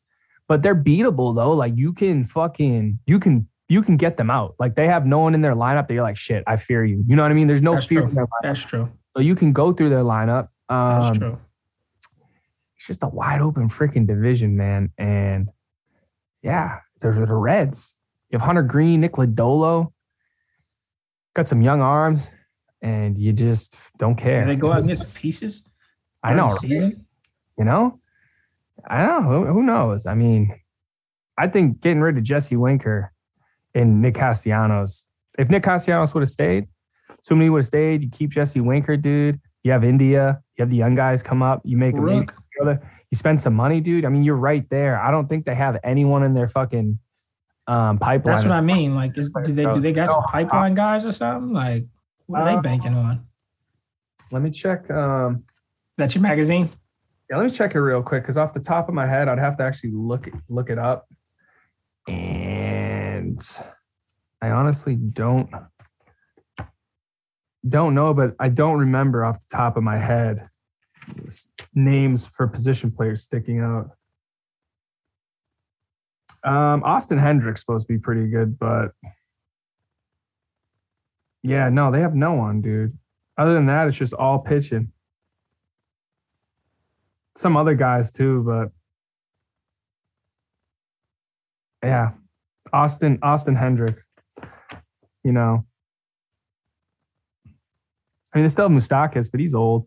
but 0.49 0.63
they're 0.63 0.75
beatable 0.77 1.35
though. 1.35 1.51
Like 1.53 1.77
you 1.77 1.93
can 1.93 2.25
fucking 2.25 2.99
you 3.07 3.19
can 3.19 3.47
you 3.69 3.83
can 3.83 3.97
get 3.97 4.17
them 4.17 4.31
out. 4.31 4.55
Like 4.59 4.75
they 4.77 4.87
have 4.87 5.07
no 5.07 5.19
one 5.19 5.35
in 5.35 5.41
their 5.43 5.55
lineup 5.55 5.89
that 5.89 5.95
you're 5.95 6.03
like 6.03 6.17
shit. 6.17 6.45
I 6.47 6.57
fear 6.57 6.85
you. 6.85 7.03
You 7.07 7.17
know 7.17 7.23
what 7.23 7.31
I 7.31 7.35
mean? 7.35 7.47
There's 7.47 7.63
no 7.63 7.75
That's 7.75 7.87
fear 7.87 8.01
true. 8.03 8.11
in 8.11 8.15
their 8.15 8.27
lineup, 8.27 8.43
That's 8.43 8.61
true. 8.65 8.89
so 9.17 9.23
you 9.23 9.35
can 9.35 9.53
go 9.53 9.73
through 9.73 9.89
their 9.89 10.05
lineup. 10.05 10.49
That's 10.69 11.11
Um, 11.11 11.19
true. 11.19 11.39
it's 12.77 12.87
just 12.87 13.03
a 13.03 13.09
wide 13.09 13.41
open 13.41 13.69
freaking 13.69 14.07
division, 14.07 14.57
man. 14.57 14.93
And 14.99 15.49
yeah, 16.43 16.79
there's 17.01 17.17
the 17.17 17.35
Reds. 17.35 17.97
You 18.31 18.39
have 18.39 18.47
Hunter 18.47 18.63
Greene, 18.63 19.01
Nick 19.01 19.13
Lodolo, 19.13 19.93
got 21.35 21.47
some 21.47 21.63
young 21.63 21.81
arms, 21.81 22.31
and 22.83 23.19
you 23.19 23.33
just 23.33 23.79
don't 23.99 24.17
care. 24.17 24.45
Did 24.45 24.57
they 24.57 24.61
go 24.61 24.73
out 24.73 24.79
and 24.81 24.89
get 24.89 24.99
some 24.99 25.11
pieces? 25.11 25.65
I 26.23 26.35
know, 26.35 26.49
right? 26.49 26.61
Season? 26.61 27.07
You 27.59 27.65
know, 27.65 28.01
I 28.89 29.05
don't 29.07 29.23
know. 29.25 29.29
Who, 29.31 29.47
who 29.47 29.63
knows? 29.63 30.07
I 30.07 30.15
mean, 30.15 30.55
I 31.39 31.47
think 31.49 31.81
getting 31.81 32.01
rid 32.01 32.17
of 32.17 32.23
Jesse 32.25 32.57
Winker 32.57 33.13
and 33.77 34.01
Nick 34.03 34.15
Castellanos. 34.15 35.07
If 35.39 35.51
Nick 35.51 35.63
Castellanos 35.63 36.15
would 36.15 36.23
have 36.23 36.29
stayed, 36.31 36.67
assuming 37.23 37.45
he 37.45 37.51
would 37.51 37.59
have 37.59 37.67
stayed, 37.67 38.03
you 38.03 38.09
keep 38.11 38.31
Jesse 38.31 38.61
Winker, 38.61 38.97
dude. 38.97 39.41
You 39.63 39.73
have 39.73 39.85
India. 39.85 40.41
You 40.57 40.63
have 40.63 40.71
the 40.71 40.77
young 40.77 40.95
guys 40.95 41.23
come 41.23 41.43
up. 41.43 41.61
You 41.65 41.77
make 41.77 41.95
a 41.97 42.01
Rook. 42.01 42.33
you 42.63 42.79
spend 43.17 43.41
some 43.41 43.55
money, 43.55 43.81
dude. 43.81 44.05
I 44.05 44.09
mean, 44.09 44.25
you're 44.25 44.37
right 44.37 44.69
there. 44.71 44.99
I 45.01 45.11
don't 45.11 45.29
think 45.29 45.45
they 45.45 45.55
have 45.55 45.79
anyone 45.85 46.23
in 46.23 46.35
their 46.35 46.49
fucking 46.49 46.99
um, 47.67 47.99
pipeline. 47.99 48.35
That's 48.37 48.47
what 48.47 48.55
I 48.55 48.61
mean. 48.61 48.95
Like, 48.95 49.19
is, 49.19 49.31
do 49.45 49.53
they 49.53 49.65
do 49.65 49.81
they 49.81 49.93
got 49.93 50.09
some 50.09 50.23
pipeline 50.23 50.75
guys 50.75 51.05
or 51.05 51.13
something? 51.13 51.53
Like, 51.53 51.85
what 52.27 52.43
are 52.43 52.49
Uh, 52.49 52.55
they 52.57 52.61
banking 52.63 52.95
on? 52.95 53.27
Let 54.33 54.43
me 54.43 54.51
check. 54.51 54.91
Um, 54.91 55.45
Is 55.91 55.97
that 55.99 56.15
your 56.15 56.23
magazine? 56.23 56.71
Yeah, 57.29 57.39
let 57.39 57.47
me 57.47 57.51
check 57.51 57.75
it 57.75 57.81
real 57.81 58.03
quick 58.03 58.23
because 58.23 58.37
off 58.37 58.53
the 58.53 58.61
top 58.61 58.89
of 58.89 58.95
my 58.95 59.07
head, 59.07 59.29
I'd 59.29 59.39
have 59.39 59.57
to 59.59 59.65
actually 59.65 59.91
look 59.91 60.29
it, 60.29 60.35
look 60.49 60.71
it 60.71 60.79
up, 60.79 61.09
and 62.07 62.76
I 64.41 64.51
honestly 64.51 64.95
don't 64.97 65.51
don't 67.69 67.95
know, 67.95 68.15
but 68.15 68.35
I 68.39 68.49
don't 68.49 68.79
remember 68.79 69.25
off 69.25 69.41
the 69.41 69.57
top 69.57 69.77
of 69.77 69.83
my 69.83 69.99
head 69.99 70.49
names 71.75 72.27
for 72.27 72.47
position 72.47 72.91
players 72.91 73.23
sticking 73.23 73.61
out. 73.61 73.91
Um, 76.45 76.85
Austin 76.85 77.19
Hendrick's 77.19 77.61
supposed 77.61 77.89
to 77.89 77.93
be 77.93 77.99
pretty 77.99 78.29
good, 78.29 78.57
but 78.59 78.93
yeah, 81.43 81.69
no, 81.69 81.91
they 81.91 82.01
have 82.01 82.15
no 82.15 82.35
one, 82.35 82.61
dude. 82.61 82.97
Other 83.37 83.55
than 83.55 83.67
that, 83.67 83.89
it's 83.89 83.97
just 83.97 84.15
all 84.15 84.39
pitching 84.39 84.93
some 87.37 87.57
other 87.57 87.75
guys 87.75 88.11
too, 88.13 88.43
but 88.45 88.71
yeah, 91.83 92.13
Austin 92.73 93.19
Austin 93.23 93.55
Hendrick. 93.55 93.97
You 95.25 95.33
know, 95.33 95.65
I 98.33 98.39
mean, 98.39 98.45
they 98.45 98.49
still 98.49 98.69
have 98.69 98.77
Moustakas, 98.77 99.31
but 99.31 99.41
he's 99.41 99.55
old. 99.55 99.87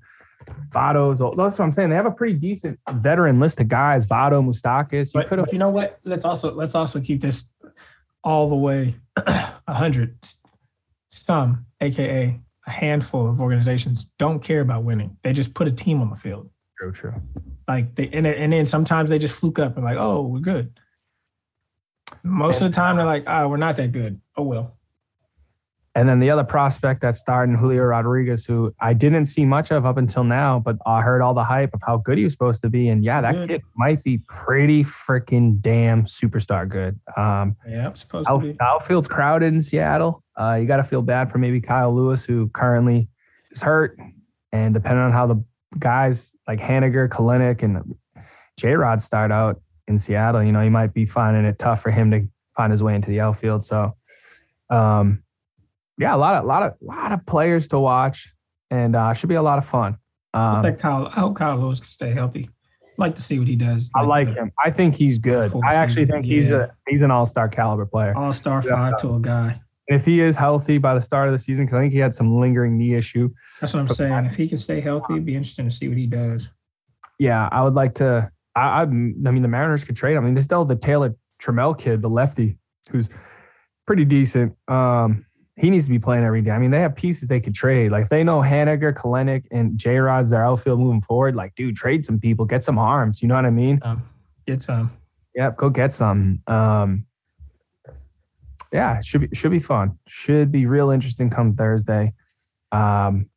Votto's 0.69 1.21
old. 1.21 1.37
That's 1.37 1.59
what 1.59 1.65
I'm 1.65 1.71
saying. 1.71 1.89
They 1.89 1.95
have 1.95 2.05
a 2.05 2.11
pretty 2.11 2.33
decent 2.33 2.79
veteran 2.91 3.39
list 3.39 3.59
of 3.59 3.67
guys. 3.67 4.05
Vado, 4.05 4.41
Moustakas. 4.41 5.13
You 5.13 5.27
could 5.27 5.39
have. 5.39 5.49
you 5.51 5.59
know 5.59 5.69
what? 5.69 5.99
Let's 6.03 6.25
also 6.25 6.53
let's 6.53 6.75
also 6.75 6.99
keep 6.99 7.21
this 7.21 7.45
all 8.23 8.49
the 8.49 8.55
way 8.55 8.95
a 9.17 9.53
hundred. 9.67 10.17
Some, 11.09 11.65
aka 11.81 12.39
a 12.67 12.71
handful 12.71 13.27
of 13.29 13.41
organizations, 13.41 14.05
don't 14.17 14.39
care 14.39 14.61
about 14.61 14.83
winning. 14.83 15.17
They 15.23 15.33
just 15.33 15.53
put 15.53 15.67
a 15.67 15.71
team 15.71 16.01
on 16.01 16.09
the 16.09 16.15
field. 16.15 16.49
True, 16.77 16.91
true. 16.91 17.13
Like 17.67 17.95
they 17.95 18.09
and, 18.13 18.25
and 18.25 18.53
then 18.53 18.65
sometimes 18.65 19.09
they 19.09 19.19
just 19.19 19.33
fluke 19.33 19.59
up 19.59 19.75
and 19.75 19.85
like, 19.85 19.97
oh, 19.97 20.21
we're 20.21 20.39
good. 20.39 20.79
Most 22.23 22.61
of 22.61 22.71
the 22.71 22.75
time 22.75 22.97
they're 22.97 23.05
like, 23.05 23.23
oh, 23.27 23.47
we're 23.47 23.57
not 23.57 23.77
that 23.77 23.91
good. 23.91 24.19
Oh 24.37 24.43
well. 24.43 24.75
And 25.95 26.07
then 26.07 26.19
the 26.19 26.29
other 26.29 26.43
prospect 26.43 27.01
that's 27.01 27.17
starting, 27.17 27.55
Julio 27.55 27.83
Rodriguez, 27.83 28.45
who 28.45 28.73
I 28.79 28.93
didn't 28.93 29.25
see 29.25 29.43
much 29.43 29.71
of 29.71 29.85
up 29.87 29.97
until 29.97 30.23
now, 30.23 30.59
but 30.59 30.77
I 30.85 31.01
heard 31.01 31.21
all 31.21 31.33
the 31.33 31.43
hype 31.43 31.73
of 31.73 31.81
how 31.85 31.97
good 31.97 32.17
he 32.17 32.23
was 32.23 32.31
supposed 32.31 32.61
to 32.61 32.69
be. 32.69 32.89
And 32.89 33.03
yeah, 33.03 33.21
that 33.21 33.39
Good. 33.39 33.49
kid 33.49 33.61
might 33.75 34.03
be 34.03 34.19
pretty 34.27 34.83
freaking 34.83 35.59
damn 35.59 36.05
superstar 36.05 36.69
good. 36.69 36.99
Um, 37.17 37.55
Yeah, 37.67 37.91
supposed 37.95 38.27
to 38.27 38.33
out, 38.33 38.41
be. 38.41 38.55
outfield's 38.61 39.07
crowded 39.07 39.47
in 39.53 39.61
Seattle. 39.61 40.23
Uh, 40.39 40.57
you 40.61 40.67
got 40.67 40.77
to 40.77 40.83
feel 40.83 41.01
bad 41.01 41.31
for 41.31 41.39
maybe 41.39 41.59
Kyle 41.59 41.93
Lewis, 41.93 42.23
who 42.23 42.49
currently 42.49 43.09
is 43.51 43.61
hurt. 43.61 43.97
And 44.53 44.73
depending 44.75 45.03
on 45.03 45.11
how 45.11 45.25
the 45.25 45.43
guys 45.79 46.35
like 46.47 46.59
Haniger, 46.59 47.09
Kelenic, 47.09 47.63
and 47.63 47.95
J 48.57 48.73
Rod 48.75 49.01
start 49.01 49.31
out 49.31 49.59
in 49.89 49.97
Seattle, 49.97 50.43
you 50.43 50.51
know, 50.51 50.61
he 50.61 50.69
might 50.69 50.93
be 50.93 51.05
finding 51.05 51.43
it 51.45 51.59
tough 51.59 51.81
for 51.81 51.91
him 51.91 52.11
to 52.11 52.27
find 52.55 52.71
his 52.71 52.81
way 52.81 52.95
into 52.95 53.09
the 53.09 53.19
outfield. 53.19 53.63
So, 53.63 53.95
um, 54.69 55.23
yeah, 55.97 56.15
a 56.15 56.17
lot 56.17 56.35
of, 56.35 56.45
lot 56.45 56.63
of, 56.63 56.73
a 56.81 56.85
lot 56.85 57.11
of 57.11 57.25
players 57.25 57.67
to 57.69 57.79
watch, 57.79 58.33
and 58.71 58.95
uh, 58.95 59.13
should 59.13 59.29
be 59.29 59.35
a 59.35 59.41
lot 59.41 59.57
of 59.57 59.65
fun. 59.65 59.97
I, 60.33 60.57
Um, 60.57 60.63
think 60.63 60.79
Kyle, 60.79 61.07
I 61.07 61.19
hope 61.19 61.35
Kyle 61.35 61.57
Lewis 61.57 61.79
can 61.79 61.89
stay 61.89 62.13
healthy. 62.13 62.49
I'd 62.83 62.99
like 62.99 63.15
to 63.15 63.21
see 63.21 63.39
what 63.39 63.47
he 63.47 63.55
does. 63.55 63.89
I 63.95 64.03
like 64.03 64.29
him. 64.29 64.51
I 64.63 64.69
think 64.71 64.93
he's 64.95 65.17
good. 65.17 65.53
I 65.65 65.73
actually 65.73 66.05
think 66.05 66.25
he's 66.25 66.51
yeah. 66.51 66.57
a 66.65 66.67
he's 66.87 67.01
an 67.01 67.11
all 67.11 67.25
star 67.25 67.49
caliber 67.49 67.85
player. 67.85 68.15
All 68.15 68.31
star 68.33 68.61
five 68.61 68.99
tool 69.01 69.19
guy. 69.19 69.59
if 69.87 70.05
he 70.05 70.21
is 70.21 70.35
healthy 70.37 70.77
by 70.77 70.93
the 70.93 71.01
start 71.01 71.27
of 71.27 71.33
the 71.33 71.39
season, 71.39 71.65
because 71.65 71.77
I 71.77 71.81
think 71.81 71.93
he 71.93 71.99
had 71.99 72.13
some 72.13 72.39
lingering 72.39 72.77
knee 72.77 72.93
issue. 72.93 73.29
That's 73.59 73.73
what 73.73 73.79
I'm 73.79 73.87
saying. 73.87 74.25
If 74.25 74.35
he 74.35 74.47
can 74.47 74.57
stay 74.59 74.81
healthy, 74.81 75.13
it'd 75.13 75.25
be 75.25 75.35
interesting 75.35 75.67
to 75.67 75.75
see 75.75 75.87
what 75.87 75.97
he 75.97 76.05
does. 76.05 76.49
Yeah, 77.17 77.49
I 77.51 77.63
would 77.63 77.73
like 77.73 77.95
to. 77.95 78.31
I, 78.59 78.79
I, 78.79 78.81
I 78.81 78.85
mean, 78.85 79.41
the 79.41 79.47
Mariners 79.47 79.83
could 79.83 79.95
trade. 79.95 80.17
I 80.17 80.19
mean, 80.19 80.33
they 80.33 80.41
still 80.41 80.59
have 80.59 80.67
the 80.67 80.75
Taylor 80.75 81.15
Trammell 81.41 81.77
kid, 81.77 82.01
the 82.01 82.09
lefty, 82.09 82.57
who's 82.91 83.09
pretty 83.85 84.05
decent. 84.05 84.55
Um, 84.67 85.25
he 85.55 85.69
needs 85.69 85.85
to 85.85 85.91
be 85.91 85.99
playing 85.99 86.23
every 86.23 86.41
day. 86.41 86.51
I 86.51 86.59
mean, 86.59 86.71
they 86.71 86.79
have 86.79 86.95
pieces 86.95 87.27
they 87.27 87.41
could 87.41 87.53
trade. 87.53 87.91
Like 87.91 88.03
if 88.03 88.09
they 88.09 88.23
know 88.23 88.41
Haniger, 88.41 88.93
Kelenic, 88.93 89.45
and 89.51 89.77
J 89.77 89.97
Rod's 89.97 90.29
their 90.29 90.45
outfield 90.45 90.79
moving 90.79 91.01
forward. 91.01 91.35
Like, 91.35 91.53
dude, 91.55 91.75
trade 91.75 92.05
some 92.05 92.19
people, 92.19 92.45
get 92.45 92.63
some 92.63 92.77
arms. 92.77 93.21
You 93.21 93.27
know 93.27 93.35
what 93.35 93.45
I 93.45 93.49
mean? 93.49 93.79
Um, 93.81 94.03
get 94.47 94.61
some. 94.61 94.91
Yep, 95.35 95.57
go 95.57 95.69
get 95.69 95.93
some. 95.93 96.41
Um, 96.47 97.05
yeah, 98.71 99.01
should 99.01 99.21
be 99.21 99.35
should 99.35 99.51
be 99.51 99.59
fun. 99.59 99.97
Should 100.07 100.51
be 100.51 100.65
real 100.65 100.91
interesting 100.91 101.29
come 101.29 101.55
Thursday. 101.55 102.13
Um, 102.71 103.29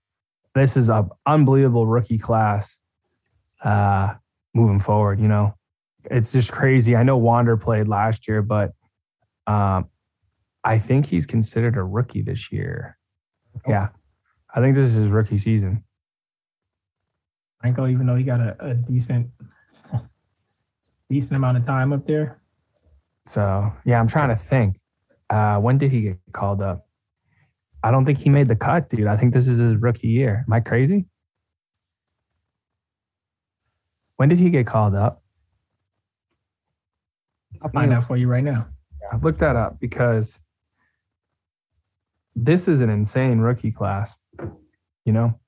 this 0.55 0.77
is 0.77 0.91
an 0.91 1.09
unbelievable 1.27 1.87
rookie 1.87 2.19
class. 2.19 2.79
Uh, 3.65 4.15
moving 4.55 4.79
forward, 4.79 5.21
you 5.21 5.29
know, 5.29 5.55
it's 6.11 6.33
just 6.33 6.53
crazy. 6.53 6.97
I 6.97 7.03
know 7.03 7.17
Wander 7.17 7.57
played 7.57 7.89
last 7.89 8.29
year, 8.29 8.43
but 8.43 8.73
um, 9.47 9.89
I 10.65 10.79
think 10.79 11.07
he's 11.07 11.27
considered 11.27 11.77
a 11.77 11.83
rookie 11.83 12.23
this 12.23 12.53
year. 12.53 12.99
Yeah, 13.67 13.89
I 14.55 14.61
think 14.61 14.75
this 14.75 14.89
is 14.89 14.95
his 14.95 15.09
rookie 15.09 15.37
season. 15.37 15.85
Franco, 17.61 17.87
even 17.87 18.07
though 18.07 18.17
he 18.17 18.25
got 18.25 18.41
a, 18.41 18.57
a 18.61 18.75
decent, 18.75 19.31
decent 21.11 21.33
amount 21.33 21.59
of 21.59 21.67
time 21.67 21.93
up 21.93 22.07
there. 22.07 22.41
So 23.25 23.73
yeah, 23.85 24.01
I'm 24.01 24.09
trying 24.09 24.31
to 24.31 24.37
think. 24.37 24.79
Uh, 25.31 25.59
when 25.59 25.79
did 25.79 25.91
he 25.91 26.03
get 26.03 26.19
called 26.33 26.61
up? 26.61 26.87
I 27.83 27.91
don't 27.91 28.05
think 28.05 28.19
he 28.19 28.31
made 28.31 28.49
the 28.49 28.57
cut, 28.57 28.91
dude. 28.91 29.07
I 29.07 29.17
think 29.17 29.33
this 29.33 29.49
is 29.49 29.59
his 29.59 29.77
rookie 29.77 30.09
year. 30.09 30.45
Am 30.47 30.53
I 30.53 30.61
crazy? 30.61 31.07
When 34.17 34.29
did 34.29 34.39
he 34.39 34.51
get 34.51 34.67
called 34.67 34.95
up? 34.95 35.23
I'll 37.61 37.71
find 37.71 37.93
out 37.93 38.07
for 38.07 38.17
you 38.17 38.29
right 38.29 38.43
now. 38.45 38.69
Yeah, 39.01 39.19
look 39.23 39.39
that 39.39 39.57
up 39.57 39.79
because 39.81 40.41
this 42.35 42.67
is 42.69 42.81
an 42.81 42.91
insane 42.91 43.39
rookie 43.39 43.71
class, 43.73 44.17
you 45.05 45.13
know, 45.13 45.39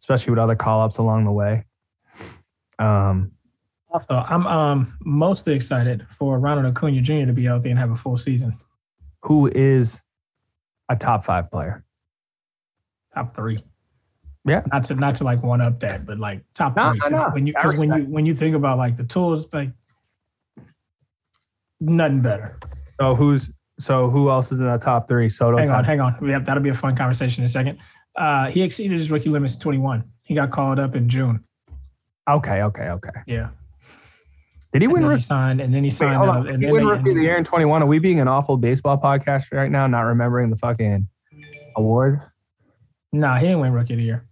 especially 0.00 0.30
with 0.30 0.38
other 0.38 0.54
call 0.56 0.82
ups 0.82 0.98
along 0.98 1.24
the 1.24 1.32
way. 1.32 1.64
Um, 2.78 3.32
Also, 3.90 4.14
I'm 4.14 4.46
um 4.46 4.96
mostly 5.04 5.54
excited 5.54 6.06
for 6.18 6.38
Ronald 6.38 6.66
Acuna 6.66 7.00
Jr. 7.00 7.26
to 7.26 7.32
be 7.32 7.44
healthy 7.44 7.70
and 7.70 7.78
have 7.78 7.90
a 7.90 7.96
full 7.96 8.16
season. 8.16 8.56
who 9.22 9.48
is 9.48 10.00
a 10.88 10.96
top 10.96 11.24
five 11.24 11.50
player? 11.50 11.84
Top 13.14 13.34
three. 13.34 13.62
Yeah. 14.48 14.62
Not 14.72 14.84
to 14.86 14.94
not 14.94 15.16
to 15.16 15.24
like 15.24 15.42
one 15.42 15.60
up 15.60 15.80
that, 15.80 16.04
but 16.06 16.18
like 16.18 16.42
top 16.54 16.76
No, 16.76 16.90
three. 16.90 16.98
no, 17.00 17.08
no. 17.08 17.30
When 17.30 17.46
you 17.46 17.52
because 17.54 17.78
when 17.78 17.92
you 17.92 18.04
when 18.06 18.26
you 18.26 18.34
think 18.34 18.54
about 18.56 18.78
like 18.78 18.96
the 18.96 19.04
tools, 19.04 19.48
like 19.52 19.70
nothing 21.80 22.20
better. 22.20 22.58
So 23.00 23.14
who's 23.14 23.50
so 23.78 24.10
who 24.10 24.30
else 24.30 24.50
is 24.52 24.58
in 24.58 24.66
that 24.66 24.80
top 24.80 25.08
three? 25.08 25.28
Soto, 25.28 25.58
hang 25.58 25.70
on, 25.70 25.84
hang 25.84 26.00
on. 26.00 26.16
Yeah, 26.28 26.40
that'll 26.40 26.62
be 26.62 26.70
a 26.70 26.74
fun 26.74 26.96
conversation 26.96 27.42
in 27.42 27.46
a 27.46 27.48
second. 27.50 27.78
Uh, 28.16 28.48
he 28.50 28.62
exceeded 28.62 28.98
his 28.98 29.10
rookie 29.10 29.28
limits 29.28 29.54
21. 29.56 30.02
He 30.22 30.34
got 30.34 30.50
called 30.50 30.80
up 30.80 30.96
in 30.96 31.08
June. 31.08 31.44
Okay, 32.28 32.62
okay, 32.62 32.88
okay. 32.88 33.10
Yeah. 33.26 33.50
Did 34.72 34.82
he 34.82 34.86
And 34.86 34.92
win 34.92 35.02
then 35.02 35.10
he 35.10 35.14
rookie? 35.14 35.22
signed, 35.22 35.60
and 35.60 35.72
then 35.72 35.84
he 35.84 35.90
signed. 35.90 36.16
hold 36.16 36.28
uh, 36.28 36.32
and 36.40 36.60
he 36.60 36.66
then 36.66 36.72
win 36.72 36.84
they- 36.84 36.90
rookie 36.90 37.10
of 37.10 37.16
the 37.16 37.22
year 37.22 37.38
in 37.38 37.44
21? 37.44 37.82
Are 37.82 37.86
we 37.86 37.98
being 38.00 38.20
an 38.20 38.28
awful 38.28 38.56
baseball 38.56 38.98
podcast 38.98 39.52
right 39.52 39.70
now, 39.70 39.86
not 39.86 40.00
remembering 40.00 40.50
the 40.50 40.56
fucking 40.56 41.08
awards? 41.76 42.28
Nah, 43.12 43.36
he 43.36 43.46
didn't 43.46 43.60
win 43.60 43.72
rookie 43.72 43.94
of 43.94 43.98
the 43.98 44.04
year. 44.04 44.27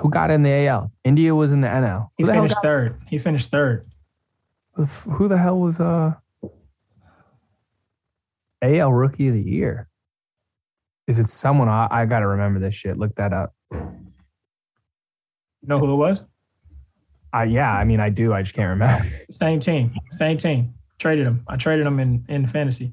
Who 0.00 0.10
got 0.10 0.30
in 0.30 0.42
the 0.42 0.50
AL? 0.66 0.90
India 1.04 1.34
was 1.34 1.52
in 1.52 1.60
the 1.60 1.68
NL. 1.68 2.08
He 2.16 2.22
Who 2.24 2.26
the 2.26 2.32
hell 2.32 2.42
finished 2.42 2.54
got- 2.56 2.62
third. 2.64 3.00
He 3.06 3.18
finished 3.18 3.50
third. 3.50 3.86
Who 4.76 5.28
the 5.28 5.38
hell 5.38 5.60
was 5.60 5.78
uh 5.78 6.14
AL 8.62 8.92
Rookie 8.92 9.28
of 9.28 9.34
the 9.34 9.42
Year? 9.42 9.88
Is 11.06 11.18
it 11.18 11.28
someone 11.28 11.68
I, 11.68 11.86
I 11.90 12.06
gotta 12.06 12.26
remember 12.26 12.58
this 12.60 12.74
shit? 12.74 12.96
Look 12.96 13.14
that 13.16 13.32
up. 13.32 13.54
You 13.70 13.82
know 15.68 15.78
who 15.78 15.92
it 15.92 15.96
was? 15.96 16.22
I 17.32 17.44
yeah, 17.44 17.72
I 17.72 17.84
mean 17.84 18.00
I 18.00 18.10
do. 18.10 18.32
I 18.32 18.42
just 18.42 18.54
can't 18.54 18.70
remember. 18.70 19.06
Same 19.32 19.60
team. 19.60 19.92
Same 20.18 20.38
team. 20.38 20.74
Traded 20.98 21.26
him. 21.26 21.44
I 21.48 21.56
traded 21.56 21.86
him 21.86 22.00
in 22.00 22.24
in 22.28 22.46
fantasy. 22.46 22.92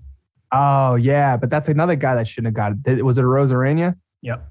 Oh 0.52 0.96
yeah, 0.96 1.38
but 1.38 1.50
that's 1.50 1.70
another 1.70 1.96
guy 1.96 2.16
that 2.16 2.28
shouldn't 2.28 2.56
have 2.58 2.76
got 2.86 2.92
it. 2.92 3.04
Was 3.06 3.18
it 3.18 3.24
Arozarena? 3.24 3.96
Yep. 4.22 4.51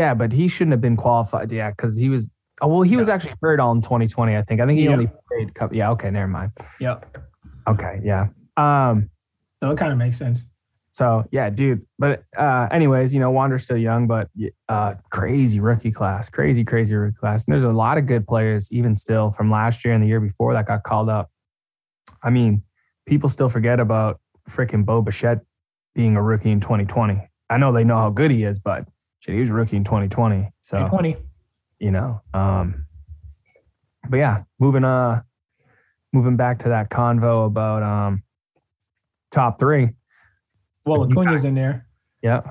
Yeah, 0.00 0.14
but 0.14 0.32
he 0.32 0.48
shouldn't 0.48 0.72
have 0.72 0.80
been 0.80 0.96
qualified. 0.96 1.52
Yeah, 1.52 1.68
because 1.72 1.94
he 1.94 2.08
was. 2.08 2.30
Oh 2.62 2.68
well, 2.68 2.80
he 2.82 2.96
was 2.96 3.10
actually 3.10 3.34
hurt 3.42 3.60
all 3.60 3.72
in 3.72 3.82
2020. 3.82 4.34
I 4.34 4.40
think. 4.40 4.58
I 4.62 4.66
think 4.66 4.78
he 4.78 4.86
Yeah. 4.86 4.92
only 4.92 5.10
played. 5.28 5.54
Couple, 5.54 5.76
yeah. 5.76 5.90
Okay. 5.90 6.10
Never 6.10 6.26
mind. 6.26 6.52
Yep. 6.80 7.18
Okay. 7.68 8.00
Yeah. 8.02 8.28
Um. 8.56 9.10
So 9.62 9.70
it 9.70 9.76
kind 9.76 9.92
of 9.92 9.98
makes 9.98 10.16
sense. 10.16 10.40
So 10.92 11.26
yeah, 11.32 11.50
dude. 11.50 11.82
But 11.98 12.24
uh, 12.34 12.68
anyways, 12.70 13.12
you 13.12 13.20
know, 13.20 13.30
Wander's 13.30 13.64
still 13.64 13.76
young, 13.76 14.06
but 14.06 14.28
uh, 14.70 14.94
crazy 15.10 15.60
rookie 15.60 15.92
class, 15.92 16.30
crazy, 16.30 16.64
crazy 16.64 16.94
rookie 16.94 17.18
class. 17.18 17.44
And 17.44 17.52
there's 17.52 17.64
a 17.64 17.70
lot 17.72 17.98
of 17.98 18.06
good 18.06 18.26
players, 18.26 18.72
even 18.72 18.94
still 18.94 19.32
from 19.32 19.50
last 19.50 19.84
year 19.84 19.92
and 19.92 20.02
the 20.02 20.08
year 20.08 20.20
before, 20.20 20.54
that 20.54 20.66
got 20.66 20.82
called 20.82 21.10
up. 21.10 21.30
I 22.22 22.30
mean, 22.30 22.62
people 23.06 23.28
still 23.28 23.50
forget 23.50 23.80
about 23.80 24.18
freaking 24.48 24.86
Bo 24.86 25.02
Bichette 25.02 25.40
being 25.94 26.16
a 26.16 26.22
rookie 26.22 26.50
in 26.50 26.60
2020. 26.60 27.20
I 27.50 27.58
know 27.58 27.70
they 27.70 27.84
know 27.84 27.96
how 27.98 28.08
good 28.08 28.30
he 28.30 28.44
is, 28.44 28.58
but 28.58 28.86
shit, 29.20 29.34
he 29.34 29.40
was 29.40 29.50
rookie 29.50 29.76
in 29.76 29.84
2020. 29.84 30.50
So 30.60 30.88
20. 30.88 31.16
you 31.78 31.90
know, 31.90 32.20
um, 32.34 32.86
but 34.08 34.16
yeah, 34.16 34.42
moving 34.58 34.84
uh, 34.84 35.22
moving 36.12 36.36
back 36.36 36.58
to 36.60 36.70
that 36.70 36.90
convo 36.90 37.46
about 37.46 37.82
um, 37.82 38.22
top 39.30 39.58
three. 39.58 39.90
Well, 40.84 41.04
Acuna's 41.04 41.44
in 41.44 41.54
there. 41.54 41.86
Yeah, 42.22 42.42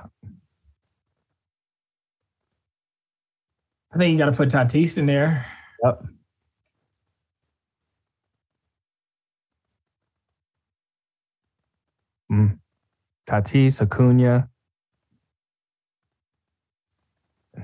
I 3.92 3.98
think 3.98 4.12
you 4.12 4.18
got 4.18 4.26
to 4.26 4.32
put 4.32 4.50
Tatis 4.50 4.98
in 4.98 5.06
there. 5.06 5.46
Yep. 5.84 6.04
Mm. 12.32 12.60
Tatis, 13.28 13.82
Acuna, 13.82 14.50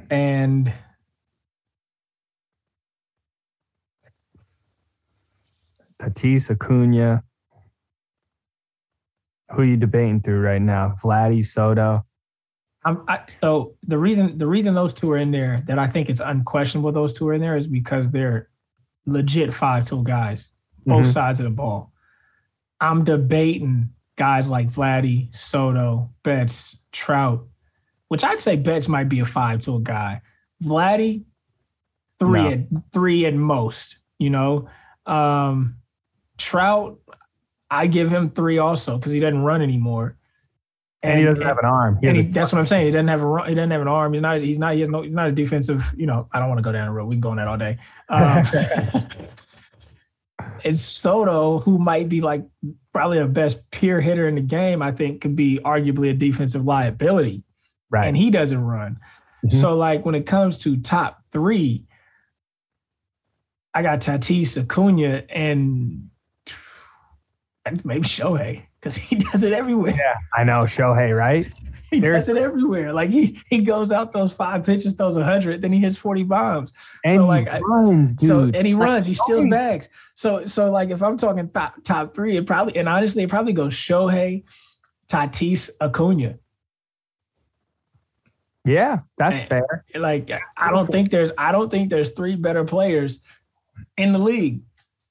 And 0.10 0.72
Tatis, 6.02 6.50
Acuna. 6.52 7.24
Who 9.52 9.62
are 9.62 9.66
you 9.66 9.78
debating 9.78 10.22
through 10.22 10.42
right 10.42 10.62
now? 10.62 10.94
Vladdy, 11.04 11.44
Soto. 11.46 12.04
I'm, 12.84 13.04
I, 13.08 13.20
so 13.42 13.76
the 13.88 13.98
reason 13.98 14.38
the 14.38 14.46
reason 14.46 14.74
those 14.74 14.94
two 14.94 15.10
are 15.12 15.18
in 15.18 15.32
there 15.32 15.64
that 15.68 15.80
I 15.80 15.88
think 15.88 16.10
it's 16.10 16.20
unquestionable 16.24 16.92
those 16.92 17.14
two 17.14 17.28
are 17.28 17.34
in 17.34 17.42
there 17.42 17.58
is 17.58 17.66
because 17.68 18.12
they're 18.12 18.50
legit 19.08 19.54
five 19.54 19.88
tool 19.88 20.04
guys, 20.04 20.50
both 20.86 21.06
Mhm. 21.06 21.14
sides 21.14 21.40
of 21.40 21.46
the 21.46 21.50
ball. 21.52 21.92
I'm 22.80 23.04
debating 23.04 23.90
guys 24.18 24.50
like 24.50 24.70
Vladdy, 24.70 25.34
Soto, 25.34 26.12
Betts, 26.24 26.78
Trout, 26.92 27.48
which 28.10 28.24
I'd 28.24 28.40
say 28.40 28.56
Betts 28.56 28.88
might 28.88 29.10
be 29.10 29.20
a 29.20 29.26
five 29.26 29.62
to 29.62 29.76
a 29.76 29.80
guy. 29.80 30.22
Vladdy, 30.64 31.24
three 32.20 32.42
No. 32.42 32.50
at 32.50 32.60
three 32.94 33.26
at 33.26 33.34
most, 33.34 33.98
you 34.20 34.30
know. 34.30 34.70
Um, 35.06 35.78
Trout, 36.38 37.00
I 37.70 37.88
give 37.88 38.10
him 38.10 38.30
three 38.30 38.58
also 38.58 38.98
because 38.98 39.12
he 39.12 39.20
doesn't 39.20 39.44
run 39.44 39.62
anymore. 39.62 40.18
And, 41.04 41.20
he 41.20 41.26
doesn't 41.26 41.46
have 41.46 41.60
an 41.60 41.66
arm. 41.66 42.00
He 42.02 42.12
he, 42.12 42.22
that's 42.24 42.52
what 42.52 42.58
I'm 42.58 42.66
saying. 42.66 42.88
He 42.88 42.92
doesn't 42.92 43.10
have 43.10 43.22
a 43.22 43.26
run- 43.26 43.48
he 43.48 43.54
doesn't 43.54 43.70
have 43.70 43.82
an 43.82 43.88
arm. 43.88 44.14
He's 44.14 44.22
not. 44.22 44.42
He's 44.42 44.58
not. 44.58 44.74
He 44.74 44.80
has 44.80 44.90
no. 44.90 45.04
He's 45.04 45.14
not 45.14 45.28
a 45.28 45.32
defensive. 45.32 45.94
You 45.96 46.08
know. 46.08 46.28
I 46.32 46.40
don't 46.40 46.50
want 46.50 46.58
to 46.58 46.64
go 46.64 46.72
down 46.72 46.88
the 46.88 46.94
road. 46.94 47.06
We 47.06 47.16
can 47.16 47.22
go 47.22 47.30
on 47.30 47.38
that 47.38 47.48
all 47.48 47.58
day. 47.58 47.78
Um, 48.10 49.08
it's 50.64 50.82
Soto 50.82 51.60
who 51.60 51.78
might 51.78 52.10
be 52.10 52.22
like 52.22 52.44
probably 52.92 53.20
the 53.20 53.28
best 53.28 53.60
peer 53.70 54.02
hitter 54.02 54.28
in 54.28 54.36
the 54.36 54.42
game. 54.42 54.82
I 54.82 54.92
think 54.92 55.22
could 55.22 55.36
be 55.36 55.60
arguably 55.64 56.10
a 56.10 56.14
defensive 56.14 56.66
liability, 56.66 57.44
right. 57.90 58.08
and 58.08 58.16
he 58.18 58.30
doesn't 58.30 58.64
run. 58.64 59.00
Mhm. 59.46 59.52
So 59.62 59.76
like 59.78 60.06
when 60.06 60.16
it 60.16 60.26
comes 60.26 60.58
to 60.60 60.78
top 60.78 61.22
three, 61.32 61.86
I 63.74 63.82
got 63.82 64.00
Tatis, 64.02 64.58
Acuna, 64.62 65.24
and 65.30 66.10
maybe 67.84 68.02
Shohei 68.08 68.64
because 68.80 68.96
he 68.96 69.16
does 69.32 69.44
it 69.44 69.54
everywhere. 69.54 69.96
Yeah, 69.96 70.16
I 70.36 70.44
know 70.44 70.64
Shohei, 70.64 71.16
right? 71.16 71.52
He 71.92 72.02
does 72.02 72.28
it 72.28 72.36
everywhere. 72.36 72.92
Like 72.92 73.12
he 73.12 73.40
he 73.50 73.60
goes 73.60 73.92
out 73.92 74.12
those 74.12 74.34
five 74.34 74.66
pitches, 74.66 74.94
throws 74.94 75.16
a 75.18 75.24
hundred, 75.24 75.62
then 75.62 75.72
he 75.72 75.80
hits 75.80 75.96
forty 75.96 76.24
bombs. 76.24 76.74
And 77.06 77.20
So, 77.20 77.26
like, 77.28 77.48
runs, 77.62 78.16
dude. 78.16 78.28
So 78.28 78.44
and 78.58 78.68
he 78.68 78.74
Like, 78.74 78.84
runs, 78.90 79.06
he 79.06 79.14
steals 79.14 79.48
bags. 79.50 79.88
So 80.16 80.46
so 80.46 80.72
like 80.72 80.90
if 80.90 81.02
I'm 81.04 81.16
talking 81.16 81.48
top 81.52 81.76
top 81.84 82.14
three, 82.16 82.36
it 82.38 82.48
probably 82.48 82.76
and 82.76 82.90
honestly 82.90 83.24
it 83.24 83.30
probably 83.30 83.54
goes 83.54 83.74
Shohei, 83.76 84.44
Tatis, 85.08 85.70
Acuna. 85.80 86.38
Yeah, 88.66 89.00
that's 89.18 89.40
And- 89.40 89.48
fair. 89.48 89.86
Like 89.96 90.32
I 90.58 90.72
don't 90.72 90.88
think 90.88 91.12
there's 91.12 91.32
I 91.38 91.52
don't 91.52 91.70
think 91.70 91.90
there's 91.90 92.12
three 92.12 92.36
better 92.36 92.64
players 92.64 93.20
in 93.98 94.14
the 94.14 94.20
league. 94.20 94.62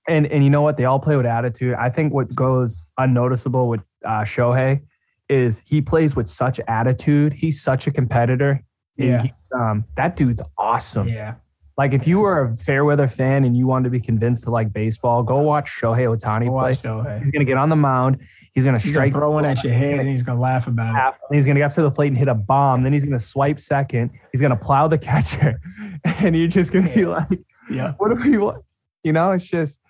And 0.08 0.26
and 0.26 0.44
you 0.44 0.50
know 0.50 0.62
what? 0.62 0.76
They 0.76 0.84
all 0.84 1.00
play 1.00 1.16
with 1.16 1.26
attitude. 1.26 1.74
I 1.74 1.88
think 1.90 2.12
what 2.12 2.34
goes 2.34 2.78
unnoticeable 2.98 3.68
with 3.68 3.80
uh, 4.04 4.22
Shohei 4.22 4.82
is 5.28 5.62
he 5.66 5.80
plays 5.80 6.14
with 6.14 6.28
such 6.28 6.60
attitude. 6.68 7.32
He's 7.32 7.62
such 7.62 7.86
a 7.86 7.90
competitor. 7.90 8.62
Yeah. 8.96 9.22
he- 9.22 9.32
um, 9.54 9.84
that 9.96 10.16
dude's 10.16 10.42
awesome. 10.58 11.08
Yeah. 11.08 11.34
Like 11.76 11.92
if 11.92 12.06
you 12.06 12.20
were 12.20 12.42
a 12.44 12.56
Fairweather 12.56 13.08
fan 13.08 13.42
and 13.44 13.56
you 13.56 13.66
wanted 13.66 13.84
to 13.84 13.90
be 13.90 13.98
convinced 14.00 14.44
to 14.44 14.50
like 14.50 14.72
baseball, 14.72 15.22
go 15.24 15.38
watch 15.38 15.68
Shohei 15.70 16.06
Ohtani 16.06 16.48
play. 16.48 16.76
Shohei. 16.76 17.20
He's 17.22 17.30
gonna 17.32 17.44
get 17.44 17.56
on 17.56 17.68
the 17.68 17.74
mound. 17.76 18.20
He's 18.52 18.64
gonna 18.64 18.78
He's 18.78 18.84
gonna 18.84 18.92
strike 18.92 19.12
throw 19.12 19.32
one 19.32 19.44
at 19.44 19.64
your 19.64 19.72
head 19.74 19.98
and 19.98 20.08
he's 20.08 20.22
gonna 20.22 20.40
laugh 20.40 20.68
about 20.68 20.90
it. 20.90 20.94
half. 20.96 21.18
He's 21.32 21.44
gonna 21.46 21.58
get 21.58 21.66
up 21.66 21.72
to 21.72 21.82
the 21.82 21.90
plate 21.90 22.08
and 22.08 22.16
hit 22.18 22.28
a 22.28 22.34
bomb. 22.34 22.84
Then 22.84 22.92
he's 22.92 23.04
gonna 23.04 23.18
swipe 23.18 23.58
second. 23.58 24.10
He's 24.30 24.40
gonna 24.40 24.56
plow 24.56 24.86
the 24.86 24.98
catcher, 24.98 25.60
and 26.20 26.36
you're 26.36 26.46
just 26.46 26.72
gonna 26.72 26.88
be 26.94 27.06
like, 27.06 27.26
Yeah. 27.68 27.94
what 27.98 28.10
do 28.16 28.22
we 28.30 28.38
want? 28.38 28.64
You 29.02 29.12
know, 29.12 29.32
it's 29.32 29.48
just, 29.50 29.80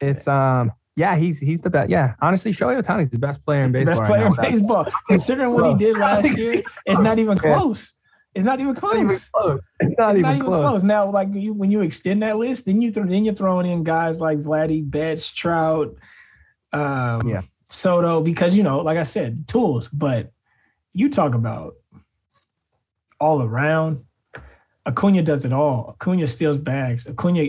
it's 0.00 0.26
um, 0.26 0.72
yeah, 0.96 1.16
he's 1.16 1.38
he's 1.38 1.60
the 1.60 1.68
best. 1.68 1.90
Yeah, 1.90 2.14
honestly, 2.22 2.50
Shohei 2.52 2.80
Ohtani's 2.82 3.10
the 3.10 3.18
best 3.18 3.44
player 3.44 3.64
in 3.64 3.72
baseball. 3.72 3.92
Best 3.96 4.00
right 4.00 4.08
player 4.08 4.30
now, 4.30 4.42
in 4.42 4.54
baseball. 4.54 4.86
Considering 5.08 5.50
what 5.52 5.68
he 5.68 5.74
did 5.84 5.98
last 5.98 6.34
year, 6.38 6.62
it's 6.86 7.00
not 7.00 7.18
even 7.18 7.36
close. 7.46 7.92
It's 8.34 8.44
not 8.44 8.58
even 8.60 8.74
Not 8.74 8.94
even 8.96 9.06
close. 9.08 9.24
close. 9.32 9.60
It's 9.80 9.94
not 9.98 10.16
It's 10.16 10.26
even 10.26 10.40
close. 10.40 10.82
Now, 10.82 11.10
like 11.10 11.28
you, 11.32 11.52
when 11.52 11.70
you 11.70 11.82
extend 11.82 12.22
that 12.22 12.36
list, 12.36 12.64
then 12.66 12.82
you 12.82 12.92
throw, 12.92 13.04
then 13.06 13.24
you're 13.24 13.34
throwing 13.34 13.70
in 13.70 13.84
guys 13.84 14.20
like 14.20 14.38
Vladdy, 14.42 14.88
Betts, 14.88 15.32
Trout, 15.32 15.94
um, 16.72 17.28
Yeah. 17.28 17.42
Soto, 17.68 18.20
because 18.20 18.54
you 18.56 18.62
know, 18.62 18.78
like 18.80 18.98
I 18.98 19.02
said, 19.04 19.46
tools. 19.48 19.88
But 19.92 20.32
you 20.92 21.10
talk 21.10 21.34
about 21.34 21.74
all 23.20 23.42
around. 23.42 24.04
Acuna 24.86 25.22
does 25.22 25.44
it 25.44 25.52
all. 25.52 25.88
Acuna 26.00 26.26
steals 26.26 26.58
bags. 26.58 27.06
Acuna, 27.06 27.48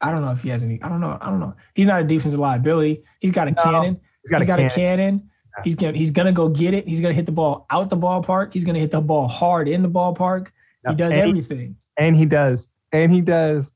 I 0.00 0.10
don't 0.10 0.22
know 0.22 0.32
if 0.32 0.42
he 0.42 0.48
has 0.48 0.64
any. 0.64 0.82
I 0.82 0.88
don't 0.88 1.00
know. 1.00 1.16
I 1.20 1.30
don't 1.30 1.38
know. 1.40 1.54
He's 1.74 1.86
not 1.86 2.00
a 2.00 2.04
defensive 2.04 2.40
liability. 2.40 3.04
He's 3.20 3.30
got 3.30 3.46
a 3.48 3.52
No, 3.52 3.62
cannon. 3.62 4.00
He's 4.22 4.30
got, 4.30 4.40
He's 4.42 4.46
a, 4.46 4.48
got 4.48 4.56
cannon. 4.58 4.70
a 4.70 4.74
cannon. 4.74 5.30
He's 5.62 5.74
gonna 5.76 5.96
he's 5.96 6.10
gonna 6.10 6.32
go 6.32 6.48
get 6.48 6.74
it. 6.74 6.88
He's 6.88 7.00
gonna 7.00 7.14
hit 7.14 7.26
the 7.26 7.32
ball 7.32 7.66
out 7.70 7.88
the 7.90 7.96
ballpark. 7.96 8.52
He's 8.52 8.64
gonna 8.64 8.80
hit 8.80 8.90
the 8.90 9.00
ball 9.00 9.28
hard 9.28 9.68
in 9.68 9.82
the 9.82 9.88
ballpark. 9.88 10.48
He 10.88 10.94
does 10.96 11.12
And 11.12 11.22
he- 11.22 11.28
everything. 11.30 11.76
and 11.98 12.16
he 12.16 12.26
does, 12.26 12.68
and 12.92 13.12
he 13.12 13.20
does 13.20 13.72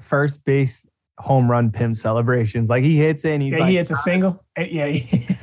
first 0.00 0.44
base 0.44 0.84
home 1.18 1.50
run 1.50 1.70
pimp 1.70 1.96
celebrations. 1.96 2.68
Like 2.70 2.82
he 2.82 2.96
hits 2.96 3.24
it, 3.24 3.32
and 3.32 3.42
he's 3.42 3.52
Yeah, 3.52 3.58
like, 3.60 3.70
he 3.70 3.76
hits 3.76 3.90
a 3.90 3.96
single. 3.96 4.42
And 4.56 4.68
yeah, 4.70 4.86
he- 4.86 5.26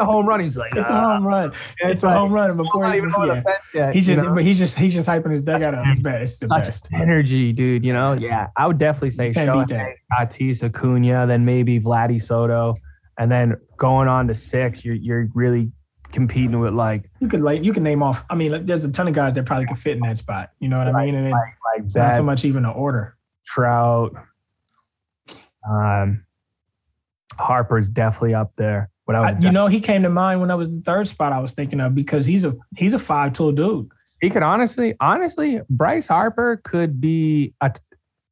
a 0.00 0.04
home 0.04 0.26
run. 0.26 0.40
He's 0.40 0.56
like, 0.56 0.70
it's 0.74 0.88
a 0.88 0.92
"Ah." 0.92 1.14
home 1.14 1.26
run. 1.26 1.52
And 1.82 1.92
It's 1.92 2.02
a 2.02 2.10
home 2.10 2.32
run. 2.32 2.56
Before 2.56 2.82
not 2.84 2.92
he, 2.92 2.98
even 2.98 3.14
over 3.14 3.26
yeah. 3.26 3.34
the 3.34 3.42
fence 3.42 3.64
yet. 3.74 3.94
he's 3.94 4.08
you 4.08 4.14
just 4.14 4.24
know? 4.26 4.34
he's 4.36 4.58
just 4.58 4.78
he's 4.78 4.94
just 4.94 5.06
hyping 5.08 5.32
his 5.32 5.42
dugout 5.42 5.74
up. 5.74 5.84
It's 5.88 6.00
best. 6.02 6.22
It's 6.22 6.38
the 6.40 6.48
Such 6.48 6.62
best. 6.62 6.88
energy, 6.94 7.52
dude. 7.52 7.84
You 7.84 7.92
know, 7.92 8.12
yeah, 8.14 8.48
I 8.56 8.66
would 8.66 8.78
definitely 8.78 9.10
say 9.10 9.32
Shohei, 9.32 10.62
Acuna, 10.64 11.26
then 11.26 11.44
maybe 11.44 11.78
Vladdy 11.78 12.20
Soto, 12.20 12.76
and 13.20 13.30
then 13.30 13.56
going 13.76 14.08
on 14.08 14.26
to 14.28 14.34
six, 14.34 14.82
you're 14.82 14.96
you're 14.96 15.28
really 15.34 15.70
competing 16.10 16.58
with 16.58 16.72
like 16.72 17.08
You 17.20 17.28
could 17.28 17.42
like 17.42 17.62
you 17.62 17.72
can 17.74 17.82
name 17.82 18.02
off. 18.02 18.24
I 18.30 18.34
mean, 18.34 18.50
like, 18.50 18.66
there's 18.66 18.82
a 18.82 18.90
ton 18.90 19.06
of 19.06 19.14
guys 19.14 19.34
that 19.34 19.44
probably 19.44 19.66
could 19.66 19.78
fit 19.78 19.92
in 19.92 20.00
that 20.00 20.16
spot. 20.16 20.50
You 20.58 20.68
know 20.68 20.78
what 20.78 20.88
I 20.88 21.04
mean? 21.04 21.14
And 21.14 21.30
like 21.30 21.54
like 21.76 21.84
it's 21.84 21.94
not 21.94 22.16
so 22.16 22.22
much 22.22 22.44
even 22.46 22.64
an 22.64 22.72
order. 22.72 23.16
Trout. 23.46 24.14
Um, 25.68 26.24
Harper's 27.38 27.90
definitely 27.90 28.34
up 28.34 28.52
there. 28.56 28.90
Without 29.06 29.24
I, 29.24 29.38
you 29.38 29.52
know, 29.52 29.66
he 29.66 29.80
came 29.80 30.02
to 30.02 30.10
mind 30.10 30.40
when 30.40 30.50
I 30.50 30.54
was 30.54 30.68
the 30.68 30.82
third 30.84 31.06
spot 31.06 31.32
I 31.32 31.40
was 31.40 31.52
thinking 31.52 31.80
of 31.80 31.94
because 31.94 32.24
he's 32.24 32.44
a 32.44 32.56
he's 32.76 32.94
a 32.94 32.98
five 32.98 33.34
tool 33.34 33.52
dude. 33.52 33.90
he 34.22 34.30
could 34.30 34.42
honestly, 34.42 34.94
honestly, 34.98 35.60
Bryce 35.68 36.08
Harper 36.08 36.58
could 36.64 37.02
be 37.02 37.52
a 37.60 37.70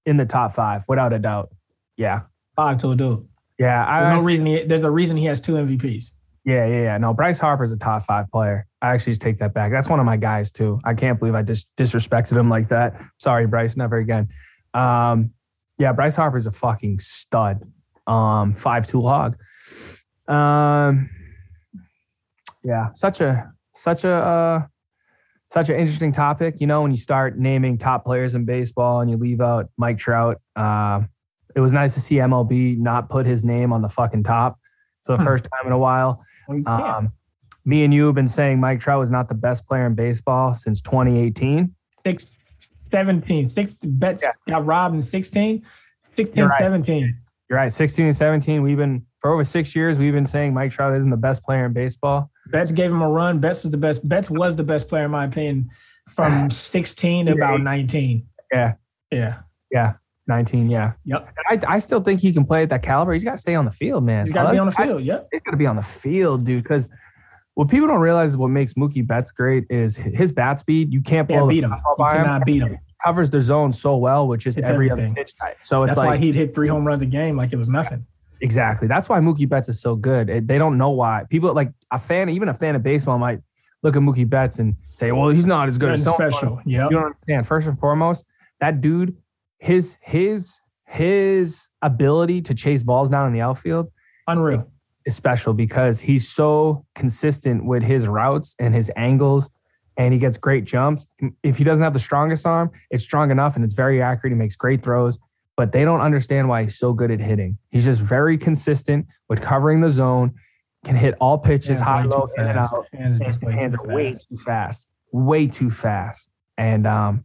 in 0.06 0.16
the 0.16 0.24
top 0.24 0.54
five 0.54 0.84
without 0.88 1.12
a 1.12 1.18
doubt. 1.18 1.50
Yeah, 1.98 2.22
Five 2.56 2.78
tool 2.78 2.94
dude. 2.94 3.28
Yeah. 3.58 3.84
I 3.86 4.10
There's 4.10 4.22
no 4.22 4.26
reason 4.26 4.46
he, 4.46 4.62
there's 4.64 4.82
a 4.82 4.90
reason 4.90 5.16
he 5.16 5.24
has 5.26 5.40
two 5.40 5.52
MVPs. 5.52 6.06
Yeah, 6.44 6.66
yeah, 6.66 6.82
yeah. 6.82 6.98
No, 6.98 7.12
Bryce 7.12 7.38
Harper's 7.38 7.72
a 7.72 7.78
top 7.78 8.04
five 8.04 8.30
player. 8.30 8.66
I 8.80 8.94
actually 8.94 9.12
just 9.12 9.20
take 9.20 9.38
that 9.38 9.52
back. 9.52 9.70
That's 9.70 9.88
one 9.88 10.00
of 10.00 10.06
my 10.06 10.16
guys 10.16 10.50
too. 10.50 10.80
I 10.84 10.94
can't 10.94 11.18
believe 11.18 11.34
I 11.34 11.42
just 11.42 11.68
disrespected 11.76 12.38
him 12.38 12.48
like 12.48 12.68
that. 12.68 13.02
Sorry, 13.18 13.46
Bryce, 13.46 13.76
never 13.76 13.98
again. 13.98 14.28
Um, 14.72 15.32
yeah, 15.78 15.92
Bryce 15.92 16.16
Harper's 16.16 16.46
a 16.46 16.52
fucking 16.52 17.00
stud. 17.00 17.70
Um, 18.06 18.54
five 18.54 18.86
tool 18.86 19.06
hog. 19.06 19.36
Um, 20.26 21.10
yeah, 22.64 22.92
such 22.94 23.20
a 23.20 23.50
such 23.74 24.04
a 24.04 24.12
uh, 24.12 24.66
such 25.48 25.68
an 25.68 25.76
interesting 25.76 26.12
topic. 26.12 26.60
You 26.60 26.66
know, 26.66 26.82
when 26.82 26.90
you 26.90 26.96
start 26.96 27.38
naming 27.38 27.78
top 27.78 28.04
players 28.04 28.34
in 28.34 28.44
baseball 28.44 29.00
and 29.00 29.10
you 29.10 29.16
leave 29.16 29.40
out 29.40 29.68
Mike 29.76 29.98
Trout. 29.98 30.38
Um, 30.56 31.08
it 31.58 31.60
was 31.60 31.74
nice 31.74 31.92
to 31.94 32.00
see 32.00 32.16
MLB 32.16 32.78
not 32.78 33.08
put 33.08 33.26
his 33.26 33.44
name 33.44 33.72
on 33.72 33.82
the 33.82 33.88
fucking 33.88 34.22
top 34.22 34.60
for 35.04 35.16
the 35.16 35.18
Hmm. 35.18 35.24
first 35.26 35.44
time 35.52 35.66
in 35.66 35.72
a 35.72 35.78
while. 35.78 36.22
Well, 36.46 36.58
you 36.58 36.62
can't. 36.62 36.84
Um, 36.84 37.12
me 37.64 37.82
and 37.82 37.92
you 37.92 38.06
have 38.06 38.14
been 38.14 38.28
saying 38.28 38.60
Mike 38.60 38.78
Trout 38.78 39.00
was 39.00 39.10
not 39.10 39.28
the 39.28 39.34
best 39.34 39.66
player 39.66 39.84
in 39.84 39.94
baseball 39.96 40.54
since 40.54 40.80
2018. 40.80 41.74
Six, 42.06 42.26
17. 42.92 43.50
Six 43.50 43.74
bets 43.82 44.22
Yeah. 44.22 44.30
got 44.48 44.64
robbed 44.64 44.94
in 44.94 45.02
16. 45.02 45.62
16, 46.16 46.36
You're 46.38 46.48
right. 46.48 46.60
17. 46.62 47.16
You're 47.50 47.58
right. 47.58 47.72
16 47.72 48.06
and 48.06 48.14
17. 48.16 48.62
We've 48.62 48.76
been 48.76 49.04
for 49.18 49.32
over 49.32 49.42
six 49.42 49.74
years. 49.74 49.98
We've 49.98 50.12
been 50.12 50.26
saying 50.26 50.54
Mike 50.54 50.70
Trout 50.70 50.96
isn't 50.96 51.10
the 51.10 51.16
best 51.16 51.42
player 51.42 51.66
in 51.66 51.72
baseball. 51.72 52.30
Betts 52.52 52.70
gave 52.70 52.92
him 52.92 53.02
a 53.02 53.08
run. 53.08 53.40
Betts 53.40 53.64
was 53.64 53.72
the 53.72 53.78
best. 53.78 54.08
Betts 54.08 54.30
was 54.30 54.54
the 54.54 54.62
best 54.62 54.86
player 54.86 55.06
in 55.06 55.10
my 55.10 55.24
opinion 55.24 55.68
from 56.14 56.50
16 56.52 57.26
to 57.26 57.32
about 57.32 57.60
19. 57.62 58.24
Yeah. 58.52 58.74
Yeah. 59.10 59.40
Yeah, 59.70 59.94
19. 60.28 60.68
Yeah. 60.70 60.92
Yep. 61.04 61.34
I, 61.50 61.60
I 61.66 61.78
still 61.78 62.00
think 62.00 62.20
he 62.20 62.32
can 62.32 62.44
play 62.44 62.62
at 62.62 62.70
that 62.70 62.82
caliber. 62.82 63.12
He's 63.12 63.24
got 63.24 63.32
to 63.32 63.38
stay 63.38 63.54
on 63.54 63.64
the 63.64 63.70
field, 63.70 64.04
man. 64.04 64.26
He's 64.26 64.34
got 64.34 64.44
to 64.46 64.52
be 64.52 64.58
on 64.58 64.68
the 64.70 64.74
I- 64.80 64.86
field. 64.86 65.02
Yep. 65.02 65.28
He's 65.32 65.42
got 65.42 65.50
to 65.52 65.56
be 65.56 65.66
on 65.66 65.76
the 65.76 65.82
field, 65.82 66.44
dude. 66.44 66.62
Because 66.62 66.88
what 67.54 67.68
people 67.68 67.88
don't 67.88 68.00
realize 68.00 68.30
is 68.30 68.36
what 68.36 68.48
makes 68.48 68.74
Mookie 68.74 69.06
Betts 69.06 69.32
great 69.32 69.64
is 69.70 69.96
his 69.96 70.30
bat 70.30 70.58
speed. 70.58 70.92
You 70.92 71.00
can't 71.02 71.26
blow 71.26 71.48
beat 71.48 71.64
him. 71.64 71.72
You 71.72 71.94
by 71.96 72.18
him. 72.22 72.42
beat 72.44 72.62
him. 72.62 72.78
Covers 73.04 73.30
the 73.30 73.40
zone 73.40 73.72
so 73.72 73.96
well 73.96 74.26
with 74.28 74.40
just 74.40 74.58
It's 74.58 74.66
every 74.66 74.90
other 74.90 75.00
everything. 75.02 75.14
pitch 75.14 75.32
type. 75.40 75.56
So 75.62 75.82
it's 75.84 75.90
That's 75.90 75.98
like 75.98 76.08
why 76.10 76.16
he'd 76.18 76.34
hit 76.34 76.54
three 76.54 76.68
home 76.68 76.84
runs 76.86 77.02
a 77.02 77.06
game 77.06 77.36
like 77.36 77.52
it 77.52 77.56
was 77.56 77.68
nothing. 77.68 78.04
Exactly. 78.40 78.86
That's 78.88 79.08
why 79.08 79.18
Mookie 79.20 79.48
Betts 79.48 79.68
is 79.68 79.80
so 79.80 79.96
good. 79.96 80.28
It- 80.30 80.46
they 80.48 80.58
don't 80.58 80.78
know 80.78 80.90
why. 80.90 81.24
People 81.30 81.52
like 81.54 81.72
a 81.90 81.98
fan, 81.98 82.28
even 82.28 82.48
a 82.48 82.54
fan 82.54 82.76
of 82.76 82.82
baseball, 82.82 83.18
might 83.18 83.40
look 83.84 83.94
at 83.96 84.02
Mookie 84.02 84.28
Betts 84.28 84.58
and 84.58 84.76
say, 84.94 85.12
"Well, 85.12 85.28
he's 85.30 85.46
not 85.46 85.68
as 85.68 85.78
good 85.78 85.90
as 85.92 86.02
so 86.02 86.12
special. 86.14 86.60
Yep. 86.66 86.90
You 86.90 86.96
don't 86.96 87.04
understand. 87.06 87.46
First 87.46 87.68
and 87.68 87.78
foremost, 87.78 88.24
that 88.60 88.80
dude, 88.80 89.16
his 89.58 89.96
his 90.00 90.60
his 90.86 91.70
ability 91.82 92.40
to 92.42 92.54
chase 92.54 92.82
balls 92.82 93.10
down 93.10 93.26
in 93.26 93.32
the 93.32 93.40
outfield 93.40 93.90
Unreal. 94.26 94.66
is 95.04 95.14
special 95.14 95.52
because 95.52 96.00
he's 96.00 96.28
so 96.28 96.84
consistent 96.94 97.64
with 97.64 97.82
his 97.82 98.08
routes 98.08 98.54
and 98.58 98.74
his 98.74 98.90
angles, 98.96 99.50
and 99.98 100.14
he 100.14 100.20
gets 100.20 100.38
great 100.38 100.64
jumps. 100.64 101.06
If 101.42 101.58
he 101.58 101.64
doesn't 101.64 101.84
have 101.84 101.92
the 101.92 101.98
strongest 101.98 102.46
arm, 102.46 102.70
it's 102.90 103.02
strong 103.04 103.30
enough 103.30 103.56
and 103.56 103.64
it's 103.64 103.74
very 103.74 104.00
accurate. 104.00 104.32
He 104.32 104.38
makes 104.38 104.56
great 104.56 104.82
throws, 104.82 105.18
but 105.56 105.72
they 105.72 105.84
don't 105.84 106.00
understand 106.00 106.48
why 106.48 106.62
he's 106.62 106.78
so 106.78 106.92
good 106.94 107.10
at 107.10 107.20
hitting. 107.20 107.58
He's 107.70 107.84
just 107.84 108.00
very 108.00 108.38
consistent 108.38 109.06
with 109.28 109.42
covering 109.42 109.80
the 109.82 109.90
zone, 109.90 110.34
can 110.84 110.96
hit 110.96 111.14
all 111.20 111.36
pitches, 111.36 111.80
Yeah, 111.80 111.84
high, 111.84 112.04
low, 112.04 112.30
in 112.38 112.46
and 112.46 112.58
out. 112.58 112.86
Hands 112.94 113.20
And 113.20 113.42
his 113.42 113.52
hands 113.52 113.74
are 113.74 113.86
way 113.86 114.12
too 114.12 114.36
fast, 114.36 114.86
way 115.12 115.46
too 115.48 115.68
fast. 115.68 116.30
And 116.56 116.86
um, 116.86 117.24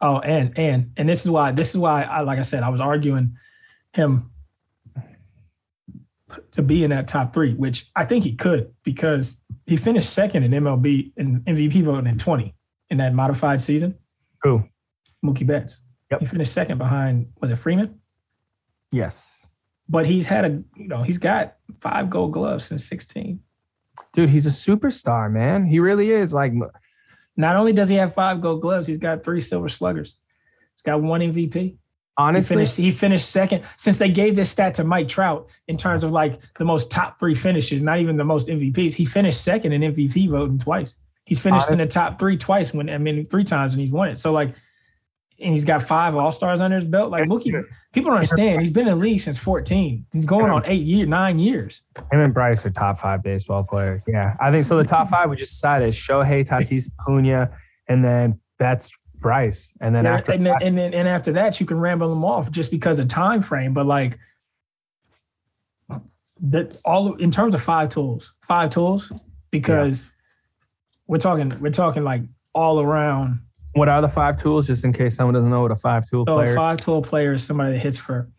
Oh, 0.00 0.18
and 0.20 0.56
and 0.58 0.92
and 0.96 1.08
this 1.08 1.20
is 1.20 1.30
why 1.30 1.52
this 1.52 1.70
is 1.70 1.76
why 1.78 2.02
I 2.02 2.20
like 2.20 2.38
I 2.38 2.42
said 2.42 2.62
I 2.62 2.68
was 2.68 2.80
arguing 2.80 3.36
him 3.94 4.30
to 6.52 6.62
be 6.62 6.84
in 6.84 6.90
that 6.90 7.08
top 7.08 7.32
three, 7.32 7.54
which 7.54 7.88
I 7.96 8.04
think 8.04 8.24
he 8.24 8.34
could 8.34 8.72
because 8.82 9.36
he 9.66 9.76
finished 9.76 10.10
second 10.12 10.42
in 10.42 10.50
MLB 10.50 11.12
in 11.16 11.40
MVP 11.42 11.82
voting 11.84 12.10
in 12.10 12.18
20 12.18 12.54
in 12.90 12.98
that 12.98 13.14
modified 13.14 13.60
season. 13.62 13.94
who? 14.42 14.62
Mookie 15.24 15.46
Betts. 15.46 15.80
Yep. 16.10 16.20
He 16.20 16.26
finished 16.26 16.52
second 16.52 16.78
behind 16.78 17.26
was 17.40 17.50
it 17.50 17.56
Freeman? 17.56 17.98
Yes, 18.92 19.48
But 19.88 20.06
he's 20.06 20.26
had 20.26 20.44
a 20.44 20.62
you 20.76 20.88
know 20.88 21.02
he's 21.02 21.18
got 21.18 21.56
five 21.80 22.08
Gold 22.10 22.32
Gloves 22.32 22.64
since 22.66 22.84
16. 22.86 23.40
dude, 24.12 24.28
he's 24.28 24.46
a 24.46 24.50
superstar, 24.50 25.30
man. 25.32 25.64
He 25.64 25.80
really 25.80 26.10
is. 26.10 26.32
Like, 26.34 26.52
Not 27.36 27.56
only 27.56 27.72
does 27.72 27.88
he 27.88 27.96
have 27.96 28.14
five 28.14 28.40
Gold 28.40 28.62
Gloves, 28.62 28.86
he's 28.86 28.98
got 28.98 29.24
three 29.24 29.40
Silver 29.40 29.68
Sluggers. 29.68 30.16
He's 30.74 30.82
got 30.82 31.02
one 31.02 31.20
MVP. 31.20 31.54
He 31.54 31.76
honestly, 32.16 32.56
finished, 32.56 32.76
he 32.76 32.90
finished 32.90 33.28
second 33.30 33.64
since 33.76 33.98
they 33.98 34.08
gave 34.08 34.36
this 34.36 34.50
stat 34.50 34.74
to 34.74 34.84
Mike 34.84 35.08
Trout 35.08 35.48
in 35.68 35.76
terms 35.76 36.02
of 36.02 36.12
like 36.12 36.40
the 36.58 36.64
most 36.64 36.90
top 36.90 37.18
three 37.18 37.34
finishes, 37.34 37.82
not 37.82 37.98
even 37.98 38.16
the 38.16 38.24
most 38.24 38.48
MVPs. 38.48 38.94
He 38.94 39.04
finished 39.04 39.42
second 39.42 39.72
in 39.72 39.82
MVP 39.82 40.30
voting 40.30 40.58
twice. 40.58 40.96
He's 41.24 41.40
finished 41.40 41.70
in 41.70 41.78
the 41.78 41.86
top 41.86 42.18
three 42.18 42.36
twice 42.36 42.72
when 42.72 42.88
I 42.88 42.98
mean 42.98 43.26
three 43.26 43.44
times 43.44 43.74
and 43.74 43.80
he's 43.80 43.90
won 43.90 44.08
it. 44.08 44.18
So 44.18 44.32
like, 44.32 44.54
and 45.40 45.52
he's 45.52 45.64
got 45.64 45.82
five 45.82 46.14
All 46.14 46.32
Stars 46.32 46.60
under 46.60 46.76
his 46.76 46.84
belt. 46.84 47.10
Like 47.10 47.24
Mookie, 47.24 47.62
people 47.92 48.10
don't 48.10 48.18
understand. 48.18 48.60
He's 48.60 48.70
been 48.70 48.88
in 48.88 48.98
the 48.98 49.04
league 49.04 49.20
since 49.20 49.38
14. 49.38 50.06
He's 50.12 50.24
going 50.24 50.50
on 50.50 50.62
eight 50.66 50.84
years, 50.84 51.08
nine 51.08 51.38
years. 51.38 51.82
Him 52.10 52.20
and 52.20 52.34
Bryce 52.34 52.64
are 52.64 52.70
top 52.70 52.98
five 52.98 53.22
baseball 53.22 53.64
players. 53.64 54.04
Yeah, 54.06 54.36
I 54.40 54.50
think 54.50 54.64
so. 54.64 54.76
The 54.76 54.84
top 54.84 55.08
five 55.08 55.28
we 55.28 55.36
just 55.36 55.52
decided 55.52 55.92
Shohei, 55.92 56.46
Tatis, 56.46 56.90
Acuna, 57.00 57.50
and 57.88 58.04
then 58.04 58.40
Betts, 58.58 58.92
Bryce, 59.18 59.74
and 59.80 59.94
then 59.94 60.04
Yeah, 60.04 60.14
after 60.14 60.32
and 60.32 60.46
then, 60.46 60.52
that, 60.54 60.62
and 60.62 60.78
then 60.78 60.94
and 60.94 61.08
after 61.08 61.32
that, 61.32 61.60
you 61.60 61.66
can 61.66 61.78
ramble 61.78 62.08
them 62.08 62.24
off 62.24 62.50
just 62.50 62.70
because 62.70 62.98
of 63.00 63.08
time 63.08 63.42
frame. 63.42 63.74
But 63.74 63.86
like 63.86 64.18
that, 66.40 66.78
all 66.84 67.14
in 67.14 67.30
terms 67.30 67.54
of 67.54 67.62
five 67.62 67.88
tools, 67.90 68.32
five 68.42 68.70
tools, 68.70 69.12
because 69.50 70.06
we're 71.06 71.18
talking 71.18 71.54
we're 71.60 71.70
talking 71.70 72.04
like 72.04 72.22
all 72.54 72.80
around. 72.80 73.40
What 73.76 73.88
are 73.88 74.00
the 74.00 74.08
five 74.08 74.40
tools? 74.40 74.66
Just 74.66 74.84
in 74.84 74.92
case 74.92 75.16
someone 75.16 75.34
doesn't 75.34 75.50
know 75.50 75.62
what 75.62 75.70
a 75.70 75.76
five 75.76 76.08
tool 76.08 76.24
player 76.24 76.46
So 76.46 76.52
a 76.52 76.56
five 76.56 76.80
tool 76.80 77.02
player 77.02 77.34
is 77.34 77.44
somebody 77.44 77.72
that 77.72 77.78
hits 77.80 77.98
for. 77.98 78.30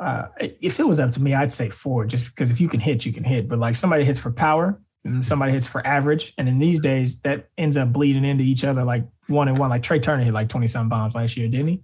Uh, 0.00 0.26
if 0.38 0.78
it 0.78 0.86
was 0.86 1.00
up 1.00 1.12
to 1.12 1.20
me, 1.20 1.34
I'd 1.34 1.50
say 1.50 1.70
four, 1.70 2.04
just 2.04 2.24
because 2.26 2.50
if 2.50 2.60
you 2.60 2.68
can 2.68 2.78
hit, 2.80 3.04
you 3.04 3.12
can 3.12 3.24
hit. 3.24 3.48
But 3.48 3.58
like 3.58 3.76
somebody 3.76 4.04
hits 4.04 4.18
for 4.18 4.30
power, 4.30 4.80
and 5.04 5.26
somebody 5.26 5.52
hits 5.52 5.66
for 5.66 5.84
average, 5.86 6.34
and 6.38 6.48
in 6.48 6.58
these 6.58 6.80
days, 6.80 7.18
that 7.20 7.48
ends 7.56 7.76
up 7.76 7.92
bleeding 7.92 8.24
into 8.24 8.44
each 8.44 8.64
other 8.64 8.84
like 8.84 9.04
one 9.26 9.48
and 9.48 9.58
one. 9.58 9.70
Like 9.70 9.82
Trea 9.82 10.00
Turner 10.00 10.24
hit 10.24 10.34
like 10.34 10.48
twenty 10.48 10.68
some 10.68 10.88
bombs 10.88 11.14
last 11.14 11.36
year, 11.36 11.48
didn't 11.48 11.68
he? 11.68 11.82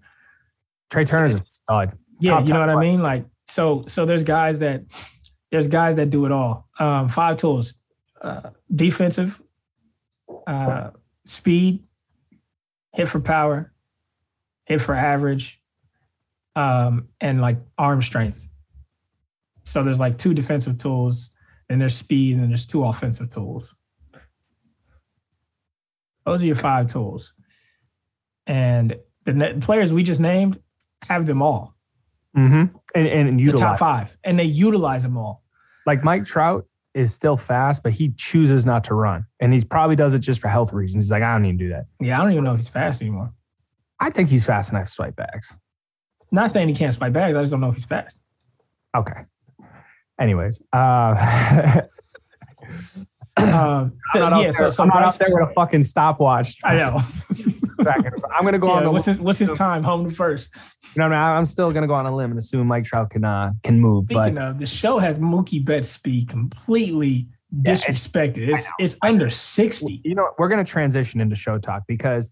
Trea 0.90 1.04
Turner's 1.04 1.34
a 1.34 1.44
stud. 1.44 1.96
Yeah, 2.20 2.34
Top, 2.34 2.48
you 2.48 2.54
know 2.54 2.60
what 2.60 2.70
I 2.70 2.80
mean? 2.80 3.02
Like 3.02 3.24
so 3.48 3.84
so 3.88 4.04
there's 4.04 4.24
guys 4.24 4.58
that 4.60 4.82
there's 5.50 5.68
guys 5.68 5.94
that 5.96 6.10
do 6.10 6.26
it 6.26 6.32
all. 6.32 6.68
Um, 6.78 7.08
five 7.08 7.37
tools. 7.37 7.74
Uh, 8.20 8.50
defensive, 8.74 9.38
uh, 10.46 10.90
speed, 11.26 11.84
hit 12.94 13.09
for 13.09 13.20
power, 13.20 13.72
hit 14.66 14.80
for 14.80 14.94
average, 14.94 15.61
um, 16.57 17.09
and 17.20 17.40
like 17.40 17.59
arm 17.76 18.00
strength. 18.00 18.38
So 19.64 19.83
there's 19.83 19.98
like 19.98 20.18
two 20.18 20.33
defensive 20.35 20.78
tools, 20.78 21.30
and 21.68 21.80
there's 21.80 21.96
speed, 21.96 22.37
and 22.37 22.50
there's 22.50 22.66
two 22.66 22.85
offensive 22.85 23.33
tools. 23.33 23.74
Those 26.26 26.42
are 26.42 26.46
your 26.46 26.57
five 26.57 26.90
tools. 26.90 27.33
and 28.46 28.96
the 29.24 29.33
net 29.33 29.61
players 29.61 29.90
we 29.90 30.02
just 30.02 30.20
named 30.20 30.59
have 31.02 31.24
them 31.26 31.40
all. 31.42 31.74
Mm-hmm. 32.37 32.76
And 32.94 33.07
and 33.09 33.38
The 33.38 33.42
utilize 33.42 33.61
top 33.62 33.78
five, 33.78 34.16
and 34.24 34.38
they 34.38 34.44
utilize 34.44 35.02
them 35.02 35.16
all. 35.16 35.42
like 35.87 36.04
Mike 36.04 36.24
Trout 36.24 36.66
is 36.94 37.12
still 37.12 37.37
fast, 37.37 37.83
but 37.83 37.92
he 37.92 38.11
chooses 38.16 38.64
not 38.64 38.85
to 38.85 38.94
run, 38.94 39.26
and 39.40 39.52
he 39.52 39.64
probably 39.64 39.96
does 39.96 40.14
it 40.14 40.20
just 40.20 40.40
for 40.40 40.48
health 40.48 40.72
reasons. 40.72 41.04
He's 41.04 41.11
like, 41.11 41.22
I 41.22 41.33
don't 41.33 41.44
even 41.44 41.57
do 41.57 41.68
that. 41.70 41.87
Yeah, 42.00 42.18
I 42.18 42.22
don't 42.22 42.33
even 42.33 42.44
know 42.44 42.52
if 42.52 42.59
he's 42.59 42.68
fast 42.68 43.02
anymore. 43.02 43.33
I 44.00 44.11
think 44.11 44.28
he's 44.28 44.44
fast 44.46 44.72
enough 44.72 44.87
to 44.87 44.92
swipe 44.92 45.16
bags. 45.16 45.57
Not 46.30 46.50
saying 46.50 46.68
he 46.68 46.74
can't 46.74 46.94
swipe 46.94 47.12
bags. 47.12 47.37
I 47.37 47.42
just 47.42 47.50
don't 47.50 47.61
know 47.61 47.70
if 47.70 47.76
he's 47.76 47.85
fast. 47.85 48.16
Okay. 48.96 49.22
Anyways, 50.20 50.62
uh, 50.72 51.83
Um, 53.37 53.98
I'm 54.14 54.20
not, 54.30 54.42
yeah, 54.42 54.50
so, 54.52 54.70
so 54.70 54.83
I'm 54.85 54.88
not 54.88 55.02
out 55.02 55.18
there 55.18 55.28
with 55.30 55.48
a 55.48 55.52
fucking 55.54 55.83
stopwatch. 55.83 56.57
I 56.64 56.76
know. 56.78 57.02
tracking. 57.80 58.12
I'm 58.37 58.44
gonna 58.44 58.58
go 58.58 58.70
on 58.70 58.78
Yeah, 58.82 58.84
the 58.84 58.90
what's 58.92 59.04
his 59.06 59.18
what's 59.18 59.38
his 59.38 59.52
time? 59.52 59.82
Home 59.82 60.08
to 60.08 60.14
first. 60.14 60.52
No, 60.96 61.08
no, 61.08 61.14
I'm 61.16 61.46
still 61.46 61.72
gonna 61.72 61.87
go 61.87 61.94
on 61.94 62.06
a 62.06 62.14
limb 62.14 62.30
and 62.30 62.38
assume 62.38 62.66
Mike 62.68 62.84
Trout 62.84 63.10
can 63.10 63.24
uh, 63.24 63.52
can 63.62 63.80
move. 63.80 64.04
Speaking 64.04 64.34
but 64.37 64.42
of, 64.42 64.58
the 64.58 64.66
show 64.66 64.98
has 64.98 65.18
Mookie 65.18 65.64
Betts 65.64 65.88
speed 65.88 66.28
completely 66.28 67.28
Yeah, 67.50 67.72
it's- 67.72 67.84
disrespected. 67.84 68.48
It's 68.56 68.66
it's 68.78 68.96
under 69.02 69.30
sixty. 69.30 70.00
you 70.04 70.14
know, 70.14 70.30
we're 70.38 70.48
gonna 70.48 70.64
transition 70.64 71.20
into 71.20 71.37
show 71.37 71.58
talk 71.58 71.82
because 71.88 72.30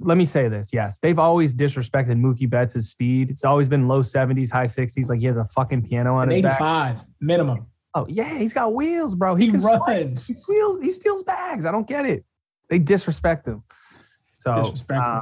let 0.00 0.16
me 0.18 0.24
say 0.24 0.48
this: 0.48 0.70
yes, 0.72 0.98
they've 0.98 1.18
always 1.18 1.54
disrespected 1.54 2.20
Mookie 2.20 2.48
Betts' 2.50 2.86
speed. 2.88 3.30
It's 3.30 3.44
always 3.44 3.68
been 3.68 3.88
low 3.88 4.02
70s, 4.02 4.50
high 4.50 4.64
60s. 4.66 5.08
Like 5.08 5.20
he 5.20 5.26
has 5.26 5.36
a 5.36 5.44
fucking 5.46 5.82
piano 5.82 6.16
on 6.16 6.28
An 6.28 6.34
his 6.34 6.42
back. 6.42 6.52
eighty-five 6.60 6.96
minimum. 7.20 7.66
Oh 7.94 8.06
yeah, 8.08 8.38
he's 8.38 8.52
got 8.52 8.74
wheels, 8.74 9.14
bro. 9.14 9.34
He, 9.36 9.46
He 9.48 9.56
runs. 9.56 10.26
He 10.26 10.34
steals. 10.34 10.80
He 10.82 10.90
steals 10.90 11.22
bags. 11.22 11.64
I 11.66 11.72
don't 11.72 11.86
get 11.88 12.04
it. 12.06 12.24
They 12.68 12.78
disrespect 12.78 13.46
him. 13.48 13.62
So, 14.40 14.74
uh, 14.88 15.20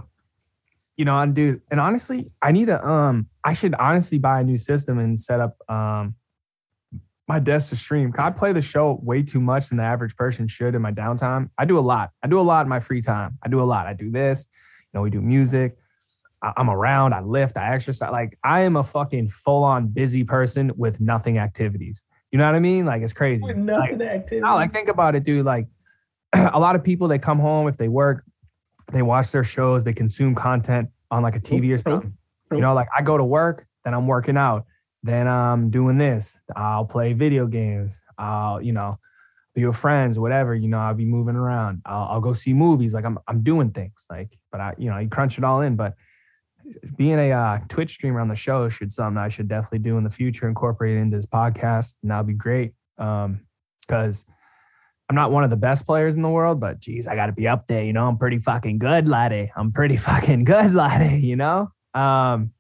you 0.97 1.05
know, 1.05 1.19
and 1.19 1.35
dude, 1.35 1.61
and 1.73 1.81
honestly, 1.81 2.31
I 2.41 2.53
need 2.53 2.67
to. 2.67 2.79
um. 2.87 3.27
I 3.45 3.53
should 3.55 3.75
honestly 3.75 4.19
buy 4.19 4.41
a 4.41 4.45
new 4.45 4.57
system 4.57 4.99
and 4.99 5.19
set 5.19 5.41
up 5.41 5.57
um 5.69 6.15
my 7.27 7.39
desk 7.41 7.71
to 7.71 7.77
stream. 7.77 8.13
I 8.17 8.31
play 8.31 8.53
the 8.53 8.63
show 8.63 8.99
way 9.03 9.23
too 9.23 9.41
much 9.41 9.69
than 9.71 9.79
the 9.79 9.85
average 9.85 10.15
person 10.17 10.47
should 10.49 10.75
in 10.75 10.83
my 10.83 10.93
downtime. 10.93 11.51
I 11.59 11.65
do 11.65 11.79
a 11.79 11.81
lot. 11.81 12.11
I 12.23 12.29
do 12.29 12.39
a 12.39 12.43
lot 12.43 12.65
in 12.65 12.69
my 12.69 12.81
free 12.81 13.03
time. 13.03 13.39
I 13.43 13.49
do 13.49 13.61
a 13.61 13.65
lot. 13.65 13.87
I 13.87 13.93
do 13.93 14.11
this. 14.11 14.47
You 14.93 14.99
know, 14.99 15.03
we 15.03 15.11
do 15.11 15.21
music. 15.21 15.77
I- 16.43 16.53
I'm 16.57 16.71
around. 16.71 17.13
I 17.13 17.21
lift. 17.21 17.57
I 17.57 17.75
exercise. 17.75 18.13
Like 18.13 18.39
I 18.45 18.61
am 18.61 18.77
a 18.77 18.85
fucking 18.85 19.31
full 19.31 19.65
on 19.65 19.89
busy 19.89 20.23
person 20.25 20.71
with 20.77 21.01
nothing 21.01 21.39
activities. 21.39 22.05
You 22.31 22.39
know 22.39 22.47
what 22.47 22.55
I 22.55 22.61
mean? 22.61 22.87
Like 22.87 23.03
it's 23.03 23.13
crazy. 23.13 23.45
With 23.45 23.57
Like, 23.57 23.65
nothing 23.65 24.03
activity. 24.03 24.41
no, 24.41 24.55
like 24.55 24.73
think 24.73 24.89
about 24.89 25.15
it, 25.17 25.25
dude. 25.25 25.45
Like 25.45 25.67
a 26.37 26.61
lot 26.61 26.77
of 26.77 26.85
people, 26.85 27.09
they 27.09 27.19
come 27.19 27.39
home 27.41 27.67
if 27.69 27.77
they 27.79 27.89
work, 27.89 28.25
they 28.93 29.03
watch 29.03 29.33
their 29.33 29.45
shows, 29.45 29.85
they 29.85 29.93
consume 29.93 30.35
content 30.35 30.89
on 31.11 31.23
like 31.23 31.37
a 31.37 31.41
TV 31.41 31.75
or 31.75 31.79
something. 31.79 32.17
You 32.51 32.61
know, 32.61 32.75
like 32.75 32.89
I 32.97 33.03
go 33.03 33.17
to 33.17 33.25
work, 33.25 33.67
then 33.85 33.95
I'm 33.95 34.07
working 34.07 34.37
out, 34.37 34.65
then 35.03 35.29
I'm 35.29 35.71
doing 35.71 35.99
this. 35.99 36.39
I'll 36.57 36.87
play 36.87 37.13
video 37.13 37.47
games. 37.47 38.01
I'll, 38.17 38.61
you 38.61 38.73
know, 38.73 38.99
be 39.55 39.67
with 39.67 39.77
friends, 39.77 40.19
whatever. 40.19 40.55
You 40.55 40.69
know, 40.69 40.79
I'll 40.79 40.95
be 40.95 41.05
moving 41.05 41.37
around. 41.37 41.83
I'll, 41.85 42.09
I'll 42.09 42.21
go 42.21 42.33
see 42.33 42.55
movies. 42.55 42.95
Like 42.95 43.05
I'm, 43.05 43.19
I'm 43.29 43.43
doing 43.43 43.71
things. 43.71 44.07
Like, 44.11 44.37
but 44.51 44.61
I, 44.61 44.75
you 44.79 44.91
know, 44.91 44.99
you 44.99 45.09
crunch 45.09 45.37
it 45.37 45.45
all 45.45 45.61
in. 45.61 45.77
But 45.77 45.95
being 46.97 47.19
a 47.19 47.33
uh, 47.33 47.59
Twitch 47.69 47.93
streamer 47.93 48.21
on 48.21 48.29
the 48.29 48.37
show 48.37 48.69
should 48.69 48.93
something 48.93 49.19
I 49.19 49.29
should 49.29 49.49
definitely 49.49 49.81
do 49.81 49.99
in 49.99 50.05
the 50.05 50.11
future. 50.11 50.49
Incorporate 50.49 50.97
it 50.97 51.01
into 51.01 51.17
this 51.17 51.27
podcast, 51.27 51.97
and 52.03 52.11
that'll 52.11 52.25
be 52.25 52.35
great. 52.35 52.73
Um, 52.99 53.41
because 53.81 54.27
I'm 55.09 55.15
not 55.15 55.33
one 55.33 55.43
of 55.43 55.51
the 55.51 55.57
best 55.57 55.87
players 55.87 56.17
in 56.17 56.23
the 56.23 56.29
world, 56.29 56.61
but 56.61 56.81
geez, 56.81 57.07
I 57.07 57.15
got 57.17 57.27
to 57.27 57.33
be 57.33 57.49
up 57.49 57.67
there. 57.67 57.83
You 57.83 57.95
know, 57.95 58.07
I'm 58.07 58.19
pretty 58.19 58.39
fucking 58.39 58.79
good, 58.79 59.09
laddie. 59.09 59.51
I'm 59.57 59.73
pretty 59.73 59.97
fucking 60.09 60.45
good, 60.45 60.75
laddie. 60.75 61.27
You 61.27 61.37
know, 61.37 61.73
um, 61.95 62.53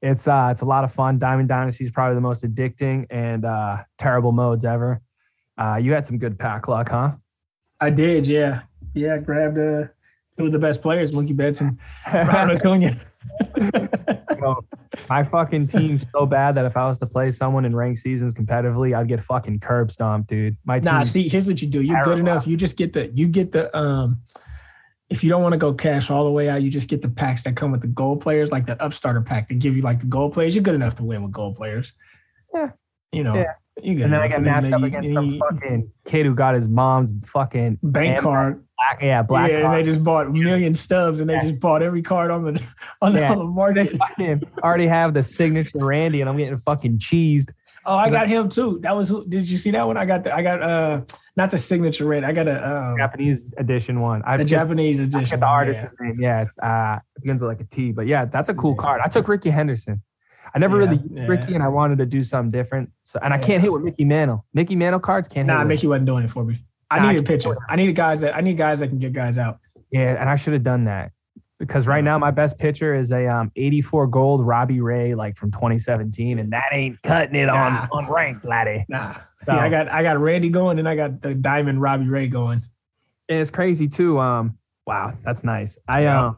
it's 0.00 0.28
uh, 0.28 0.48
it's 0.52 0.60
a 0.60 0.66
lot 0.66 0.84
of 0.84 0.92
fun. 0.92 1.18
Diamond 1.18 1.48
Dynasty 1.48 1.84
is 1.84 1.90
probably 1.90 2.14
the 2.14 2.20
most 2.20 2.44
addicting 2.44 3.06
and 3.10 3.44
uh, 3.44 3.78
terrible 3.98 4.32
modes 4.32 4.64
ever. 4.64 5.00
Uh, 5.58 5.78
you 5.82 5.92
had 5.92 6.06
some 6.06 6.18
good 6.18 6.38
pack 6.38 6.68
luck, 6.68 6.90
huh? 6.90 7.12
I 7.80 7.90
did, 7.90 8.26
yeah. 8.26 8.62
Yeah, 8.94 9.14
I 9.14 9.18
grabbed 9.18 9.58
uh 9.58 9.88
two 10.38 10.46
of 10.46 10.52
the 10.52 10.58
best 10.58 10.82
players, 10.82 11.10
Mookie 11.10 11.36
Betts 11.36 11.60
and 11.60 11.78
Ronald 12.12 12.60
Acuna. 12.64 13.00
My 15.08 15.22
fucking 15.24 15.66
team's 15.68 16.06
so 16.12 16.26
bad 16.26 16.54
that 16.56 16.64
if 16.64 16.76
I 16.76 16.86
was 16.86 16.98
to 17.00 17.06
play 17.06 17.30
someone 17.30 17.64
in 17.64 17.74
ranked 17.74 18.00
seasons 18.00 18.34
competitively, 18.34 18.96
I'd 18.96 19.08
get 19.08 19.20
fucking 19.20 19.60
curb 19.60 19.90
stomped, 19.90 20.28
dude. 20.28 20.56
My 20.64 20.80
team. 20.80 20.92
Nah, 20.92 21.02
see, 21.02 21.28
here's 21.28 21.46
what 21.46 21.60
you 21.62 21.68
do. 21.68 21.80
You're 21.80 22.02
good 22.02 22.18
enough. 22.18 22.46
You 22.46 22.56
just 22.56 22.76
get 22.76 22.92
the 22.92 23.10
you 23.14 23.28
get 23.28 23.52
the 23.52 23.74
um 23.76 24.20
if 25.10 25.22
you 25.22 25.28
don't 25.28 25.42
want 25.42 25.52
to 25.52 25.58
go 25.58 25.72
cash 25.74 26.10
all 26.10 26.24
the 26.24 26.30
way 26.30 26.48
out, 26.48 26.62
you 26.62 26.70
just 26.70 26.88
get 26.88 27.02
the 27.02 27.08
packs 27.08 27.44
that 27.44 27.54
come 27.56 27.70
with 27.70 27.82
the 27.82 27.86
gold 27.86 28.20
players, 28.22 28.50
like 28.50 28.66
the 28.66 28.82
upstarter 28.82 29.20
pack 29.20 29.48
that 29.48 29.58
give 29.58 29.76
you 29.76 29.82
like 29.82 30.00
the 30.00 30.06
gold 30.06 30.32
players. 30.32 30.54
You're 30.54 30.64
good 30.64 30.74
enough 30.74 30.96
to 30.96 31.04
win 31.04 31.22
with 31.22 31.32
gold 31.32 31.56
players. 31.56 31.92
Yeah. 32.54 32.70
You 33.12 33.22
know, 33.22 33.34
Yeah. 33.34 33.52
you 33.82 34.02
and 34.02 34.12
then 34.12 34.14
I 34.20 34.26
enough. 34.26 34.30
get 34.30 34.42
matched 34.42 34.72
up 34.72 34.80
you- 34.80 34.86
against 34.86 35.12
some 35.12 35.38
fucking 35.38 35.90
kid 36.06 36.26
who 36.26 36.34
got 36.34 36.54
his 36.54 36.68
mom's 36.68 37.12
fucking 37.26 37.78
bank 37.82 38.18
card. 38.20 38.64
Black, 38.90 39.02
yeah, 39.02 39.22
black 39.22 39.50
yeah, 39.50 39.56
and 39.58 39.64
card. 39.66 39.78
they 39.78 39.82
just 39.82 40.02
bought 40.02 40.26
a 40.26 40.30
million 40.30 40.74
stubs 40.74 41.20
and 41.20 41.28
they 41.30 41.34
Yeah. 41.34 41.42
just 41.42 41.60
bought 41.60 41.82
every 41.82 42.02
card 42.02 42.30
on 42.30 42.44
the 42.44 42.62
on, 43.02 43.12
the, 43.12 43.20
Yeah. 43.20 43.32
on 43.32 43.38
the 43.38 43.44
market. 43.44 43.96
fucking 43.96 44.42
already 44.62 44.86
have 44.86 45.14
the 45.14 45.22
signature 45.22 45.78
Randy, 45.78 46.20
and 46.20 46.28
I'm 46.28 46.36
getting 46.36 46.56
fucking 46.58 46.98
cheesed. 46.98 47.50
Oh, 47.86 47.96
I 47.96 48.08
got 48.10 48.28
him 48.28 48.48
too. 48.48 48.78
That 48.82 48.96
was 48.96 49.08
who 49.08 49.26
did 49.26 49.48
you 49.48 49.58
see 49.58 49.70
that 49.72 49.86
one? 49.86 49.96
I 49.96 50.06
got 50.06 50.24
the 50.24 50.34
I 50.34 50.42
got 50.42 50.62
uh 50.62 51.00
not 51.36 51.50
the 51.50 51.58
signature 51.58 52.06
red. 52.06 52.24
I 52.24 52.32
got 52.32 52.46
a 52.48 52.66
um, 52.90 52.96
Japanese 52.96 53.44
edition 53.58 54.00
one. 54.00 54.22
I 54.24 54.36
the 54.38 54.44
Japanese 54.44 55.00
I 55.00 55.04
edition. 55.04 55.24
forget 55.26 55.40
the 55.40 55.46
artist's 55.46 55.92
name. 56.00 56.18
Yeah, 56.20 56.42
it's 56.42 56.58
uh 56.58 56.98
it 57.16 57.22
begins 57.22 57.40
with 57.40 57.48
like 57.48 57.60
a 57.60 57.64
T. 57.64 57.92
But 57.92 58.06
yeah, 58.06 58.24
that's 58.24 58.48
a 58.48 58.54
cool 58.54 58.74
Yeah. 58.78 58.82
card. 58.82 59.00
I 59.04 59.08
took 59.08 59.28
Rickey 59.28 59.50
Henderson. 59.50 60.02
I 60.54 60.58
never 60.60 60.78
Yeah, 60.80 60.86
really 60.86 61.02
used 61.02 61.14
yeah. 61.14 61.26
Rickey, 61.26 61.54
and 61.54 61.62
I 61.62 61.68
wanted 61.68 61.98
to 61.98 62.06
do 62.06 62.22
something 62.22 62.50
different. 62.50 62.90
So, 63.02 63.18
and 63.22 63.34
I 63.34 63.38
can't 63.38 63.60
hit 63.60 63.72
with 63.72 63.82
Mickey 63.82 64.04
Mantle. 64.04 64.44
Mickey 64.54 64.76
Mantle 64.76 65.00
cards 65.00 65.26
can't 65.28 65.46
Nah. 65.48 65.64
Mickey 65.64 65.86
wasn't 65.86 66.06
doing 66.06 66.24
it 66.24 66.30
for 66.30 66.44
me. 66.44 66.64
I 66.90 67.12
need 67.12 67.20
a 67.20 67.22
pitcher. 67.24 67.56
I 67.68 67.76
need 67.76 67.94
guys 67.94 68.20
that 68.20 68.34
I 68.36 68.40
need 68.40 68.56
guys 68.56 68.80
that 68.80 68.88
can 68.88 68.98
get 68.98 69.12
guys 69.12 69.38
out. 69.38 69.58
Yeah, 69.90 70.16
and 70.20 70.28
I 70.28 70.36
should 70.36 70.52
have 70.52 70.62
done 70.64 70.84
that 70.84 71.12
because 71.58 71.86
right 71.86 72.02
now 72.04 72.18
my 72.18 72.30
best 72.30 72.58
pitcher 72.58 72.94
is 72.94 73.10
a 73.12 73.26
um 73.26 73.50
84 73.56 74.06
gold 74.08 74.46
Robbie 74.46 74.80
Ray 74.80 75.14
like 75.14 75.36
from 75.36 75.50
2017, 75.50 76.38
and 76.38 76.52
that 76.52 76.68
ain't 76.72 77.00
cutting 77.02 77.36
it 77.36 77.46
Nah. 77.46 77.54
on 77.54 77.88
on 78.06 78.10
ranked, 78.12 78.44
laddie. 78.44 78.84
Nah. 78.88 79.14
So- 79.46 79.52
Yeah, 79.52 79.58
I 79.58 79.68
got 79.68 79.88
I 79.88 80.02
got 80.02 80.18
Randy 80.18 80.48
going 80.48 80.78
and 80.78 80.88
I 80.88 80.96
got 80.96 81.20
the 81.22 81.34
Diamond 81.34 81.80
Robbie 81.80 82.08
Ray 82.08 82.28
going. 82.28 82.62
And 83.28 83.40
it's 83.40 83.50
crazy 83.50 83.88
too. 83.88 84.18
Um, 84.18 84.58
wow, 84.86 85.12
that's 85.24 85.44
nice. 85.44 85.78
I 85.88 86.02
Yeah. 86.02 86.26
um, 86.28 86.36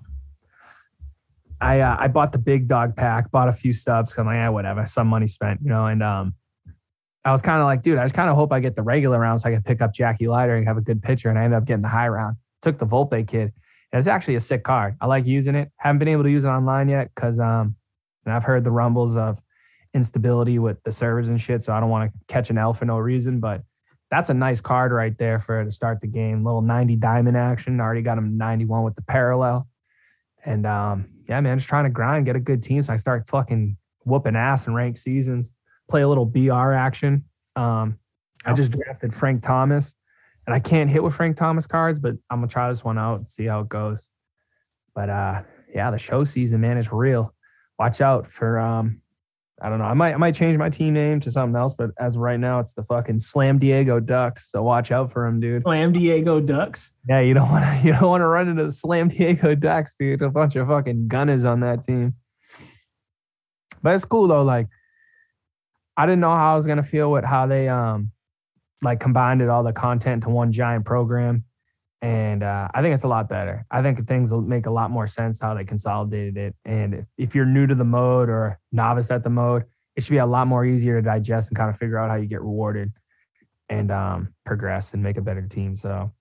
I 1.61 1.81
uh, 1.81 1.97
I 1.99 2.09
bought 2.09 2.33
the 2.33 2.39
big 2.39 2.69
dog 2.69 2.97
pack, 2.97 3.31
bought 3.31 3.49
a 3.49 3.53
few 3.53 3.73
subs. 3.73 4.13
Cause 4.13 4.21
I'm 4.21 4.27
like, 4.27 4.35
yeah, 4.35 4.49
whatever, 4.51 4.85
some 4.87 5.09
money 5.09 5.27
spent, 5.27 5.61
you 5.63 5.69
know. 5.71 5.87
And 5.87 6.03
um, 6.03 6.35
I 7.27 7.33
was 7.33 7.43
kind 7.43 7.61
of 7.61 7.67
like, 7.67 7.83
dude, 7.83 7.99
I 7.99 8.05
just 8.05 8.15
kind 8.15 8.31
of 8.31 8.37
hope 8.37 8.53
I 8.53 8.61
get 8.61 8.77
the 8.77 8.83
regular 8.83 9.19
round 9.19 9.41
so 9.41 9.49
I 9.49 9.53
can 9.53 9.63
pick 9.63 9.83
up 9.83 9.93
Jackie 9.93 10.29
Leiter 10.29 10.55
and 10.55 10.67
have 10.67 10.77
a 10.77 10.81
good 10.81 11.03
pitcher. 11.03 11.29
And 11.29 11.37
I 11.39 11.43
ended 11.43 11.57
up 11.57 11.65
getting 11.65 11.83
the 11.83 11.89
high 11.89 12.07
round. 12.07 12.37
Took 12.63 12.79
the 12.79 12.87
Volpe 12.87 13.27
kid. 13.27 13.53
It's 13.93 14.07
actually 14.07 14.37
a 14.37 14.41
sick 14.41 14.63
card. 14.63 14.97
I 15.01 15.07
like 15.07 15.27
using 15.27 15.55
it. 15.57 15.73
Haven't 15.77 15.99
been 15.99 16.09
able 16.09 16.23
to 16.23 16.31
use 16.31 16.45
it 16.45 16.49
online 16.49 16.89
yet 16.89 17.11
because 17.15 17.41
um, 17.41 17.75
and 18.25 18.35
I've 18.35 18.45
heard 18.45 18.65
the 18.65 18.71
rumbles 18.71 19.17
of 19.17 19.41
instability 19.95 20.59
with 20.59 20.83
the 20.85 20.93
servers 20.93 21.29
and 21.29 21.41
shit. 21.41 21.63
So 21.63 21.73
I 21.73 21.81
don't 21.81 21.91
want 21.91 22.13
to 22.13 22.19
catch 22.33 22.51
an 22.51 22.59
L 22.59 22.73
for 22.73 22.85
no 22.85 22.99
reason. 22.99 23.41
But 23.41 23.63
that's 24.11 24.29
a 24.29 24.35
nice 24.35 24.61
card 24.61 24.93
right 24.93 25.17
there 25.19 25.39
for 25.39 25.65
to 25.65 25.71
start 25.71 26.01
the 26.01 26.07
game. 26.07 26.45
Little 26.45 26.63
90 26.63 26.97
diamond 26.97 27.37
action. 27.37 27.81
Already 27.81 28.03
got 28.03 28.19
him 28.19 28.37
91 28.37 28.85
with 28.85 28.95
the 28.95 29.03
parallel. 29.03 29.67
And 30.45 30.67
um, 30.67 31.09
yeah, 31.29 31.41
man, 31.41 31.59
just 31.59 31.69
trying 31.69 31.85
to 31.85 31.91
grind, 31.91 32.27
get 32.27 32.37
a 32.37 32.41
good 32.41 32.63
team. 32.63 32.83
So 32.83 32.93
I 32.93 32.97
start 32.97 33.29
fucking 33.29 33.77
whooping 34.05 34.37
ass 34.37 34.67
in 34.67 34.75
ranked 34.75 34.99
seasons, 34.99 35.53
play 35.89 36.03
a 36.03 36.09
little 36.09 36.27
BR 36.27 36.73
action. 36.73 37.25
Um, 37.55 37.99
I 38.45 38.53
just 38.53 38.73
drafted 38.73 39.15
Frank 39.15 39.43
Thomas. 39.43 39.97
And 40.47 40.55
I 40.55 40.61
can't 40.61 40.89
hit 40.89 41.03
with 41.03 41.15
Frank 41.15 41.37
Thomas 41.37 41.67
cards, 41.67 41.99
but 41.99 42.15
I'm 42.31 42.39
gonna 42.39 42.47
try 42.47 42.69
this 42.69 42.85
one 42.85 42.99
out 42.99 43.17
and 43.17 43.27
see 43.27 43.47
how 43.47 43.61
it 43.61 43.69
goes. 43.69 44.09
But 44.95 45.11
uh 45.11 45.43
yeah, 45.75 45.91
the 45.91 45.99
show 45.99 46.25
season, 46.25 46.61
man, 46.61 46.79
is 46.79 46.93
real. 46.93 47.35
Watch 47.79 48.01
out 48.01 48.29
for 48.29 48.59
um 48.61 49.03
I 49.61 49.69
don't 49.69 49.79
know. 49.79 49.87
I 49.87 49.95
might 49.95 50.15
I 50.15 50.17
might 50.19 50.35
change 50.37 50.57
my 50.57 50.71
team 50.71 50.95
name 50.95 51.19
to 51.21 51.33
something 51.33 51.57
else, 51.57 51.75
but 51.75 51.91
as 51.99 52.15
of 52.15 52.23
right 52.23 52.39
now, 52.39 52.61
it's 52.61 52.75
the 52.75 52.85
fucking 52.85 53.19
Slam 53.19 53.59
Diego 53.59 53.99
Ducks. 53.99 54.51
So 54.53 54.63
watch 54.63 54.93
out 54.93 55.11
for 55.11 55.27
him, 55.27 55.41
dude. 55.41 55.63
Slam 55.65 55.93
Diego 55.93 56.41
Ducks. 56.41 56.93
Yeah, 57.09 57.21
you 57.21 57.35
don't 57.35 57.49
want 57.51 57.65
to 57.65 57.85
you 57.85 57.93
don't 57.93 58.09
want 58.09 58.21
to 58.21 58.27
run 58.27 58.49
into 58.49 58.65
the 58.65 58.73
Slam 58.73 59.09
Diego 59.09 59.57
Ducks, 59.57 59.97
dude. 59.99 60.23
A 60.23 60.31
bunch 60.31 60.55
of 60.55 60.69
fucking 60.69 61.09
gunners 61.09 61.45
on 61.45 61.61
that 61.61 61.83
team. 61.83 62.15
But 63.83 63.95
it's 63.97 64.05
cool 64.05 64.29
though. 64.29 64.43
Like, 64.43 64.69
I 65.97 66.07
didn't 66.07 66.21
know 66.21 66.33
how 66.33 66.53
I 66.53 66.57
was 66.57 66.67
gonna 66.67 66.83
feel 66.83 67.11
with 67.11 67.25
how 67.25 67.47
they 67.47 67.69
um 67.69 68.11
like 68.83 69.01
combined 69.01 69.43
it 69.43 69.49
all 69.49 69.63
the 69.63 69.73
content 69.73 70.23
to 70.25 70.29
one 70.29 70.53
giant 70.53 70.85
program. 70.85 71.45
And 72.03 72.43
uh, 72.43 72.69
I 72.75 72.83
think 72.83 72.95
it's 72.95 73.05
a 73.05 73.09
lot 73.09 73.29
better. 73.29 73.65
I 73.71 73.81
think 73.83 74.07
things 74.07 74.31
will 74.31 74.43
make 74.43 74.67
a 74.67 74.71
lot 74.71 74.91
more 74.91 75.07
sense 75.07 75.41
how 75.41 75.55
they 75.55 75.65
consolidated 75.65 76.37
it. 76.37 76.55
And 76.65 76.95
if, 76.95 77.07
if 77.17 77.35
you're 77.35 77.47
new 77.47 77.67
to 77.67 77.75
the 77.75 77.85
mode 77.85 78.29
or 78.29 78.61
novice 78.71 79.11
at 79.11 79.25
the 79.25 79.31
mode, 79.31 79.65
it 79.97 80.05
should 80.05 80.11
be 80.11 80.19
a 80.19 80.27
lot 80.27 80.47
more 80.47 80.65
easier 80.65 81.01
to 81.01 81.03
digest 81.03 81.49
and 81.49 81.57
kind 81.57 81.71
of 81.71 81.77
figure 81.77 81.99
out 81.99 82.11
how 82.11 82.17
you 82.17 82.27
get 82.27 82.43
rewarded 82.43 82.93
and 83.71 83.91
um, 83.91 84.35
progress 84.45 84.93
and 84.93 85.03
make 85.03 85.17
a 85.17 85.23
better 85.23 85.43
team. 85.43 85.75
So 85.75 86.13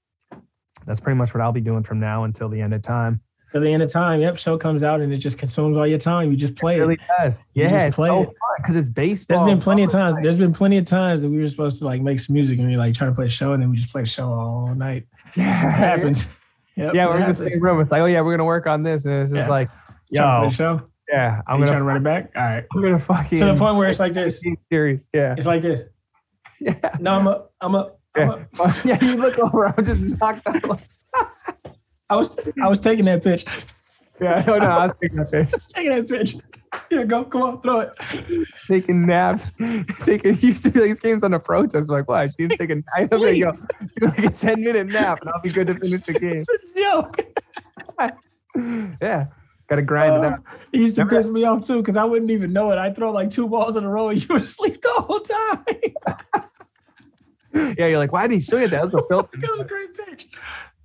that's 0.86 1.02
pretty 1.02 1.18
much 1.18 1.34
what 1.34 1.42
I'll 1.42 1.52
be 1.52 1.62
doing 1.62 1.84
from 1.84 2.00
now 2.00 2.24
until 2.24 2.48
the 2.48 2.62
end 2.62 2.74
of 2.74 2.82
time. 2.82 3.20
To 3.56 3.62
the 3.62 3.72
end 3.72 3.82
of 3.82 3.92
time. 3.92 4.20
Yep, 4.20 4.38
show 4.38 4.58
comes 4.58 4.84
out 4.84 5.02
and 5.02 5.12
it 5.14 5.18
just 5.18 5.38
consumes 5.38 5.78
all 5.78 5.88
your 5.88 5.98
time. 5.98 6.30
You 6.30 6.38
just 6.38 6.56
play 6.56 6.76
It 6.76 6.78
it. 6.78 6.82
really 6.82 7.00
does. 7.20 7.42
Yeah, 7.54 7.88
it's 7.88 7.96
so 7.96 8.24
it. 8.24 8.26
fun 8.26 8.34
because 8.58 8.76
it's 8.76 8.90
baseball. 8.90 9.38
There's 9.40 9.50
been 9.50 9.62
plenty 9.62 9.84
of 9.84 9.90
times. 9.90 10.18
There's 10.22 10.36
been 10.36 10.54
plenty 10.54 10.78
of 10.78 10.86
times 10.86 11.22
that 11.22 11.30
we 11.30 11.38
were 11.38 11.48
supposed 11.48 11.80
to 11.80 11.86
like 11.86 12.02
make 12.02 12.20
some 12.20 12.34
music 12.34 12.60
and 12.60 12.68
we 12.68 12.76
like 12.78 12.94
trying 12.94 13.12
to 13.12 13.16
play 13.16 13.26
a 13.28 13.30
show 13.30 13.54
and 13.54 13.62
then 13.64 13.70
we 13.72 13.78
just 13.78 13.90
play 13.92 14.02
a 14.04 14.06
show 14.06 14.28
all 14.32 14.76
night. 14.76 15.04
It 15.04 15.08
Yeah, 15.38 15.44
happens. 15.72 16.26
Yep, 16.76 16.94
Yeah, 16.94 17.06
it 17.06 17.10
we're 17.10 17.20
in 17.22 17.28
the 17.30 17.34
same 17.34 17.62
room. 17.62 17.80
It's 17.80 17.92
like, 17.92 18.02
oh 18.02 18.06
yeah, 18.06 18.20
we're 18.22 18.34
gonna 18.34 18.44
work 18.46 18.68
on 18.68 18.84
this, 18.84 19.06
and 19.06 19.14
it's 19.16 19.32
just 19.32 19.46
Yeah. 19.48 19.50
like, 19.50 19.70
Trying 20.14 20.42
to 20.44 20.58
play 20.58 20.66
yo, 20.66 20.80
show. 20.80 20.82
yeah, 21.10 21.42
I'm 21.48 21.60
gonna, 21.60 21.68
trying 21.72 21.80
to 21.82 21.86
run 21.86 21.98
it 21.98 22.04
back. 22.04 22.32
All 22.36 22.44
right. 22.44 22.66
I'm 22.76 22.82
gonna 22.82 23.00
fucking 23.00 23.40
To 23.40 23.46
the 23.46 23.56
point 23.56 23.78
where 23.78 23.88
it's 23.90 24.00
like 24.02 24.14
this. 24.14 24.44
Series, 24.70 25.08
yeah, 25.14 25.34
It's 25.38 25.46
like 25.48 25.62
this. 25.62 25.82
yeah, 26.60 26.74
No, 27.00 27.14
I'm 27.14 27.28
up. 27.30 27.54
I'm 27.62 27.76
up. 27.76 28.00
I'm 28.16 28.30
yeah. 28.30 28.64
up. 28.66 28.76
yeah. 28.86 29.04
You 29.04 29.16
look 29.16 29.40
over, 29.40 29.68
I'm 29.68 29.84
just 29.86 30.00
knocked 30.00 30.46
out. 30.48 30.82
I 32.10 32.16
was 32.16 32.36
I 32.62 32.68
was 32.68 32.80
taking 32.80 33.06
that 33.06 33.24
pitch. 33.24 33.46
yeah, 34.22 34.44
no, 34.48 34.58
no, 34.60 34.66
I 34.68 34.84
was 34.86 34.94
taking 35.02 35.18
that 35.18 35.32
pitch, 35.32 35.52
Just 35.52 35.72
taking 35.72 35.96
that 35.96 36.08
pitch. 36.08 36.36
Yeah, 36.92 37.04
go, 37.06 37.24
come 37.24 37.42
on, 37.42 37.62
throw 37.62 37.80
it. 37.80 37.94
taking 38.68 39.06
naps, 39.06 39.50
taking. 40.06 40.36
Used 40.40 40.64
to 40.64 40.72
be 40.72 40.80
like 40.82 40.90
these 40.90 41.00
games 41.00 41.24
on 41.24 41.34
a 41.34 41.40
protest. 41.40 41.90
Like, 41.90 42.08
wow, 42.10 42.16
I 42.18 42.26
just 42.26 42.38
need 42.38 42.50
to 42.52 42.58
take 42.58 42.70
a. 42.70 42.84
I'm 42.96 43.08
go 43.08 43.18
do 43.20 43.52
like 44.02 44.20
a 44.20 44.30
ten 44.30 44.62
minute 44.62 44.88
nap, 44.88 45.20
and 45.22 45.30
I'll 45.30 45.42
be 45.42 45.52
good 45.52 45.68
to 45.68 45.76
finish 45.76 46.02
the 46.02 46.14
game. 46.14 46.44
It's 46.48 46.76
a 46.76 46.80
joke. 46.80 47.22
Yeah, 49.02 49.28
gotta 49.70 49.82
grind 49.82 50.16
it 50.16 50.24
Uh, 50.24 50.30
out. 50.32 50.40
it 50.74 50.80
used 50.80 50.96
to 50.96 51.02
Remember 51.02 51.18
piss 51.22 51.30
me 51.30 51.44
off 51.46 51.66
too 51.66 51.78
because 51.82 51.96
I 51.98 52.04
wouldn't 52.04 52.32
even 52.32 52.52
know 52.54 52.72
it. 52.72 52.78
I'd 52.78 52.96
throw 52.96 53.12
like 53.12 53.30
two 53.30 53.48
balls 53.48 53.76
in 53.78 53.84
a 53.84 53.90
row 53.90 54.10
and 54.10 54.22
you 54.22 54.28
would 54.34 54.44
asleep 54.44 54.82
the 54.82 54.94
whole 54.98 55.20
time. 55.22 55.66
Yeah, 57.78 57.88
you're 57.88 58.00
like, 58.00 58.12
why 58.12 58.28
did 58.28 58.36
he 58.36 58.42
show 58.42 58.58
you 58.58 58.68
that? 58.68 58.72
That 58.72 58.84
was 58.86 58.94
a 58.96 59.02
filter. 59.08 59.30
that 59.40 59.50
was 59.52 59.60
a 59.62 59.64
great 59.64 59.94
pitch. 59.94 60.28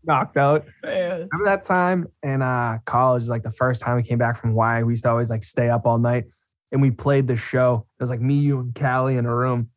Knocked 0.05 0.37
out. 0.37 0.65
Man. 0.83 1.29
Remember 1.33 1.45
that 1.45 1.63
time 1.63 2.07
in 2.23 2.43
uh, 2.43 2.79
college, 2.87 3.29
like 3.29 3.43
the 3.43 3.51
first 3.51 3.81
time 3.81 3.97
we 3.97 4.03
came 4.03 4.19
back 4.19 4.37
from 4.37 4.51
Hawaii, 4.51 4.83
we 4.83 4.93
used 4.93 5.05
to 5.05 5.11
always 5.11 5.31
like 5.31 5.43
stay 5.43 5.69
up 5.71 5.87
all 5.87 5.99
night 5.99 6.25
and 6.73 6.81
we 6.83 6.91
played 6.91 7.27
the 7.27 7.37
show. 7.37 7.87
It 7.99 8.03
was 8.03 8.11
like 8.11 8.21
me, 8.21 8.35
you, 8.35 8.61
and 8.61 8.75
Callie 8.75 9.17
in 9.17 9.27
a 9.27 9.35
room. 9.35 9.71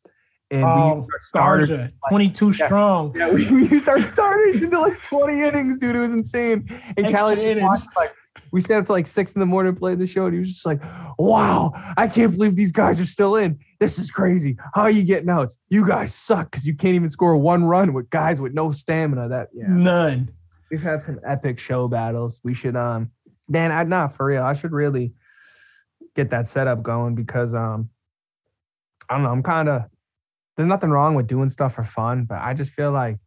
And 0.52 0.64
Oh, 0.66 1.08
we 1.08 1.14
starters. 1.22 1.70
Starja, 1.70 1.92
22 2.10 2.52
Yeah. 2.52 2.66
strong. 2.68 3.14
Yeah, 3.16 3.32
we, 3.32 3.52
we 3.52 3.68
used 3.68 3.88
our 3.90 4.02
starters 4.02 4.62
into 4.62 4.80
like 4.80 5.02
20 5.02 5.42
innings, 5.42 5.80
dude. 5.80 5.96
It 5.96 6.00
was 6.00 6.14
insane. 6.14 6.68
And 6.96 7.06
Extra 7.06 7.20
Callie 7.20 7.36
just 7.38 7.62
watched 7.62 7.88
like 7.98 8.12
we 8.54 8.62
stayed 8.62 8.76
up 8.76 8.86
to 8.86 8.92
like 8.92 9.08
six 9.08 9.34
in 9.34 9.40
the 9.40 9.48
morning, 9.48 9.76
played 9.76 9.98
the 9.98 10.06
show, 10.06 10.26
and 10.26 10.34
he 10.34 10.40
was 10.40 10.54
just 10.54 10.66
like, 10.66 10.80
Wow, 11.18 11.72
I 11.98 12.08
can't 12.08 12.32
believe 12.32 12.56
these 12.56 12.72
guys 12.72 13.02
are 13.02 13.06
still 13.06 13.36
in. 13.36 13.60
This 13.80 13.98
is 13.98 14.12
crazy. 14.12 14.58
How 14.76 14.84
are 14.84 14.92
you 14.92 15.04
getting 15.04 15.30
outs? 15.30 15.58
You 15.70 15.86
guys 15.86 16.14
suck 16.14 16.52
because 16.52 16.66
you 16.66 16.76
can't 16.76 16.94
even 16.94 17.10
score 17.10 17.36
one 17.36 17.64
run 17.64 17.94
with 17.94 18.12
guys 18.12 18.40
with 18.40 18.54
no 18.54 18.70
stamina. 18.70 19.28
That 19.28 19.50
yeah. 19.54 19.66
None. 19.68 20.32
We've 20.70 20.84
had 20.84 21.02
some 21.02 21.20
epic 21.26 21.58
show 21.58 21.88
battles. 21.88 22.42
We 22.44 22.54
should 22.54 22.76
um 22.76 23.10
man, 23.50 23.72
I 23.72 23.84
not 23.84 24.16
for 24.16 24.28
real. 24.28 24.44
I 24.44 24.54
should 24.54 24.72
really 24.72 25.14
get 26.16 26.30
that 26.30 26.48
setup 26.48 26.84
going 26.84 27.16
because 27.16 27.56
um 27.56 27.90
I 29.10 29.16
don't 29.16 29.24
know, 29.24 29.32
I'm 29.32 29.44
kind 29.44 29.68
of 29.68 29.84
there's 30.56 30.68
nothing 30.68 30.92
wrong 30.92 31.16
with 31.16 31.26
doing 31.26 31.50
stuff 31.50 31.74
for 31.74 31.84
fun, 31.84 32.26
but 32.26 32.40
I 32.40 32.54
just 32.54 32.74
feel 32.74 32.92
like 32.92 33.18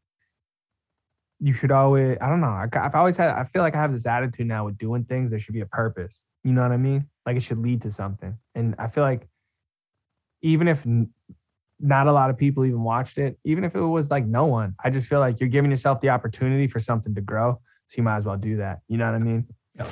you 1.40 1.52
should 1.52 1.70
always 1.70 2.16
I 2.20 2.28
don't 2.28 2.40
know. 2.40 2.48
I, 2.48 2.66
I've 2.72 2.94
always 2.94 3.16
had 3.16 3.30
I 3.30 3.44
feel 3.44 3.62
like 3.62 3.74
I 3.74 3.80
have 3.80 3.92
this 3.92 4.06
attitude 4.06 4.46
now 4.46 4.64
with 4.64 4.78
doing 4.78 5.04
things 5.04 5.30
there 5.30 5.38
should 5.38 5.54
be 5.54 5.60
a 5.60 5.66
purpose. 5.66 6.24
You 6.44 6.52
know 6.52 6.62
what 6.62 6.72
I 6.72 6.76
mean? 6.76 7.08
Like 7.24 7.36
it 7.36 7.42
should 7.42 7.58
lead 7.58 7.82
to 7.82 7.90
something. 7.90 8.36
And 8.54 8.74
I 8.78 8.86
feel 8.88 9.04
like 9.04 9.28
even 10.42 10.68
if 10.68 10.86
n- 10.86 11.10
not 11.78 12.06
a 12.06 12.12
lot 12.12 12.30
of 12.30 12.38
people 12.38 12.64
even 12.64 12.82
watched 12.82 13.18
it, 13.18 13.38
even 13.44 13.64
if 13.64 13.74
it 13.74 13.80
was 13.80 14.10
like 14.10 14.24
no 14.24 14.46
one, 14.46 14.74
I 14.82 14.90
just 14.90 15.08
feel 15.08 15.20
like 15.20 15.40
you're 15.40 15.48
giving 15.48 15.70
yourself 15.70 16.00
the 16.00 16.10
opportunity 16.10 16.66
for 16.66 16.78
something 16.78 17.14
to 17.14 17.20
grow. 17.20 17.60
So 17.88 17.98
you 17.98 18.02
might 18.02 18.16
as 18.16 18.26
well 18.26 18.36
do 18.36 18.56
that. 18.56 18.80
You 18.88 18.96
know 18.98 19.06
what 19.06 19.14
I 19.14 19.18
mean? 19.18 19.46
yeah. 19.74 19.86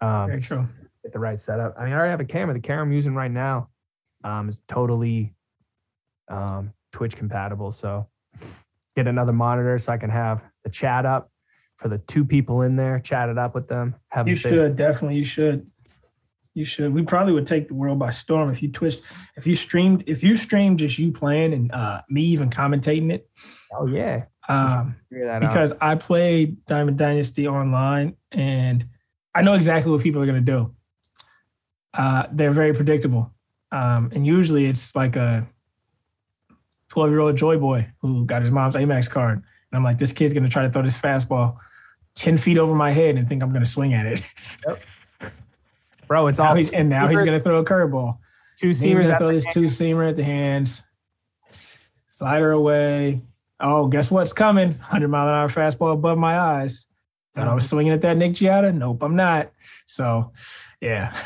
Um, 0.00 0.28
Very 0.28 0.40
true. 0.42 0.68
get 1.02 1.12
the 1.12 1.18
right 1.18 1.40
setup. 1.40 1.74
I 1.78 1.84
mean, 1.84 1.92
I 1.92 1.96
already 1.96 2.10
have 2.10 2.20
a 2.20 2.24
camera. 2.24 2.54
The 2.54 2.60
camera 2.60 2.84
I'm 2.84 2.92
using 2.92 3.14
right 3.14 3.30
now 3.30 3.68
um, 4.22 4.48
is 4.48 4.58
totally 4.68 5.34
um, 6.28 6.72
Twitch 6.92 7.16
compatible. 7.16 7.72
So 7.72 8.08
get 8.96 9.06
another 9.06 9.32
monitor 9.32 9.78
so 9.78 9.92
I 9.92 9.98
can 9.98 10.10
have 10.10 10.44
the 10.62 10.70
chat 10.70 11.06
up 11.06 11.30
for 11.76 11.88
the 11.88 11.98
two 11.98 12.24
people 12.24 12.62
in 12.62 12.76
there, 12.76 13.00
chat 13.00 13.28
it 13.28 13.38
up 13.38 13.54
with 13.54 13.68
them. 13.68 13.94
Have 14.10 14.28
You 14.28 14.34
should 14.34 14.76
definitely. 14.76 15.16
You 15.16 15.24
should. 15.24 15.66
You 16.54 16.64
should. 16.64 16.94
We 16.94 17.02
probably 17.02 17.32
would 17.32 17.48
take 17.48 17.66
the 17.66 17.74
world 17.74 17.98
by 17.98 18.10
storm 18.10 18.50
if 18.50 18.62
you 18.62 18.70
twist. 18.70 19.02
If 19.36 19.46
you 19.46 19.56
streamed. 19.56 20.04
If 20.06 20.22
you 20.22 20.36
streamed 20.36 20.78
just 20.78 20.98
you 20.98 21.10
playing 21.10 21.52
and 21.52 21.72
uh, 21.72 22.02
me 22.08 22.22
even 22.22 22.48
commentating 22.48 23.12
it. 23.12 23.28
Oh 23.76 23.86
yeah, 23.86 24.26
Um, 24.48 24.94
that 25.10 25.28
out. 25.28 25.40
because 25.40 25.72
I 25.80 25.96
played 25.96 26.64
Diamond 26.66 26.96
Dynasty 26.96 27.48
online 27.48 28.14
and 28.30 28.86
I 29.34 29.42
know 29.42 29.54
exactly 29.54 29.90
what 29.90 30.00
people 30.00 30.22
are 30.22 30.26
going 30.26 30.44
to 30.44 30.52
do. 30.52 30.72
Uh, 31.92 32.26
they're 32.30 32.52
very 32.52 32.72
predictable. 32.72 33.32
Um, 33.72 34.10
and 34.14 34.24
usually 34.24 34.66
it's 34.66 34.94
like 34.94 35.16
a 35.16 35.44
12 36.94 37.10
year 37.10 37.18
old 37.18 37.36
Joy 37.36 37.58
Boy 37.58 37.88
who 38.00 38.24
got 38.24 38.40
his 38.42 38.52
mom's 38.52 38.76
Amex 38.76 39.10
card. 39.10 39.38
And 39.38 39.76
I'm 39.76 39.82
like, 39.82 39.98
this 39.98 40.12
kid's 40.12 40.32
going 40.32 40.44
to 40.44 40.48
try 40.48 40.62
to 40.62 40.70
throw 40.70 40.82
this 40.82 40.96
fastball 40.96 41.56
10 42.14 42.38
feet 42.38 42.56
over 42.56 42.72
my 42.72 42.92
head 42.92 43.16
and 43.16 43.28
think 43.28 43.42
I'm 43.42 43.50
going 43.50 43.64
to 43.64 43.70
swing 43.70 43.94
at 43.94 44.06
it. 44.06 44.22
Bro, 46.06 46.28
it's 46.28 46.38
Now 46.38 46.50
all 46.50 46.54
he's, 46.54 46.72
and 46.72 46.88
now 46.88 47.08
he's 47.08 47.18
going 47.18 47.36
to 47.36 47.42
throw 47.42 47.58
a 47.58 47.64
curveball. 47.64 48.16
two 48.56 48.68
He's 48.68 48.80
seamers. 48.80 49.06
to 49.06 49.18
throw 49.18 49.32
this 49.32 49.44
two 49.52 49.62
seamer 49.62 50.08
at 50.08 50.16
the 50.16 50.22
hands, 50.22 50.82
slider 52.16 52.52
away. 52.52 53.22
Oh, 53.58 53.88
guess 53.88 54.08
what's 54.08 54.32
coming? 54.32 54.68
100 54.68 55.08
mile 55.08 55.26
an 55.26 55.34
hour 55.34 55.48
fastball 55.48 55.94
above 55.94 56.16
my 56.16 56.38
eyes. 56.38 56.86
Thought 57.34 57.48
I 57.48 57.54
was 57.54 57.68
swinging 57.68 57.92
at 57.92 58.02
that 58.02 58.16
Nick 58.16 58.34
Giada. 58.34 58.72
Nope, 58.72 59.02
I'm 59.02 59.16
not. 59.16 59.50
So, 59.86 60.30
yeah, 60.80 61.20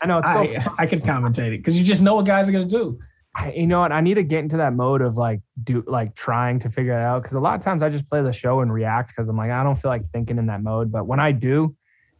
I 0.00 0.06
know 0.06 0.18
it's 0.18 0.32
so 0.32 0.40
I, 0.42 0.74
I 0.78 0.86
could 0.86 1.02
commentate 1.02 1.52
it 1.52 1.58
because 1.58 1.76
you 1.76 1.84
just 1.84 2.02
know 2.02 2.14
what 2.14 2.26
guys 2.26 2.48
are 2.48 2.52
going 2.52 2.68
to 2.68 2.72
do. 2.76 3.00
I, 3.36 3.52
you 3.52 3.66
know 3.66 3.80
what? 3.80 3.90
I 3.92 4.00
need 4.00 4.14
to 4.14 4.22
get 4.22 4.40
into 4.40 4.56
that 4.58 4.74
mode 4.74 5.02
of 5.02 5.16
like 5.16 5.40
do 5.64 5.82
like 5.86 6.14
trying 6.14 6.58
to 6.60 6.70
figure 6.70 6.92
it 6.92 7.02
out 7.02 7.22
because 7.22 7.34
a 7.34 7.40
lot 7.40 7.56
of 7.56 7.62
times 7.62 7.82
I 7.82 7.88
just 7.88 8.08
play 8.08 8.22
the 8.22 8.32
show 8.32 8.60
and 8.60 8.72
react 8.72 9.08
because 9.08 9.28
I'm 9.28 9.36
like 9.36 9.50
I 9.50 9.62
don't 9.64 9.76
feel 9.76 9.90
like 9.90 10.08
thinking 10.12 10.38
in 10.38 10.46
that 10.46 10.62
mode. 10.62 10.92
But 10.92 11.06
when 11.06 11.18
I 11.18 11.32
do, 11.32 11.74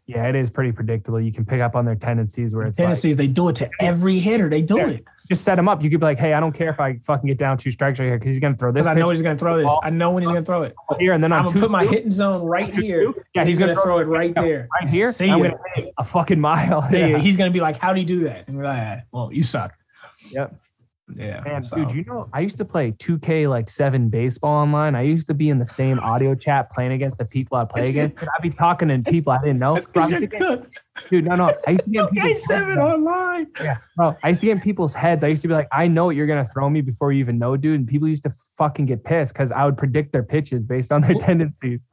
yeah, 0.07 0.27
it 0.29 0.35
is 0.35 0.51
pretty 0.51 0.73
predictable. 0.73 1.21
You 1.21 1.33
can 1.33 1.45
pick 1.45 1.61
up 1.61 1.77
on 1.77 1.85
their 1.85 1.95
tendencies 1.95 2.55
where 2.55 2.67
it's 2.67 2.77
Tennessee, 2.77 3.11
like 3.11 3.19
they 3.19 3.27
do 3.29 3.49
it 3.49 3.57
to 3.57 3.71
every 3.81 4.19
hitter. 4.19 4.49
They 4.49 4.63
do 4.63 4.77
Yeah. 4.77 4.89
it 4.89 5.05
just 5.31 5.43
set 5.43 5.59
him 5.59 5.69
up. 5.69 5.83
You 5.83 5.89
could 5.89 6.01
be 6.01 6.05
like, 6.05 6.19
hey, 6.19 6.35
I 6.35 6.41
don't 6.41 6.53
care 6.53 6.69
if 6.69 6.79
I 6.79 6.99
fucking 6.99 7.27
get 7.27 7.39
down 7.39 7.57
two 7.57 7.71
strikes 7.71 7.99
right 7.99 8.05
here 8.07 8.19
because 8.19 8.31
he's 8.33 8.41
gonna 8.41 8.55
throw 8.57 8.73
this 8.73 8.87
I 8.87 8.93
know 8.93 9.09
he's 9.09 9.23
going 9.23 9.35
to 9.37 9.39
throw 9.41 9.57
this. 9.57 9.73
I 9.83 9.89
know 9.89 10.11
when 10.11 10.23
he's 10.23 10.31
going 10.31 10.43
to 10.43 10.47
throw 10.47 10.65
it. 10.65 10.75
here 10.99 11.13
and 11.15 11.25
then 11.25 11.33
I'm 11.33 11.47
to 11.47 11.61
put 11.61 11.71
my 11.71 11.87
hitting 11.87 12.11
zone 12.11 12.43
right 12.43 12.71
two, 12.71 12.83
here. 12.83 13.01
two, 13.01 13.15
Yeah, 13.35 13.41
and 13.43 13.49
he's 13.49 13.59
going 13.59 13.75
to 13.75 13.81
throw 13.81 13.99
it 14.01 14.05
right 14.07 14.35
there. 14.35 14.69
right 14.79 14.91
here. 14.91 15.13
See 15.13 15.31
I'm 15.31 15.41
gonna 15.43 15.57
a 15.97 16.05
fucking 16.05 16.41
mile. 16.41 16.87
Yeah. 16.93 17.17
He's 17.19 17.37
going 17.39 17.51
to 17.51 17.55
be 17.55 17.61
like, 17.61 17.79
how 17.79 17.95
do 17.95 18.01
you 18.01 18.07
do 18.07 18.25
that? 18.25 18.47
And 18.49 18.57
we're 18.59 18.65
like, 18.65 18.83
"Ah, 18.83 19.03
well, 19.13 19.33
you 19.33 19.43
suck. 19.45 19.73
Yep. 20.31 20.55
Yeah. 21.15 21.43
Man, 21.45 21.65
so- 21.65 21.77
dude, 21.77 21.93
you 21.93 22.05
know, 22.05 22.29
I 22.33 22.41
used 22.41 22.57
to 22.57 22.65
play 22.65 22.93
2K 22.93 23.47
like 23.49 23.69
seven 23.69 24.09
baseball 24.09 24.63
online. 24.63 24.95
I 24.95 25.03
used 25.03 25.27
to 25.27 25.35
be 25.35 25.51
in 25.51 25.59
the 25.59 25.65
same 25.65 25.99
audio 26.01 26.35
chat 26.35 26.71
playing 26.73 26.93
against 26.93 27.19
the 27.19 27.27
people 27.27 27.59
I 27.59 27.67
play 27.67 27.91
against. 27.91 28.17
I'd 28.23 28.29
be 28.43 28.49
talking 28.51 28.89
to 28.89 28.99
people 29.11 29.31
I 29.33 29.39
didn't 29.43 29.59
know. 29.59 29.79
Bro, 29.93 30.03
I 30.05 30.11
'cause 30.11 30.21
used 30.23 30.31
to 30.33 30.39
get- 30.39 30.67
dude, 31.11 31.25
no, 31.27 31.37
no. 31.37 31.53
I 31.67 31.73
used 31.73 31.85
to 31.85 31.91
get 31.91 32.03
Okay, 32.19 32.35
seven 32.35 32.79
online. 32.79 33.49
Yeah, 33.61 33.77
bro. 33.97 34.17
I 34.23 34.31
used 34.31 34.41
to 34.41 34.47
get 34.47 34.53
in 34.53 34.61
people's 34.63 34.95
heads. 34.95 35.23
I 35.23 35.29
used 35.29 35.43
to 35.43 35.49
be 35.49 35.55
like, 35.55 35.69
I 35.73 35.89
know 35.89 36.07
what 36.07 36.17
you're 36.17 36.27
gonna 36.27 36.45
throw 36.45 36.71
me 36.71 36.81
before 36.81 37.13
you 37.13 37.21
even 37.21 37.39
know, 37.39 37.57
dude. 37.59 37.81
And 37.81 37.87
people 37.89 38.09
used 38.09 38.23
to 38.23 38.31
fucking 38.31 38.87
get 38.87 39.05
pissed 39.05 39.35
because 39.35 39.53
I 39.53 39.67
would 39.67 39.77
predict 39.77 40.13
their 40.13 40.23
pitches 40.23 40.65
based 40.65 40.91
on 40.91 41.03
their 41.03 41.15
tendencies. 41.21 41.87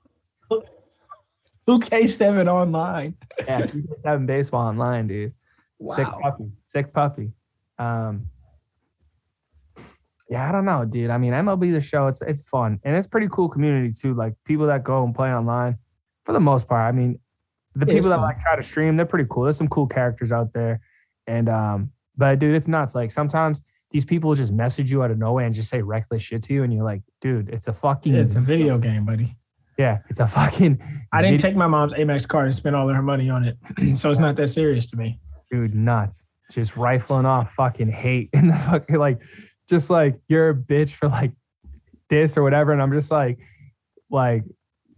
2K7 1.68 2.48
online. 2.52 3.16
Yeah, 3.46 3.62
2K7 3.68 4.26
baseball 4.26 4.68
online, 4.68 5.08
dude. 5.08 5.34
Wow. 5.80 5.96
Sick 5.96 6.08
puppy. 6.08 6.52
Sick 6.68 6.94
puppy. 6.94 7.32
Um, 7.78 8.26
yeah, 10.32 10.48
I 10.48 10.52
don't 10.54 10.64
know, 10.64 10.86
dude. 10.86 11.10
I 11.10 11.18
mean, 11.18 11.34
MLB 11.34 11.74
the 11.74 11.82
show, 11.82 12.08
it's 12.08 12.22
it's 12.22 12.48
fun 12.48 12.80
and 12.86 12.96
it's 12.96 13.06
pretty 13.06 13.28
cool 13.30 13.50
community 13.50 13.92
too. 13.92 14.14
Like 14.14 14.34
people 14.46 14.66
that 14.68 14.84
go 14.84 15.04
and 15.04 15.14
play 15.14 15.32
online, 15.34 15.78
for 16.26 16.32
the 16.32 16.40
most 16.40 16.68
part. 16.70 16.88
I 16.88 16.98
mean, 16.98 17.20
the 17.76 17.86
Yeah, 17.86 17.94
people 17.94 18.10
that 18.12 18.22
like 18.22 18.40
try 18.40 18.56
to 18.56 18.64
stream, 18.64 18.96
they're 18.96 19.06
pretty 19.06 19.28
cool. 19.30 19.44
There's 19.44 19.58
some 19.58 19.68
cool 19.68 19.88
characters 19.88 20.32
out 20.32 20.54
there, 20.54 20.80
and 21.28 21.50
um, 21.50 21.92
but 22.16 22.40
dude, 22.40 22.56
it's 22.56 22.70
nuts. 22.70 22.96
Like 22.96 23.12
sometimes 23.12 23.62
these 23.92 24.06
people 24.06 24.34
just 24.34 24.54
message 24.54 24.90
you 24.90 25.04
out 25.04 25.12
of 25.12 25.18
nowhere 25.18 25.46
and 25.46 25.54
just 25.54 25.70
say 25.70 25.82
reckless 25.82 26.24
shit 26.24 26.44
to 26.44 26.54
you, 26.54 26.64
and 26.64 26.74
you're 26.74 26.86
like, 26.86 27.02
dude, 27.20 27.50
it's 27.50 27.68
a 27.68 27.74
fucking 27.74 28.16
It's 28.16 28.36
a 28.36 28.40
video 28.40 28.78
game, 28.78 29.06
buddy. 29.06 29.36
yeah, 29.78 29.98
it's 30.10 30.22
a 30.22 30.28
fucking. 30.28 30.82
I 31.12 31.22
didn't 31.22 31.42
take 31.42 31.58
my 31.58 31.68
mom's 31.68 31.94
Amex 31.94 32.26
card 32.26 32.46
and 32.46 32.56
spend 32.56 32.78
all 32.78 32.90
of 32.90 32.96
her 32.96 33.02
money 33.04 33.30
on 33.30 33.44
it. 33.44 33.58
so 33.98 34.10
it's 34.10 34.20
not 34.20 34.38
that 34.38 34.48
serious 34.48 34.88
to 34.92 34.96
me. 34.96 35.20
dude 35.52 35.76
nuts 35.76 36.26
just 36.52 36.76
rifling 36.76 37.26
off 37.26 37.54
fucking 37.54 37.90
hate 37.90 38.30
in 38.34 38.48
the 38.48 38.56
fucking 38.56 38.98
like 38.98 39.22
just 39.72 39.90
like 39.90 40.20
you're 40.28 40.50
a 40.50 40.56
bitch 40.56 40.92
for 40.92 41.08
like 41.08 41.32
this 42.10 42.38
or 42.38 42.44
whatever 42.44 42.72
and 42.72 42.82
i'm 42.82 42.92
just 42.92 43.10
like 43.10 43.40
like 44.12 44.44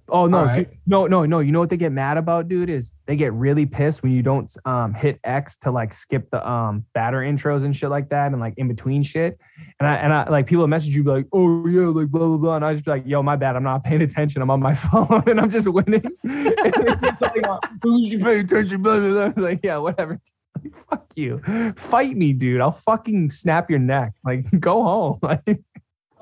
Oh 0.09 0.27
no, 0.27 0.43
right. 0.43 0.69
dude, 0.69 0.77
no, 0.85 1.07
no, 1.07 1.25
no. 1.25 1.39
You 1.39 1.53
know 1.53 1.59
what 1.59 1.69
they 1.69 1.77
get 1.77 1.93
mad 1.93 2.17
about, 2.17 2.49
dude? 2.49 2.69
Is 2.69 2.91
they 3.05 3.15
get 3.15 3.31
really 3.33 3.65
pissed 3.65 4.03
when 4.03 4.11
you 4.11 4.21
don't 4.21 4.53
um 4.65 4.93
hit 4.93 5.17
X 5.23 5.55
to 5.59 5.71
like 5.71 5.93
skip 5.93 6.29
the 6.29 6.47
um 6.47 6.85
batter 6.93 7.19
intros 7.19 7.63
and 7.63 7.73
shit 7.73 7.89
like 7.89 8.09
that 8.09 8.31
and 8.31 8.41
like 8.41 8.53
in 8.57 8.67
between 8.67 9.01
shit. 9.01 9.39
And 9.79 9.87
I 9.87 9.95
and 9.95 10.13
I 10.13 10.29
like 10.29 10.45
people 10.45 10.67
message 10.67 10.93
you 10.93 11.03
be 11.03 11.09
like, 11.09 11.27
oh 11.31 11.65
yeah, 11.67 11.87
like 11.87 12.09
blah 12.09 12.27
blah 12.27 12.37
blah. 12.37 12.55
And 12.57 12.65
I 12.65 12.73
just 12.73 12.83
be 12.83 12.91
like, 12.91 13.03
yo, 13.05 13.23
my 13.23 13.37
bad. 13.37 13.55
I'm 13.55 13.63
not 13.63 13.85
paying 13.85 14.01
attention. 14.01 14.41
I'm 14.41 14.51
on 14.51 14.59
my 14.59 14.73
phone 14.75 15.23
and 15.25 15.39
I'm 15.39 15.49
just 15.49 15.71
winning. 15.71 16.03
and 16.03 16.13
it's 16.23 17.01
just 17.01 17.21
like, 17.21 17.41
oh, 17.45 17.59
who's 17.81 18.11
you 18.11 18.19
paying 18.19 18.41
attention? 18.41 18.81
Blah 18.81 18.99
blah 18.99 19.09
blah. 19.09 19.21
I 19.21 19.27
was 19.27 19.37
like, 19.37 19.61
yeah, 19.63 19.77
whatever. 19.77 20.19
Like, 20.61 20.75
fuck 20.89 21.11
you. 21.15 21.39
Fight 21.75 22.15
me, 22.15 22.33
dude. 22.33 22.61
I'll 22.61 22.71
fucking 22.71 23.29
snap 23.29 23.69
your 23.69 23.79
neck. 23.79 24.13
Like, 24.23 24.45
go 24.59 24.83
home. 24.83 25.19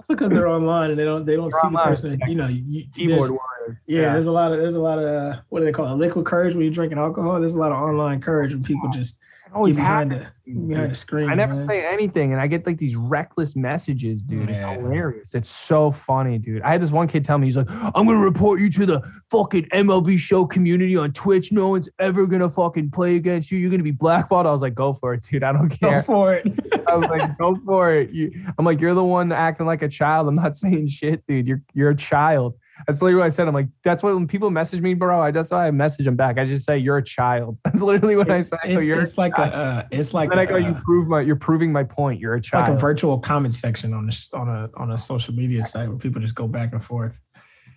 Like 0.09 0.17
because 0.17 0.31
they're 0.31 0.47
online 0.47 0.89
and 0.89 0.99
they 0.99 1.05
don't 1.05 1.25
they 1.25 1.37
don't 1.37 1.49
They're 1.49 1.61
see 1.61 1.67
online. 1.67 1.85
the 1.85 1.89
person. 1.89 2.19
You 2.27 2.35
know, 2.35 2.47
you, 2.47 2.85
keyboard 2.93 3.29
warrior. 3.29 3.81
Yeah, 3.87 4.11
there's 4.11 4.25
a 4.25 4.31
lot 4.31 4.51
of 4.51 4.57
there's 4.57 4.75
a 4.75 4.79
lot 4.79 4.99
of 4.99 5.05
uh, 5.05 5.39
what 5.49 5.59
do 5.59 5.65
they 5.65 5.71
call 5.71 5.85
it? 5.87 5.95
Liquid 5.95 6.25
courage 6.25 6.53
when 6.53 6.65
you're 6.65 6.73
drinking 6.73 6.97
alcohol. 6.97 7.39
There's 7.39 7.53
a 7.53 7.59
lot 7.59 7.71
of 7.71 7.77
online 7.77 8.19
courage 8.19 8.51
when 8.51 8.63
people 8.63 8.89
just 8.89 9.17
always 9.53 9.75
get 9.75 9.83
behind 9.83 10.11
happens. 10.13 10.89
the 10.89 10.95
screen. 10.95 11.29
I 11.29 11.35
never 11.35 11.51
man. 11.51 11.57
say 11.57 11.85
anything, 11.85 12.31
and 12.31 12.41
I 12.41 12.47
get 12.47 12.65
like 12.65 12.77
these 12.77 12.95
reckless 12.95 13.55
messages, 13.55 14.23
dude. 14.23 14.49
It's 14.49 14.61
hilarious. 14.61 15.33
It's 15.35 15.49
so 15.49 15.91
funny, 15.91 16.37
dude. 16.37 16.61
I 16.61 16.69
had 16.71 16.81
this 16.81 16.91
one 16.91 17.07
kid 17.07 17.23
tell 17.23 17.37
me, 17.37 17.47
he's 17.47 17.57
like, 17.57 17.69
"I'm 17.69 18.05
gonna 18.05 18.17
report 18.17 18.61
you 18.61 18.69
to 18.71 18.85
the 18.85 19.01
fucking 19.29 19.65
MLB 19.73 20.17
show 20.17 20.45
community 20.45 20.95
on 20.97 21.11
Twitch. 21.13 21.51
No 21.51 21.69
one's 21.69 21.89
ever 21.99 22.25
gonna 22.27 22.49
fucking 22.49 22.91
play 22.91 23.15
against 23.15 23.51
you. 23.51 23.57
You're 23.57 23.71
gonna 23.71 23.83
be 23.83 23.91
blackballed." 23.91 24.47
I 24.47 24.51
was 24.51 24.61
like, 24.61 24.75
"Go 24.75 24.93
for 24.93 25.13
it, 25.13 25.23
dude. 25.23 25.43
I 25.43 25.51
don't 25.51 25.69
care." 25.69 25.79
Go 25.79 25.89
care." 25.89 26.03
for 26.03 26.33
it. 26.33 26.47
I 26.87 26.95
was 26.95 27.09
like, 27.09 27.37
"Go 27.37 27.55
for 27.65 27.93
it." 27.93 28.11
You, 28.11 28.31
I'm 28.57 28.65
like, 28.65 28.81
"You're 28.81 28.93
the 28.93 29.03
one 29.03 29.31
acting 29.31 29.65
like 29.65 29.81
a 29.81 29.89
child. 29.89 30.27
I'm 30.27 30.35
not 30.35 30.57
saying 30.61 30.87
shit, 30.87 31.25
dude. 31.27 31.47
You're 31.47 31.61
you're 31.73 31.89
a 31.91 31.95
child." 31.95 32.55
That's 32.87 33.01
literally 33.01 33.19
what 33.19 33.25
I 33.25 33.29
said. 33.29 33.47
I'm 33.47 33.53
like, 33.53 33.67
that's 33.83 34.03
what 34.03 34.13
when 34.15 34.27
people 34.27 34.49
message 34.49 34.81
me, 34.81 34.93
bro. 34.93 35.21
I 35.21 35.31
that's 35.31 35.51
why 35.51 35.67
I 35.67 35.71
message 35.71 36.05
them 36.05 36.15
back. 36.15 36.37
I 36.37 36.45
just 36.45 36.65
say 36.65 36.77
you're 36.77 36.97
a 36.97 37.03
child. 37.03 37.57
That's 37.65 37.81
literally 37.81 38.15
what 38.15 38.29
It's, 38.29 38.51
I 38.53 38.57
say. 38.57 38.73
it's, 38.75 38.85
you're 38.85 39.01
it's 39.01 39.17
like 39.17 39.37
a 39.37 39.41
uh, 39.43 39.87
it's 39.91 40.13
like 40.13 40.31
and 40.31 40.39
then 40.39 40.39
I 40.39 40.43
a, 40.43 40.47
go, 40.47 40.57
you 40.57 40.75
uh, 40.75 40.81
prove 40.83 41.07
my, 41.07 41.21
you're 41.21 41.35
proving 41.35 41.71
my 41.71 41.83
point. 41.83 42.19
You're 42.19 42.33
a 42.35 42.37
it's 42.37 42.53
like 42.53 42.67
a 42.67 42.75
virtual 42.75 43.19
comment 43.19 43.53
section 43.55 43.93
on 43.93 44.09
a 44.09 44.37
on 44.37 44.47
a 44.49 44.69
on 44.77 44.91
a 44.91 44.97
social 44.97 45.33
media 45.33 45.63
site 45.65 45.87
where 45.89 45.97
people 45.97 46.21
just 46.21 46.35
go 46.35 46.47
back 46.47 46.73
and 46.73 46.83
forth. 46.83 47.19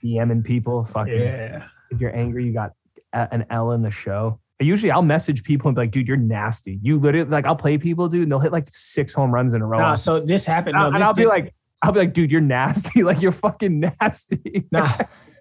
DMing 0.05 0.44
people. 0.44 0.84
Fucking, 0.84 1.18
Yeah. 1.18 1.66
if 1.90 2.00
you're 2.00 2.14
angry, 2.14 2.44
you 2.46 2.52
got 2.52 2.72
an 3.12 3.46
L 3.50 3.72
in 3.72 3.82
the 3.82 3.90
show. 3.90 4.38
But 4.59 4.66
usually, 4.66 4.90
I'll 4.92 5.02
message 5.02 5.42
people 5.42 5.68
and 5.68 5.74
be 5.74 5.82
like, 5.82 5.90
"Dude, 5.90 6.07
you're 6.07 6.16
nasty." 6.16 6.78
You 6.82 6.98
literally 6.98 7.28
like, 7.28 7.44
I'll 7.46 7.57
play 7.57 7.76
people, 7.78 8.09
dude, 8.09 8.22
and 8.22 8.30
they'll 8.32 8.38
hit 8.38 8.52
like 8.52 8.66
six 8.68 9.12
home 9.12 9.32
runs 9.32 9.52
in 9.55 9.62
a 9.62 9.66
row. 9.66 9.78
Nah, 9.78 9.94
so 9.94 10.20
this 10.20 10.44
happened. 10.44 10.76
and, 10.76 10.80
No, 10.80 10.86
I'll- 10.86 10.92
and 10.94 11.00
this 11.02 11.07
I'll 11.09 11.14
be 11.14 11.26
like, 11.26 11.52
I'll 11.85 11.93
be 11.93 11.99
like, 11.99 12.14
"Dude, 12.14 12.32
you're 12.32 12.41
nasty. 12.41 13.03
like, 13.05 13.20
you're 13.20 13.32
fucking 13.32 13.80
nasty." 13.80 14.66
nah, 14.72 14.97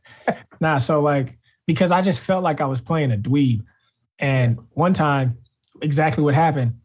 nah. 0.59 0.77
So 0.77 0.99
like, 0.99 1.37
because 1.65 1.89
I 1.89 2.01
just 2.01 2.19
felt 2.19 2.43
like 2.43 2.59
I 2.59 2.65
was 2.65 2.81
playing 2.81 3.13
a 3.13 3.17
dweeb, 3.17 3.63
and 4.19 4.59
one 4.71 4.93
time, 4.93 5.37
exactly 5.81 6.21
what 6.21 6.35
happened. 6.35 6.79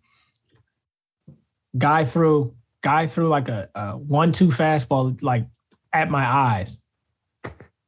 Guy 1.77 2.05
threw, 2.05 2.55
guy 2.83 3.09
threw 3.09 3.29
like 3.29 3.49
a, 3.49 3.69
a 3.75 3.99
one-two 3.99 4.49
fastball 4.49 5.21
like 5.23 5.47
at 5.93 6.09
my 6.09 6.25
eyes, 6.25 6.79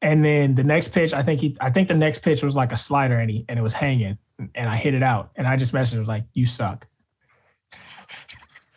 and 0.03 0.25
then 0.25 0.57
the 0.57 0.64
next 0.64 0.89
pitch, 0.89 1.14
I 1.14 1.23
think 1.23 1.41
he, 1.41 1.57
I 1.61 1.71
think 1.71 1.87
the 1.87 1.95
next 1.95 2.23
pitch 2.23 2.43
was 2.43 2.57
like 2.57 2.73
a 2.73 2.77
slider, 2.77 3.16
and 3.16 3.31
he, 3.31 3.45
and 3.49 3.61
it 3.61 3.62
was 3.62 3.75
hanging, 3.75 4.18
and 4.57 4.68
I 4.68 4.77
hit 4.77 4.95
it 4.95 5.05
out, 5.05 5.31
and 5.37 5.47
I 5.47 5.57
just 5.57 5.73
messaged, 5.73 6.01
was 6.01 6.09
like, 6.09 6.25
"You 6.33 6.47
suck." 6.47 6.89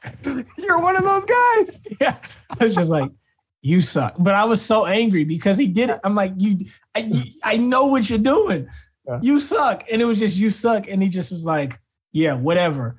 you're 0.57 0.81
one 0.81 0.95
of 0.95 1.03
those 1.03 1.25
guys. 1.25 1.87
Yeah, 2.01 2.17
I 2.49 2.63
was 2.63 2.75
just 2.75 2.91
like, 2.91 3.11
"You 3.61 3.81
suck," 3.81 4.15
but 4.19 4.35
I 4.35 4.45
was 4.45 4.61
so 4.61 4.85
angry 4.85 5.23
because 5.23 5.57
he 5.57 5.67
did 5.67 5.89
it. 5.89 5.99
I'm 6.03 6.15
like, 6.15 6.33
"You, 6.37 6.65
I, 6.95 7.33
I 7.43 7.57
know 7.57 7.85
what 7.85 8.09
you're 8.09 8.19
doing. 8.19 8.67
Yeah. 9.07 9.19
You 9.21 9.39
suck," 9.39 9.83
and 9.91 10.01
it 10.01 10.05
was 10.05 10.19
just, 10.19 10.37
"You 10.37 10.49
suck," 10.49 10.87
and 10.87 11.01
he 11.01 11.09
just 11.09 11.31
was 11.31 11.45
like, 11.45 11.79
"Yeah, 12.11 12.33
whatever." 12.33 12.97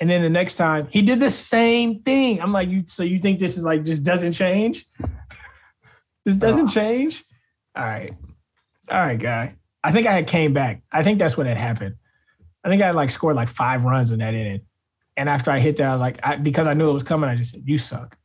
And 0.00 0.08
then 0.08 0.22
the 0.22 0.30
next 0.30 0.54
time 0.54 0.88
he 0.90 1.02
did 1.02 1.20
the 1.20 1.30
same 1.30 2.02
thing. 2.02 2.40
I'm 2.40 2.52
like, 2.52 2.68
"You, 2.68 2.84
so 2.86 3.02
you 3.02 3.18
think 3.18 3.40
this 3.40 3.58
is 3.58 3.64
like 3.64 3.84
just 3.84 4.04
doesn't 4.04 4.32
change? 4.32 4.86
This 6.24 6.36
uh-huh. 6.36 6.46
doesn't 6.46 6.68
change?" 6.68 7.24
All 7.76 7.84
right, 7.84 8.14
all 8.90 9.00
right, 9.00 9.18
guy. 9.18 9.54
I 9.84 9.92
think 9.92 10.06
I 10.06 10.12
had 10.12 10.26
came 10.26 10.52
back. 10.52 10.82
I 10.90 11.02
think 11.02 11.18
that's 11.18 11.36
what 11.36 11.46
had 11.46 11.56
happened. 11.56 11.96
I 12.64 12.68
think 12.68 12.82
I 12.82 12.86
had 12.86 12.94
like 12.94 13.10
scored 13.10 13.36
like 13.36 13.48
five 13.48 13.84
runs 13.84 14.10
in 14.10 14.18
that 14.18 14.34
inning. 14.34 14.62
And 15.18 15.28
after 15.28 15.50
I 15.50 15.58
hit 15.58 15.76
that, 15.78 15.88
I 15.88 15.92
was 15.92 16.00
like, 16.00 16.18
I, 16.22 16.36
because 16.36 16.66
I 16.66 16.74
knew 16.74 16.88
it 16.88 16.92
was 16.94 17.02
coming, 17.02 17.28
I 17.28 17.34
just 17.36 17.50
said, 17.50 17.62
"You 17.66 17.76
suck." 17.76 18.16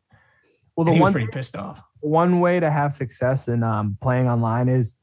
Well, 0.78 0.88
And 0.88 0.94
the 0.94 0.94
he 0.94 1.00
was 1.00 1.06
one 1.08 1.12
pretty 1.14 1.28
pissed 1.28 1.56
off. 1.56 1.82
one 2.00 2.40
way 2.40 2.60
to 2.60 2.70
have 2.72 2.94
success 2.94 3.48
in 3.48 3.64
um, 3.64 3.98
playing 4.02 4.28
online 4.30 4.70
is 4.70 4.96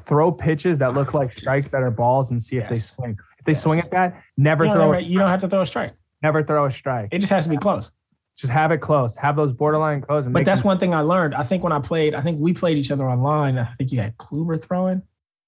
throw 0.00 0.32
pitches 0.32 0.78
that 0.78 0.94
look 0.94 1.14
like 1.14 1.32
strikes 1.32 1.68
that 1.68 1.82
are 1.82 1.90
balls 1.90 2.30
and 2.30 2.40
see 2.40 2.56
if 2.56 2.68
they 2.68 2.76
swing. 2.76 3.16
If 3.38 3.44
they 3.44 3.52
Yes. 3.52 3.62
swing 3.62 3.80
at 3.80 3.90
that, 3.90 4.22
never 4.36 4.64
You 4.64 4.72
throw 4.72 4.92
ever- 4.92 5.00
you 5.00 5.18
don't 5.18 5.28
have 5.30 5.40
to 5.40 5.48
throw 5.48 5.60
a 5.62 5.66
strike. 5.66 5.92
never 6.22 6.42
throw 6.42 6.64
a 6.66 6.70
strike. 6.70 7.08
It 7.12 7.18
just 7.18 7.32
has 7.32 7.44
to 7.44 7.50
be 7.50 7.56
close. 7.56 7.90
Just 8.36 8.52
have 8.52 8.70
it 8.72 8.78
close. 8.78 9.14
Have 9.16 9.36
those 9.36 9.52
borderline 9.52 10.00
close. 10.00 10.24
And 10.26 10.32
But 10.32 10.44
that's 10.44 10.60
them- 10.62 10.68
one 10.68 10.78
thing 10.78 10.94
I 10.94 11.00
learned. 11.02 11.34
I 11.34 11.42
think 11.42 11.62
when 11.62 11.72
I 11.72 11.80
played, 11.80 12.14
I 12.14 12.20
think 12.22 12.40
we 12.40 12.52
played 12.54 12.78
each 12.78 12.90
other 12.90 13.04
online. 13.08 13.58
I 13.58 13.64
think 13.76 13.92
you 13.92 14.00
had 14.00 14.16
Kluber 14.16 14.60
throwing 14.62 15.02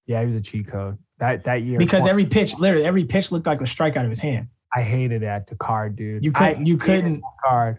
yeah, 0.07 0.21
he 0.21 0.27
was 0.27 0.37
a 0.37 0.41
cheat 0.41 0.67
code 0.67 0.99
that 1.19 1.45
that 1.45 1.63
year. 1.63 1.79
because 1.79 2.07
every 2.07 2.27
pitch, 2.27 2.59
literally 2.59 2.85
every 2.85 3.05
pitch 3.05 3.33
looked 3.33 3.47
like 3.47 3.61
a 3.63 3.67
strike 3.67 3.97
out 3.97 4.05
of 4.05 4.11
his 4.11 4.21
hand. 4.21 4.49
I 4.75 4.83
hated 4.83 5.23
that 5.23 5.47
to 5.49 5.55
card, 5.57 5.97
dude. 5.97 6.25
You 6.25 6.33
couldn't, 6.33 6.67
you 6.67 6.77
couldn't, 6.77 7.23
card, 7.45 7.79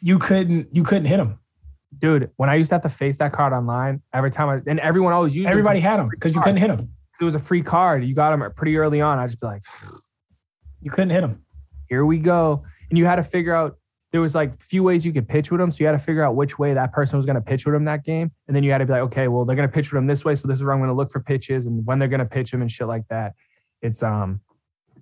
you 0.00 0.18
couldn't, 0.18 0.74
you 0.74 0.82
couldn't 0.82 1.04
hit 1.04 1.20
him. 1.20 1.38
dude. 1.98 2.30
When 2.36 2.48
I 2.48 2.54
used 2.54 2.70
to 2.70 2.76
have 2.76 2.82
to 2.82 2.88
face 2.88 3.18
that 3.18 3.32
card 3.32 3.52
online, 3.52 4.00
every 4.14 4.30
time 4.30 4.48
I 4.48 4.60
and 4.70 4.80
everyone 4.80 5.12
always 5.12 5.36
used 5.36 5.48
Everybody 5.50 5.80
because 5.80 5.90
had 5.90 6.00
him 6.00 6.08
because 6.08 6.34
you 6.34 6.40
couldn't 6.40 6.56
hit 6.56 6.70
him. 6.70 6.88
it 7.20 7.24
was 7.24 7.34
a 7.34 7.38
free 7.38 7.62
card. 7.62 8.04
You 8.04 8.14
got 8.14 8.32
him 8.32 8.50
pretty 8.56 8.76
early 8.78 9.00
on. 9.00 9.18
I 9.18 9.26
just 9.26 9.40
be 9.40 9.46
like, 9.46 9.62
You 10.80 10.90
couldn't 10.90 11.10
hit 11.10 11.22
him. 11.22 11.44
here 11.88 12.04
we 12.06 12.18
go. 12.18 12.64
And 12.88 12.98
you 12.98 13.04
had 13.04 13.16
to 13.16 13.22
figure 13.22 13.54
out 13.54 13.76
there 14.10 14.20
was 14.20 14.34
like 14.34 14.60
few 14.60 14.82
ways 14.82 15.06
you 15.06 15.12
could 15.12 15.26
pitch 15.28 15.50
with 15.50 15.58
them. 15.60 15.70
So 15.70 15.82
you 15.82 15.86
had 15.86 15.92
to 15.92 16.04
figure 16.04 16.22
out 16.22 16.34
which 16.36 16.58
way 16.58 16.74
that 16.74 16.92
person 16.92 17.16
was 17.16 17.24
going 17.24 17.36
to 17.36 17.40
pitch 17.42 17.64
with 17.64 17.74
him 17.74 17.84
that 17.86 18.04
game. 18.04 18.30
And 18.46 18.54
then 18.54 18.62
you 18.62 18.70
had 18.70 18.78
to 18.78 18.84
be 18.86 18.92
like, 18.92 19.02
okay, 19.02 19.28
well, 19.28 19.46
they're 19.46 19.56
going 19.56 19.68
to 19.68 19.72
pitch 19.72 19.90
with 19.90 19.98
him 19.98 20.06
this 20.06 20.22
way. 20.24 20.34
So 20.34 20.48
this 20.48 20.58
is 20.58 20.64
where 20.64 20.72
I'm 20.74 20.80
going 20.80 20.90
to 20.90 20.94
look 20.94 21.10
for 21.10 21.20
pitches 21.20 21.64
and 21.64 21.84
when 21.86 21.98
they're 21.98 22.08
going 22.08 22.20
to 22.20 22.26
pitch 22.26 22.52
him 22.52 22.60
and 22.60 22.70
shit 22.70 22.86
like 22.88 23.08
that. 23.08 23.32
It's, 23.80 24.02
um, 24.02 24.40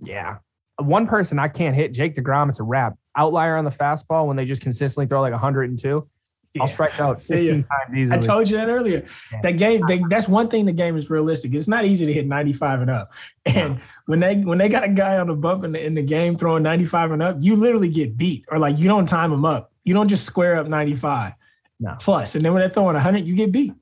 yeah. 0.01 0.39
One 0.81 1.07
person 1.07 1.39
I 1.39 1.49
can't 1.49 1.75
hit, 1.75 1.93
Jake 1.93 2.15
DeGrom, 2.15 2.49
it's 2.49 2.61
a 2.61 2.63
wrap. 2.63 2.97
Outlier 3.17 3.57
on 3.57 3.65
the 3.65 3.71
fastball 3.71 4.27
when 4.27 4.37
they 4.37 4.45
just 4.45 4.63
consistently 4.63 5.07
throw 5.07 5.21
like 5.21 5.33
102. 5.33 6.09
Yeah. 6.53 6.63
I'll 6.63 6.67
strike 6.69 6.99
out 6.99 7.21
See 7.21 7.35
ya. 7.49 7.55
15 7.55 7.65
times 7.65 7.97
easily. 7.97 8.19
I 8.19 8.21
told 8.21 8.51
you 8.51 8.57
that 8.57 8.69
earlier. 8.69 9.07
Yeah. 9.33 9.41
That 9.43 9.53
game, 9.53 9.83
they, 9.87 10.03
that's 10.11 10.27
one 10.27 10.49
thing. 10.49 10.67
The 10.67 10.73
game 10.73 10.97
is 10.97 11.09
realistic. 11.09 11.55
It's 11.55 11.69
not 11.69 11.85
easy 11.85 12.07
to 12.07 12.13
hit 12.13 12.27
95 12.27 12.81
and 12.81 12.91
up. 12.91 13.13
And 13.47 13.81
when 14.07 14.19
they 14.19 14.37
when 14.37 14.59
they 14.59 14.69
got 14.69 14.83
a 14.83 14.89
guy 14.89 15.19
on 15.19 15.29
the 15.29 15.35
bump 15.35 15.63
in 15.65 15.73
the, 15.73 15.85
in 15.85 15.95
the 15.95 16.03
game 16.03 16.37
throwing 16.37 16.63
95 16.65 17.13
and 17.13 17.23
up, 17.23 17.37
you 17.41 17.55
literally 17.55 17.89
get 17.89 18.17
beat, 18.17 18.45
or 18.49 18.59
like 18.59 18.79
you 18.79 18.89
don't 18.89 19.07
time 19.07 19.31
them 19.31 19.45
up. 19.45 19.73
You 19.85 19.95
don't 19.95 20.09
just 20.09 20.25
square 20.25 20.57
up 20.57 20.67
95 20.67 21.35
No. 21.79 21.97
plus, 22.01 22.35
and 22.35 22.45
then 22.45 22.53
when 22.53 22.61
they're 22.61 22.69
throwing 22.71 22.95
100, 22.95 23.25
you 23.27 23.35
get 23.37 23.53
beat. 23.53 23.73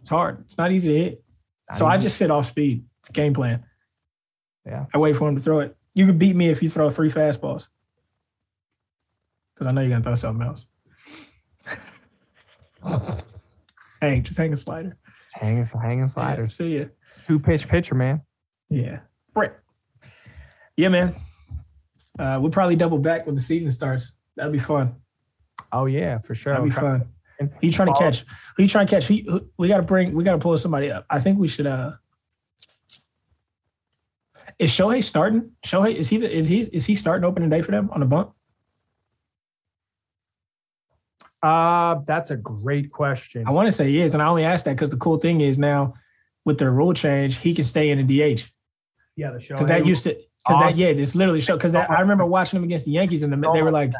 It's 0.00 0.10
hard. 0.10 0.40
It's 0.46 0.58
not 0.58 0.72
easy 0.72 0.88
to 0.92 0.98
hit. 0.98 1.24
Not 1.70 1.78
so 1.78 1.86
I 1.86 1.96
just 1.96 2.16
sit 2.16 2.30
off 2.32 2.46
speed. 2.46 2.84
It's 3.00 3.10
game 3.10 3.34
plan. 3.34 3.64
Yeah. 4.66 4.86
I 4.92 4.98
wait 4.98 5.16
for 5.16 5.28
him 5.28 5.36
to 5.36 5.42
throw 5.42 5.60
it. 5.60 5.75
You 5.96 6.04
could 6.04 6.18
beat 6.18 6.36
me 6.36 6.50
if 6.50 6.62
you 6.62 6.68
throw 6.68 6.90
three 6.90 7.10
fastballs. 7.10 7.68
Because 9.54 9.66
I 9.66 9.72
know 9.72 9.80
you're 9.80 9.88
gonna 9.90 10.04
throw 10.04 10.14
something 10.14 10.46
else. 10.46 10.66
hang, 14.02 14.22
just 14.22 14.36
hang 14.36 14.52
a 14.52 14.56
slider. 14.58 14.98
Just 15.24 15.42
hanging, 15.42 15.64
hanging 15.64 16.00
Yeah, 16.00 16.06
sliders. 16.06 16.54
see 16.54 16.78
ya. 16.78 16.84
Two 17.24 17.40
pitch 17.40 17.66
pitcher, 17.66 17.94
man. 17.94 18.20
Yeah. 18.68 19.00
Right. 19.34 19.52
Yeah, 20.76 20.90
man. 20.90 21.16
Uh, 22.18 22.38
we'll 22.42 22.50
probably 22.50 22.76
double 22.76 22.98
back 22.98 23.24
when 23.24 23.34
the 23.34 23.40
season 23.40 23.70
starts. 23.70 24.12
That'd 24.36 24.52
be 24.52 24.58
fun. 24.58 24.94
Oh, 25.72 25.86
yeah, 25.86 26.18
for 26.18 26.34
sure. 26.34 26.52
That'd 26.52 26.68
be 26.68 26.74
fun. 26.74 27.08
Who 27.40 27.48
you 27.62 27.72
trying 27.72 27.88
to 27.88 27.98
catch? 27.98 28.26
Who 28.56 28.64
you 28.64 28.68
trying 28.68 28.86
to 28.86 28.90
catch? 28.90 29.08
We 29.08 29.68
got 29.68 29.78
to 29.78 29.82
bring. 29.82 30.14
We 30.14 30.24
got 30.24 30.32
to 30.32 30.38
pull 30.38 30.56
somebody 30.58 30.90
up. 30.90 31.06
I 31.08 31.20
think 31.20 31.38
we 31.38 31.48
should. 31.48 31.66
Uh, 31.66 31.92
is 34.58 34.70
Shohei 34.70 35.04
starting? 35.04 35.50
Shohei 35.64 35.94
is 35.94 36.08
he? 36.08 36.16
The, 36.16 36.34
is 36.34 36.46
he? 36.46 36.60
Is 36.60 36.86
he 36.86 36.94
starting 36.94 37.24
opening 37.24 37.50
day 37.50 37.62
for 37.62 37.72
them 37.72 37.90
on 37.92 38.00
the 38.00 38.06
bump? 38.06 38.32
Uh, 41.42 42.00
that's 42.06 42.30
a 42.30 42.36
great 42.36 42.90
question. 42.90 43.46
I 43.46 43.50
want 43.50 43.66
to 43.66 43.72
say 43.72 43.88
he 43.88 44.00
is, 44.00 44.14
and 44.14 44.22
I 44.22 44.26
only 44.26 44.44
asked 44.44 44.64
that 44.64 44.72
because 44.72 44.90
the 44.90 44.96
cool 44.96 45.18
thing 45.18 45.40
is 45.42 45.58
now 45.58 45.94
with 46.44 46.58
the 46.58 46.70
rule 46.70 46.94
change, 46.94 47.36
he 47.36 47.54
can 47.54 47.64
stay 47.64 47.90
in 47.90 48.04
the 48.04 48.34
DH. 48.36 48.42
Yeah, 49.16 49.32
the 49.32 49.40
show. 49.40 49.56
Because 49.56 49.68
that 49.68 49.86
used 49.86 50.04
to, 50.04 50.16
because 50.46 50.76
that 50.76 50.80
yeah, 50.80 50.88
it's 50.88 51.14
literally 51.14 51.40
show. 51.40 51.56
Because 51.56 51.74
I 51.74 52.00
remember 52.00 52.24
watching 52.24 52.56
him 52.56 52.64
against 52.64 52.86
the 52.86 52.92
Yankees, 52.92 53.22
and 53.22 53.32
the, 53.32 53.36
So 53.46 53.52
they 53.52 53.62
were 53.62 53.70
like, 53.70 53.92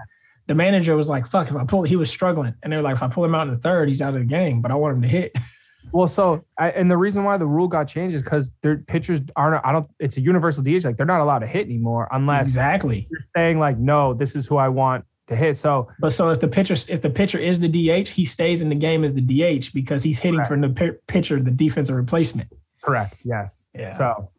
the 0.46 0.54
manager 0.54 0.96
was 0.96 1.08
like, 1.08 1.26
"Fuck, 1.26 1.50
if 1.50 1.56
I 1.56 1.64
pull, 1.64 1.82
he 1.82 1.96
was 1.96 2.10
struggling," 2.10 2.54
and 2.62 2.72
they 2.72 2.76
were 2.76 2.82
like, 2.82 2.96
"If 2.96 3.02
I 3.02 3.08
pull 3.08 3.24
him 3.24 3.34
out 3.34 3.46
in 3.48 3.54
the 3.54 3.60
third, 3.60 3.88
he's 3.88 4.00
out 4.00 4.14
of 4.14 4.20
the 4.20 4.26
game." 4.26 4.62
But 4.62 4.70
I 4.70 4.74
want 4.74 4.96
him 4.96 5.02
to 5.02 5.08
hit. 5.08 5.36
Well, 5.92 6.08
so 6.08 6.44
I, 6.58 6.70
and 6.70 6.90
the 6.90 6.96
reason 6.96 7.24
why 7.24 7.36
the 7.36 7.46
rule 7.46 7.68
got 7.68 7.88
changed 7.88 8.14
is 8.14 8.22
because 8.22 8.50
their 8.60 8.78
pitchers 8.78 9.22
aren't. 9.34 9.64
I 9.64 9.72
don't. 9.72 9.86
It's 9.98 10.16
a 10.16 10.20
universal 10.20 10.62
DH. 10.62 10.84
Like 10.84 10.96
they're 10.96 11.06
not 11.06 11.20
allowed 11.20 11.40
to 11.40 11.46
hit 11.46 11.66
anymore 11.66 12.08
unless 12.12 12.48
exactly. 12.48 13.06
you're 13.10 13.24
saying 13.36 13.58
like, 13.58 13.78
no, 13.78 14.12
this 14.12 14.36
is 14.36 14.46
who 14.46 14.56
I 14.56 14.68
want 14.68 15.04
to 15.28 15.36
hit. 15.36 15.56
So 15.56 15.88
But 16.00 16.12
so 16.12 16.30
if 16.30 16.40
the 16.40 16.48
pitcher, 16.48 16.74
if 16.88 17.02
the 17.02 17.10
pitcher 17.10 17.38
is 17.38 17.58
the 17.60 17.68
DH, 17.68 18.08
he 18.08 18.24
stays 18.24 18.60
in 18.60 18.68
the 18.68 18.74
game 18.74 19.04
as 19.04 19.14
the 19.14 19.20
DH 19.20 19.72
because 19.72 20.02
he's 20.02 20.18
hitting 20.18 20.36
Correct. 20.38 20.48
for 20.50 20.60
the 20.60 20.68
pi- 20.68 20.98
pitcher, 21.06 21.40
the 21.40 21.50
defensive 21.50 21.96
replacement. 21.96 22.48
Correct. 22.82 23.16
Yes. 23.24 23.64
Yeah. 23.74 23.90
So 23.90 24.30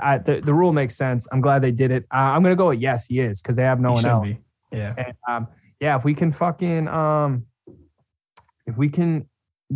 I, 0.00 0.18
the 0.18 0.40
the 0.40 0.54
rule 0.54 0.72
makes 0.72 0.94
sense. 0.96 1.26
I'm 1.32 1.40
glad 1.40 1.62
they 1.62 1.72
did 1.72 1.90
it. 1.90 2.04
Uh, 2.12 2.16
I'm 2.16 2.42
gonna 2.42 2.54
go 2.56 2.68
with 2.68 2.80
yes, 2.80 3.06
he 3.06 3.20
is 3.20 3.40
because 3.40 3.56
they 3.56 3.64
have 3.64 3.80
no 3.80 3.90
He 3.90 3.94
one 3.94 4.04
else. 4.06 4.24
be. 4.24 4.38
Yeah. 4.72 4.94
And, 4.98 5.14
um, 5.28 5.48
yeah, 5.80 5.96
if 5.96 6.04
we 6.04 6.14
can 6.14 6.30
fucking 6.30 6.86
um, 6.88 7.46
if 8.66 8.76
we 8.76 8.88
can 8.88 9.28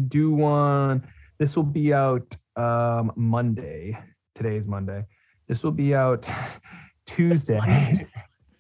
do 0.09 0.33
one, 0.33 1.07
this 1.43 1.57
will 1.57 1.65
be 1.65 1.93
out 1.93 2.37
um 2.55 3.11
Monday. 3.17 3.99
Today's 4.37 4.69
Monday. 4.69 5.05
This 5.49 5.65
will 5.65 5.73
be 5.73 5.93
out 5.93 6.25
Tuesday. 7.07 8.07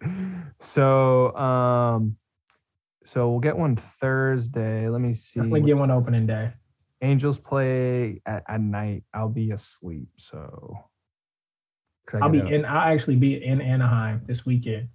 so 0.58 1.34
um, 1.36 2.16
so 3.04 3.30
we'll 3.30 3.38
get 3.38 3.56
one 3.56 3.76
Thursday. 3.76 4.88
Let 4.88 5.00
me 5.00 5.12
see. 5.12 5.38
Definitely 5.38 5.62
get 5.62 5.76
one 5.76 5.92
opening 5.92 6.26
day. 6.26 6.50
Angels 7.02 7.38
play 7.38 8.20
at, 8.26 8.42
at 8.48 8.60
night. 8.60 9.04
I'll 9.14 9.28
be 9.28 9.52
asleep. 9.52 10.08
so 10.16 10.76
I'll 12.20 12.30
be 12.30 12.40
in. 12.40 12.64
I'll 12.64 12.92
actually 12.92 13.16
be 13.16 13.44
in 13.44 13.60
Anaheim 13.60 14.22
this 14.26 14.44
weekend. 14.44 14.88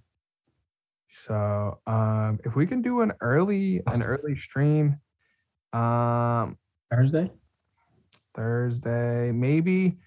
So 1.08 1.80
um, 1.86 2.38
if 2.44 2.54
we 2.54 2.66
can 2.66 2.82
do 2.82 3.00
an 3.00 3.14
early 3.22 3.80
an 3.86 4.02
early 4.02 4.36
stream, 4.36 4.98
um, 5.72 6.58
Thursday. 6.90 7.30
Thursday 8.38 9.32
maybe. 9.32 9.98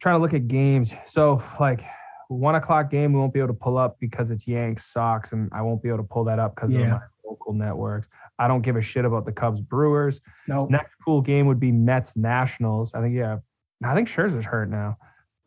Trying 0.00 0.16
to 0.16 0.22
look 0.22 0.34
at 0.34 0.48
games. 0.48 0.92
So 1.06 1.40
like 1.60 1.82
one 2.28 2.56
o'clock 2.56 2.90
game, 2.90 3.12
we 3.12 3.20
won't 3.20 3.32
be 3.32 3.38
able 3.38 3.48
to 3.48 3.54
pull 3.54 3.78
up 3.78 3.98
because 4.00 4.30
it's 4.32 4.48
Yanks 4.48 4.92
Sox, 4.92 5.32
and 5.32 5.48
I 5.52 5.62
won't 5.62 5.80
be 5.82 5.88
able 5.88 5.98
to 5.98 6.04
pull 6.04 6.24
that 6.24 6.38
up 6.40 6.56
because 6.56 6.72
of 6.72 6.80
my 6.80 7.00
local 7.24 7.52
networks. 7.52 8.08
I 8.38 8.48
don't 8.48 8.62
give 8.62 8.74
a 8.76 8.82
shit 8.82 9.04
about 9.04 9.24
the 9.24 9.32
Cubs 9.32 9.60
Brewers. 9.60 10.20
No. 10.48 10.66
Next 10.66 10.96
cool 11.04 11.20
game 11.20 11.46
would 11.46 11.60
be 11.60 11.70
Mets 11.70 12.16
Nationals. 12.16 12.94
I 12.94 13.00
think 13.00 13.14
yeah, 13.14 13.38
I 13.84 13.94
think 13.94 14.08
Scherzer's 14.08 14.44
hurt 14.44 14.68
now. 14.70 14.96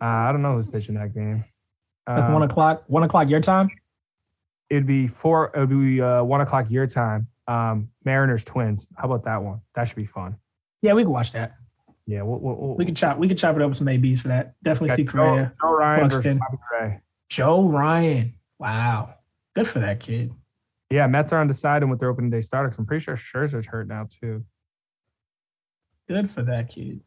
Uh, 0.01 0.05
I 0.05 0.31
don't 0.31 0.41
know 0.41 0.55
who's 0.55 0.67
pitching 0.67 0.95
that 0.95 1.13
game. 1.13 1.43
Um, 2.07 2.31
one 2.33 2.43
o'clock. 2.43 2.83
One 2.87 3.03
o'clock 3.03 3.29
your 3.29 3.41
time. 3.41 3.69
it'd 4.69 4.85
be 4.87 5.07
four. 5.07 5.51
It 5.53 5.59
would 5.59 5.69
be 5.69 6.01
uh, 6.01 6.23
one 6.23 6.39
o'clock 6.41 6.67
your 6.69 6.87
time. 6.87 7.27
Um, 7.47 7.89
Mariners 8.05 8.43
Twins. 8.43 8.87
How 8.95 9.05
about 9.05 9.25
that 9.25 9.43
one? 9.43 9.59
That 9.73 9.87
should 9.87 9.97
be 9.97 10.05
fun. 10.05 10.37
Yeah, 10.81 10.93
we 10.93 11.03
can 11.03 11.11
watch 11.11 11.31
that. 11.33 11.55
Yeah, 12.07 12.21
we'll, 12.21 12.39
we'll, 12.39 12.75
We 12.75 12.85
can 12.85 12.93
chop. 12.93 13.17
We 13.17 13.27
can 13.27 13.35
chop 13.37 13.55
it 13.55 13.61
up 13.61 13.69
with 13.69 13.77
some 13.77 13.87
ABs 13.87 14.21
for 14.21 14.27
that. 14.27 14.53
Definitely 14.63 14.95
see 14.95 15.03
Joe, 15.05 15.11
Correa. 15.11 15.53
Joe 15.61 15.71
Ryan 15.71 16.09
Buxton. 16.09 16.39
Joe 17.29 17.67
Ryan. 17.67 18.33
Wow. 18.59 19.15
Good 19.55 19.67
for 19.67 19.79
that 19.79 19.99
kid. 19.99 20.31
Yeah, 20.91 21.07
Mets 21.07 21.33
are 21.33 21.41
undecided 21.41 21.89
with 21.89 21.99
their 21.99 22.09
opening 22.09 22.29
day 22.29 22.41
starter. 22.41 22.69
'cause 22.69 22.77
I'm 22.77 22.85
pretty 22.85 23.03
sure 23.03 23.15
Scherzer's 23.15 23.65
hurt 23.65 23.87
now 23.87 24.07
too. 24.07 24.45
Good 26.07 26.29
for 26.29 26.43
that 26.43 26.69
kid. 26.69 27.01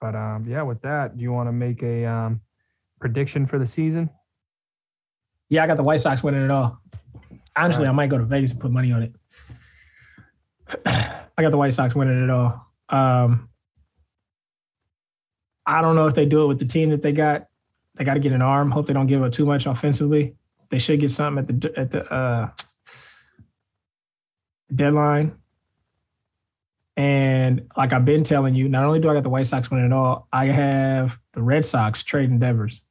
But 0.00 0.14
um, 0.14 0.44
yeah, 0.46 0.62
with 0.62 0.82
that, 0.82 1.16
do 1.16 1.22
you 1.22 1.32
want 1.32 1.48
to 1.48 1.52
make 1.52 1.82
a 1.82 2.04
um, 2.04 2.40
prediction 3.00 3.46
for 3.46 3.58
the 3.58 3.66
season? 3.66 4.10
Yeah, 5.48 5.64
I 5.64 5.66
got 5.66 5.78
the 5.78 5.82
White 5.82 6.02
Sox 6.02 6.22
winning 6.22 6.44
it 6.44 6.50
all. 6.50 6.78
Honestly, 7.56 7.80
Alright. 7.86 7.94
I 7.94 7.96
might 7.96 8.10
go 8.10 8.18
to 8.18 8.24
Vegas 8.24 8.50
and 8.50 8.60
put 8.60 8.70
money 8.70 8.92
on 8.92 9.02
it. 10.84 10.84
I 11.38 11.42
got 11.42 11.52
the 11.52 11.56
White 11.56 11.72
Sox 11.72 11.94
winning 11.94 12.24
it 12.24 12.30
all. 12.30 12.66
Um, 12.88 13.48
I 15.64 15.80
don't 15.80 15.94
know 15.94 16.06
if 16.06 16.14
they 16.14 16.26
do 16.26 16.42
it 16.42 16.46
with 16.48 16.58
the 16.58 16.64
team 16.64 16.90
that 16.90 17.00
they 17.00 17.12
got. 17.12 17.46
They 17.94 18.04
got 18.04 18.14
to 18.14 18.20
get 18.20 18.32
an 18.32 18.42
arm. 18.42 18.72
Hope 18.72 18.88
they 18.88 18.92
don't 18.92 19.06
give 19.06 19.22
up 19.22 19.32
too 19.32 19.46
much 19.46 19.66
offensively. 19.66 20.34
They 20.70 20.78
should 20.78 21.00
get 21.00 21.12
something 21.12 21.38
at 21.38 21.62
the 21.62 21.78
at 21.78 21.90
the 21.92 22.12
uh, 22.12 22.50
deadline. 24.74 25.36
And 26.96 27.68
like 27.76 27.92
I've 27.92 28.04
been 28.04 28.24
telling 28.24 28.56
you, 28.56 28.68
not 28.68 28.84
only 28.84 28.98
do 28.98 29.08
I 29.08 29.14
got 29.14 29.22
the 29.22 29.28
White 29.28 29.46
Sox 29.46 29.70
winning 29.70 29.86
it 29.86 29.92
all, 29.92 30.26
I 30.32 30.46
have 30.46 31.16
the 31.32 31.42
Red 31.42 31.64
Sox 31.64 32.02
trading 32.02 32.40
Devers. 32.40 32.82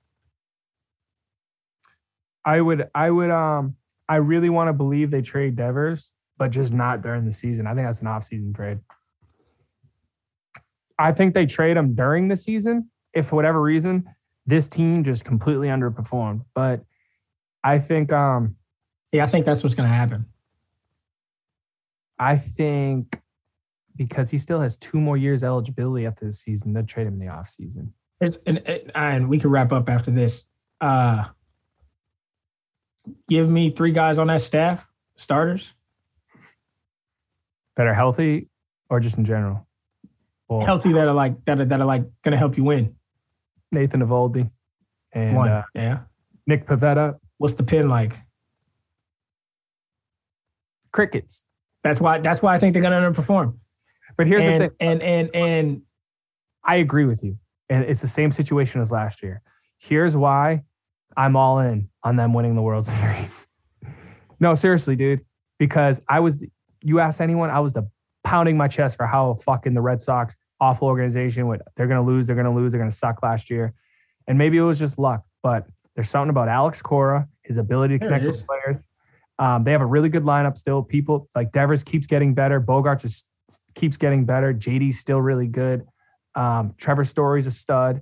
I 2.45 2.61
would, 2.61 2.89
I 2.95 3.11
would, 3.11 3.29
um, 3.29 3.75
I 4.07 4.15
really 4.15 4.49
want 4.49 4.69
to 4.69 4.73
believe 4.73 5.11
they 5.11 5.21
trade 5.21 5.57
Devers, 5.57 6.13
but 6.37 6.51
just 6.51 6.73
not 6.73 7.01
during 7.01 7.25
the 7.25 7.33
season. 7.33 7.67
I 7.67 7.73
think 7.73 7.87
that's 7.87 8.01
an 8.01 8.07
off-season 8.07 8.53
trade. 8.53 8.79
I 10.99 11.11
think 11.11 11.33
they 11.33 11.45
trade 11.45 11.77
him 11.77 11.95
during 11.95 12.27
the 12.27 12.37
season 12.37 12.89
if 13.13 13.27
for 13.27 13.35
whatever 13.35 13.61
reason 13.61 14.07
this 14.45 14.67
team 14.67 15.03
just 15.03 15.25
completely 15.25 15.67
underperformed. 15.67 16.41
But 16.55 16.83
I 17.63 17.79
think, 17.79 18.11
um, 18.11 18.55
Yeah, 19.11 19.23
I 19.23 19.27
think 19.27 19.45
that's 19.45 19.63
what's 19.63 19.75
going 19.75 19.89
to 19.89 19.95
happen. 19.95 20.25
I 22.19 22.35
think 22.35 23.19
because 23.95 24.31
he 24.31 24.37
still 24.37 24.59
has 24.59 24.77
two 24.77 24.99
more 24.99 25.17
years 25.17 25.43
eligibility 25.43 26.05
after 26.05 26.25
the 26.25 26.33
season, 26.33 26.73
they'll 26.73 26.85
trade 26.85 27.07
him 27.07 27.13
in 27.13 27.27
the 27.27 27.33
offseason. 27.33 27.91
It's 28.21 28.37
and, 28.45 28.59
and 28.67 28.91
and 28.95 29.29
we 29.29 29.39
can 29.39 29.49
wrap 29.49 29.71
up 29.71 29.89
after 29.89 30.11
this. 30.11 30.45
Uh 30.81 31.25
give 33.29 33.49
me 33.49 33.69
three 33.71 33.91
guys 33.91 34.17
on 34.17 34.27
that 34.27 34.41
staff, 34.41 34.85
starters, 35.15 35.73
That 37.77 37.87
are 37.87 37.93
healthy 37.93 38.49
or 38.89 38.99
just 38.99 39.17
in 39.17 39.25
general. 39.25 39.67
Well, 40.49 40.65
healthy 40.65 40.93
that 40.93 41.07
are 41.07 41.13
like 41.13 41.43
that 41.45 41.59
are 41.59 41.65
that 41.65 41.79
are 41.79 41.85
like 41.85 42.03
gonna 42.23 42.37
help 42.37 42.57
you 42.57 42.63
win. 42.63 42.95
Nathan 43.71 44.01
Eovaldi 44.01 44.49
and 45.13 45.35
One. 45.35 45.49
uh, 45.49 45.63
yeah. 45.73 45.99
Nick 46.47 46.65
Pivetta. 46.65 47.17
What's 47.37 47.55
the 47.55 47.63
pin 47.63 47.87
like? 47.87 48.13
Crickets. 50.91 51.45
That's 51.83 51.99
why 51.99 52.19
that's 52.19 52.41
why 52.41 52.55
I 52.55 52.59
think 52.59 52.73
they're 52.73 52.81
gonna 52.81 52.99
underperform. 52.99 53.57
But 54.17 54.27
here's 54.27 54.45
and, 54.45 54.61
the 54.61 54.67
thing. 54.69 54.77
and 54.79 55.03
and 55.03 55.35
and 55.35 55.81
I 56.63 56.77
agree 56.77 57.05
with 57.05 57.23
you. 57.23 57.37
And 57.69 57.85
it's 57.85 58.01
the 58.01 58.07
same 58.07 58.31
situation 58.31 58.81
as 58.81 58.91
last 58.91 59.21
year. 59.21 59.41
Here's 59.77 60.17
why 60.17 60.63
I'm 61.15 61.35
all 61.35 61.59
in 61.59 61.89
on 62.03 62.15
them 62.15 62.33
winning 62.33 62.55
the 62.55 62.61
World 62.61 62.85
Series. 62.87 63.47
no, 64.39 64.55
seriously, 64.55 64.95
dude. 64.95 65.23
Because 65.59 66.01
I 66.07 66.19
was, 66.19 66.37
you 66.81 66.99
ask 66.99 67.21
anyone, 67.21 67.49
I 67.49 67.59
was 67.59 67.73
the 67.73 67.89
pounding 68.23 68.57
my 68.57 68.67
chest 68.67 68.97
for 68.97 69.05
how 69.05 69.35
fucking 69.35 69.73
the 69.73 69.81
Red 69.81 70.01
Sox, 70.01 70.35
awful 70.59 70.87
organization, 70.87 71.47
what 71.47 71.61
they're 71.75 71.87
going 71.87 72.03
to 72.03 72.11
lose, 72.11 72.27
they're 72.27 72.35
going 72.35 72.45
to 72.45 72.51
lose, 72.51 72.71
they're 72.71 72.79
going 72.79 72.91
to 72.91 72.95
suck 72.95 73.23
last 73.23 73.49
year. 73.49 73.73
And 74.27 74.37
maybe 74.37 74.57
it 74.57 74.61
was 74.61 74.79
just 74.79 74.99
luck, 74.99 75.23
but 75.41 75.65
there's 75.95 76.09
something 76.09 76.29
about 76.29 76.49
Alex 76.49 76.81
Cora, 76.81 77.27
his 77.43 77.57
ability 77.57 77.97
to 77.97 78.05
connect 78.05 78.25
with 78.25 78.45
players. 78.45 78.85
Um, 79.39 79.63
they 79.63 79.71
have 79.71 79.81
a 79.81 79.85
really 79.85 80.09
good 80.09 80.23
lineup 80.23 80.57
still. 80.57 80.83
People 80.83 81.29
like 81.35 81.51
Devers 81.51 81.83
keeps 81.83 82.07
getting 82.07 82.33
better. 82.33 82.59
Bogart 82.59 82.99
just 82.99 83.27
keeps 83.75 83.97
getting 83.97 84.25
better. 84.25 84.53
JD's 84.53 84.99
still 84.99 85.21
really 85.21 85.47
good. 85.47 85.85
Um, 86.35 86.73
Trevor 86.77 87.03
Story's 87.03 87.47
a 87.47 87.51
stud. 87.51 88.01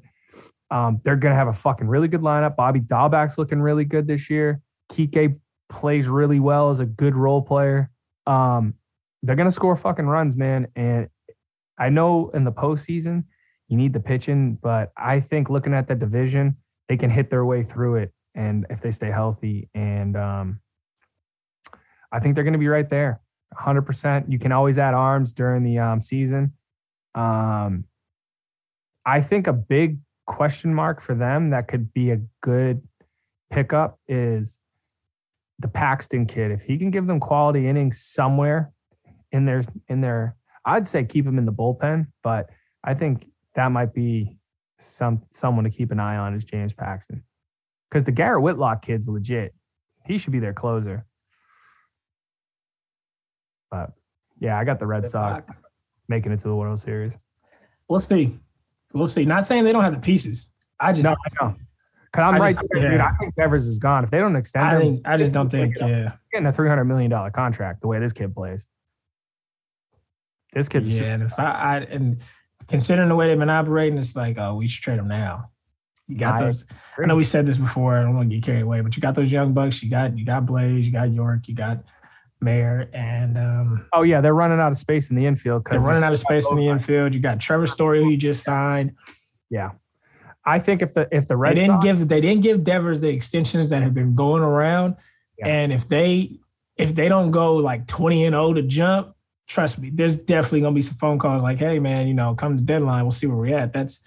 Um, 0.71 0.99
they're 1.03 1.15
gonna 1.15 1.35
have 1.35 1.47
a 1.47 1.53
fucking 1.53 1.87
really 1.87 2.07
good 2.07 2.21
lineup. 2.21 2.55
Bobby 2.55 2.79
Dalbec's 2.79 3.37
looking 3.37 3.61
really 3.61 3.85
good 3.85 4.07
this 4.07 4.29
year. 4.29 4.61
Kike 4.91 5.39
plays 5.69 6.07
really 6.07 6.39
well 6.39 6.69
as 6.69 6.79
a 6.79 6.85
good 6.85 7.15
role 7.15 7.41
player. 7.41 7.91
Um, 8.27 8.75
they're 9.23 9.35
gonna 9.35 9.51
score 9.51 9.75
fucking 9.75 10.05
runs, 10.05 10.37
man. 10.37 10.67
And 10.75 11.09
I 11.77 11.89
know 11.89 12.29
in 12.29 12.43
the 12.43 12.51
postseason 12.51 13.25
you 13.67 13.77
need 13.77 13.93
the 13.93 13.99
pitching, 13.99 14.55
but 14.61 14.91
I 14.95 15.19
think 15.19 15.49
looking 15.49 15.73
at 15.73 15.87
the 15.87 15.95
division, 15.95 16.57
they 16.87 16.97
can 16.97 17.09
hit 17.09 17.29
their 17.29 17.45
way 17.45 17.63
through 17.63 17.95
it. 17.95 18.13
And 18.35 18.65
if 18.69 18.81
they 18.81 18.91
stay 18.91 19.09
healthy, 19.09 19.69
and 19.73 20.15
um, 20.15 20.59
I 22.11 22.19
think 22.19 22.35
they're 22.35 22.43
gonna 22.43 22.57
be 22.57 22.67
right 22.67 22.89
there, 22.89 23.21
100. 23.49 23.81
percent 23.83 24.31
You 24.31 24.39
can 24.39 24.51
always 24.51 24.77
add 24.77 24.93
arms 24.93 25.33
during 25.33 25.63
the 25.63 25.79
um, 25.79 26.01
season. 26.01 26.53
Um, 27.15 27.85
I 29.05 29.21
think 29.21 29.47
a 29.47 29.53
big 29.53 29.99
question 30.25 30.73
mark 30.73 30.99
for 30.99 31.15
them 31.15 31.51
that 31.51 31.67
could 31.67 31.93
be 31.93 32.11
a 32.11 32.21
good 32.41 32.81
pickup 33.51 33.99
is 34.07 34.57
the 35.59 35.67
Paxton 35.67 36.25
kid. 36.25 36.51
If 36.51 36.63
he 36.63 36.77
can 36.77 36.91
give 36.91 37.05
them 37.05 37.19
quality 37.19 37.67
innings 37.67 38.01
somewhere 38.01 38.71
in 39.31 39.45
their 39.45 39.63
in 39.87 40.01
their, 40.01 40.35
I'd 40.65 40.87
say 40.87 41.03
keep 41.03 41.25
him 41.25 41.37
in 41.37 41.45
the 41.45 41.53
bullpen, 41.53 42.07
but 42.23 42.49
I 42.83 42.93
think 42.93 43.25
that 43.55 43.71
might 43.71 43.93
be 43.93 44.37
some 44.79 45.21
someone 45.31 45.63
to 45.63 45.69
keep 45.69 45.91
an 45.91 45.99
eye 45.99 46.17
on 46.17 46.33
is 46.33 46.45
James 46.45 46.73
Paxton. 46.73 47.23
Because 47.89 48.03
the 48.03 48.11
Garrett 48.11 48.41
Whitlock 48.41 48.81
kid's 48.81 49.07
legit. 49.07 49.53
He 50.05 50.17
should 50.17 50.33
be 50.33 50.39
their 50.39 50.53
closer. 50.53 51.05
But 53.71 53.91
yeah, 54.39 54.57
I 54.57 54.63
got 54.63 54.79
the 54.79 54.85
Red 54.85 55.05
Sox 55.05 55.45
making 56.07 56.31
it 56.31 56.39
to 56.39 56.47
the 56.47 56.55
World 56.55 56.79
Series. 56.79 57.13
we'll 57.89 58.01
see. 58.01 58.37
We'll 58.93 59.09
see. 59.09 59.25
Not 59.25 59.47
saying 59.47 59.63
they 59.63 59.71
don't 59.71 59.83
have 59.83 59.93
the 59.93 59.99
pieces. 59.99 60.49
I 60.79 60.91
just 60.91 61.03
No, 61.03 61.11
I 61.11 61.43
know. 61.43 61.55
Cause 62.15 62.23
I'm 62.23 62.35
I 62.35 62.37
right 62.37 62.49
just- 62.55 62.63
there, 62.71 62.91
dude. 62.91 62.99
I 63.01 63.11
think 63.19 63.35
Devers 63.35 63.65
is 63.67 63.77
gone. 63.77 64.03
If 64.03 64.11
they 64.11 64.19
don't 64.19 64.35
extend 64.35 64.65
I 64.65 64.75
him, 64.75 64.81
think 64.81 65.01
I 65.07 65.17
just 65.17 65.33
don't 65.33 65.49
think 65.49 65.73
Pick 65.73 65.81
it 65.81 65.83
up. 65.83 65.89
yeah. 65.89 66.11
getting 66.31 66.47
a 66.47 66.51
three 66.51 66.69
hundred 66.69 66.85
million 66.85 67.11
dollar 67.11 67.29
contract 67.31 67.81
the 67.81 67.87
way 67.87 67.99
this 67.99 68.13
kid 68.13 68.33
plays. 68.33 68.67
This 70.53 70.69
kid's 70.69 70.99
Yeah, 70.99 71.13
and 71.13 71.23
if 71.23 71.37
I, 71.37 71.43
I 71.43 71.77
and 71.79 72.17
considering 72.67 73.09
the 73.09 73.15
way 73.15 73.27
they've 73.27 73.37
been 73.39 73.49
operating, 73.49 73.97
it's 73.97 74.15
like, 74.15 74.37
oh, 74.37 74.55
we 74.55 74.67
should 74.67 74.83
trade 74.83 74.99
him 74.99 75.07
now. 75.07 75.49
You 76.07 76.17
got 76.17 76.35
I 76.41 76.45
those. 76.45 76.65
I 77.01 77.05
know 77.07 77.15
we 77.15 77.23
said 77.23 77.45
this 77.45 77.57
before. 77.57 77.97
I 77.97 78.03
don't 78.03 78.15
want 78.15 78.29
to 78.29 78.35
get 78.35 78.45
carried 78.45 78.61
away, 78.61 78.79
but 78.81 78.95
you 78.95 79.01
got 79.01 79.15
those 79.15 79.31
young 79.31 79.53
bucks. 79.53 79.81
You 79.83 79.89
got 79.89 80.17
you 80.17 80.25
got 80.25 80.45
Blaze. 80.45 80.85
You 80.85 80.91
got 80.91 81.11
Yorke. 81.11 81.47
You 81.47 81.55
got 81.55 81.83
Mayer 82.41 82.89
and 82.93 83.37
um, 83.37 83.87
Oh 83.91 84.03
yeah, 84.03 84.21
they're 84.21 84.35
running 84.35 84.59
out 84.59 84.71
of 84.71 84.77
space 84.77 85.09
in 85.09 85.15
the 85.15 85.25
infield 85.25 85.65
they're 85.69 85.79
running 85.79 86.03
out 86.03 86.13
of 86.13 86.19
space 86.19 86.45
in 86.49 86.57
the 86.57 86.67
infield. 86.67 87.13
You 87.13 87.19
got 87.19 87.39
Trevor 87.39 87.65
Story, 87.67 88.03
who 88.03 88.09
you 88.11 88.17
just 88.17 88.43
signed. 88.43 88.91
Yeah, 89.49 89.71
I 90.45 90.59
think 90.59 90.81
if 90.81 90.93
the 90.93 91.07
if 91.11 91.27
the 91.27 91.37
They 91.37 91.55
didn't 91.55 91.67
Sox, 91.81 91.83
give 91.85 92.07
they 92.07 92.21
didn't 92.21 92.41
give 92.43 92.63
Devers 92.63 92.99
the 92.99 93.09
extensions 93.09 93.69
that 93.71 93.81
have 93.81 93.93
been 93.93 94.13
going 94.15 94.43
around, 94.43 94.95
Yeah. 95.39 95.47
and 95.47 95.73
if 95.73 95.87
they 95.89 96.39
if 96.77 96.93
they 96.93 97.09
don't 97.09 97.31
go 97.31 97.55
like 97.55 97.87
twenty 97.87 98.25
and 98.25 98.33
zero 98.33 98.53
to 98.53 98.61
jump, 98.61 99.15
trust 99.47 99.79
me, 99.79 99.89
there's 99.93 100.15
definitely 100.15 100.61
gonna 100.61 100.75
be 100.75 100.81
some 100.81 100.95
phone 100.95 101.17
calls 101.19 101.41
like, 101.41 101.57
"Hey 101.57 101.79
man, 101.79 102.07
you 102.07 102.13
know, 102.13 102.35
come 102.35 102.57
to 102.57 102.63
deadline, 102.63 103.03
we'll 103.03 103.11
see 103.11 103.27
where 103.27 103.37
we're 103.37 103.57
at." 103.57 103.73
That's 103.73 104.01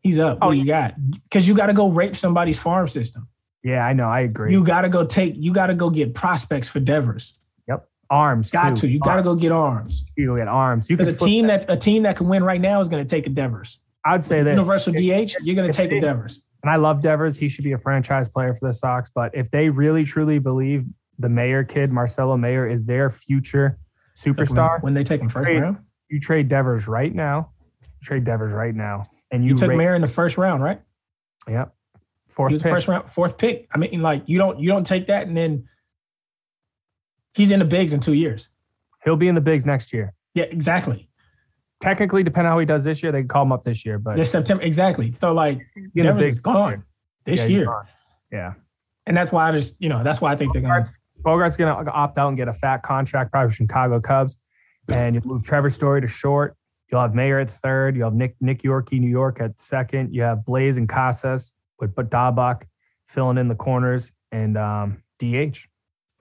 he's 0.00 0.18
up. 0.18 0.38
Oh, 0.40 0.48
What 0.48 0.56
you 0.56 0.64
got? 0.64 0.94
Because 1.24 1.46
you 1.46 1.54
got 1.54 1.66
to 1.66 1.72
go 1.74 1.88
rape 1.88 2.16
somebody's 2.16 2.58
farm 2.58 2.88
system. 2.88 3.28
yeah, 3.62 3.86
I 3.86 3.92
know, 3.92 4.08
I 4.08 4.20
agree. 4.20 4.52
You 4.52 4.64
got 4.64 4.80
to 4.82 4.88
go 4.88 5.04
take. 5.04 5.34
You 5.36 5.52
got 5.52 5.66
to 5.66 5.74
go 5.74 5.90
get 5.90 6.14
prospects 6.14 6.66
for 6.68 6.80
Devers. 6.80 7.34
Yep, 7.68 7.88
arms, 8.10 8.50
Got 8.50 8.70
too. 8.70 8.82
to. 8.82 8.88
You 8.88 8.98
got 9.00 9.16
to 9.16 9.22
go 9.22 9.34
get 9.34 9.52
arms. 9.52 10.04
You 10.16 10.26
go 10.28 10.36
get 10.36 10.48
arms. 10.48 10.88
You 10.88 10.96
can 10.96 11.06
Because 11.06 11.20
a 11.22 11.24
team 11.26 11.46
that 11.48 11.66
a 11.70 11.76
team 11.76 12.04
that 12.04 12.16
can 12.16 12.26
win 12.28 12.42
right 12.42 12.60
now 12.60 12.80
is 12.80 12.88
going 12.88 13.04
to 13.04 13.08
take 13.08 13.26
a 13.26 13.30
Devers. 13.30 13.78
I'd 14.04 14.24
say 14.24 14.42
this, 14.42 14.52
Universal 14.56 14.94
DH, 14.94 15.36
you're 15.42 15.54
going 15.56 15.70
to 15.70 15.72
take 15.72 15.90
they- 15.90 15.98
a 15.98 16.00
Devers. 16.00 16.42
and 16.62 16.70
I 16.70 16.76
love 16.76 17.00
Devers. 17.00 17.36
He 17.36 17.48
should 17.48 17.64
be 17.64 17.72
a 17.72 17.78
franchise 17.78 18.28
player 18.28 18.52
for 18.54 18.66
the 18.66 18.72
Sox. 18.72 19.10
But 19.14 19.34
if 19.34 19.50
they 19.50 19.68
really 19.68 20.04
truly 20.04 20.38
believe 20.38 20.84
the 21.18 21.28
Mayer 21.28 21.62
kid, 21.64 21.92
Marcelo 21.92 22.36
Mayer, 22.36 22.66
is 22.66 22.84
their 22.84 23.10
future 23.10 23.78
superstar, 24.16 24.82
when 24.82 24.94
they 24.94 25.04
take 25.04 25.20
him 25.20 25.28
first 25.28 25.46
Trade- 25.46 25.60
round. 25.62 25.78
you 26.08 26.18
trade 26.20 26.48
Devers 26.48 26.88
right 26.88 27.14
now. 27.14 27.50
Trade 28.02 28.24
Devers 28.24 28.52
right 28.52 28.74
now, 28.74 29.04
and 29.30 29.44
You 29.44 29.50
you, 29.50 29.56
took 29.56 29.68
rate, 29.70 29.76
Mayer 29.76 29.94
in 29.94 30.02
the 30.02 30.08
first 30.08 30.36
round, 30.36 30.62
right? 30.62 30.80
Yep. 31.48 31.72
Fourth 32.28 32.52
pick. 32.54 32.62
first 32.62 32.88
round, 32.88 33.08
fourth 33.10 33.38
pick. 33.38 33.68
I 33.72 33.78
mean, 33.78 34.02
like 34.02 34.22
you 34.26 34.38
don't 34.38 34.58
you 34.58 34.66
don't 34.68 34.84
take 34.86 35.06
that 35.06 35.26
and 35.28 35.36
then 35.36 35.68
he's 37.34 37.50
in 37.50 37.58
the 37.60 37.64
bigs 37.64 37.92
in 37.92 38.00
two 38.00 38.14
years. 38.14 38.48
He'll 39.04 39.16
be 39.16 39.28
in 39.28 39.34
the 39.34 39.40
bigs 39.40 39.66
next 39.66 39.92
year. 39.92 40.14
Yeah, 40.34 40.44
exactly. 40.44 41.08
Technically, 41.82 42.22
depending 42.22 42.46
on 42.46 42.52
how 42.54 42.58
he 42.60 42.64
does 42.64 42.84
this 42.84 43.02
year, 43.02 43.10
they 43.10 43.18
can 43.20 43.28
call 43.28 43.42
him 43.42 43.50
up 43.52 43.64
this 43.64 43.84
year. 43.84 43.98
But 43.98 44.16
This 44.16 44.30
September, 44.30 44.62
exactly. 44.62 45.14
So 45.20 45.32
like 45.32 45.60
Devers 45.96 46.18
bigs 46.22 46.36
is 46.36 46.40
gone 46.40 46.84
this 47.26 47.40
Yeah, 47.40 47.46
year, 47.46 47.64
gone. 47.66 47.84
Yeah. 48.30 48.54
and 49.06 49.16
that's 49.16 49.32
why 49.32 49.48
I 49.48 49.52
just 49.52 49.74
you 49.80 49.88
know 49.88 50.02
that's 50.04 50.20
why 50.20 50.32
I 50.32 50.36
think 50.36 50.52
they're 50.52 50.62
going. 50.62 50.72
to 50.84 50.90
Bogaerts, 50.90 50.98
Bogaerts 51.22 51.58
going 51.58 51.84
to 51.84 51.90
opt 51.92 52.18
out 52.18 52.28
and 52.28 52.36
get 52.36 52.46
a 52.48 52.52
fat 52.52 52.84
contract, 52.84 53.32
probably 53.32 53.52
from 53.52 53.66
Chicago 53.66 54.00
Cubs. 54.00 54.38
And 54.88 55.14
you 55.16 55.20
move 55.24 55.42
Trevor 55.42 55.70
Story 55.70 56.00
to 56.00 56.06
short. 56.06 56.56
You'll 56.90 57.00
have 57.00 57.14
Mayer 57.14 57.40
at 57.40 57.50
third. 57.50 57.96
You'll 57.96 58.10
have 58.10 58.14
Nick 58.14 58.36
Nick 58.40 58.62
Yorkie, 58.62 59.00
New 59.00 59.10
York 59.10 59.40
at 59.40 59.60
second. 59.60 60.14
You 60.14 60.22
have 60.22 60.44
Blaze 60.44 60.76
and 60.76 60.88
Casas 60.88 61.52
with 61.80 61.94
but 61.96 62.10
Dalbec 62.10 62.62
filling 63.06 63.38
in 63.38 63.48
the 63.48 63.54
corners 63.56 64.12
and 64.30 64.56
um, 64.56 65.02
DH. 65.18 65.66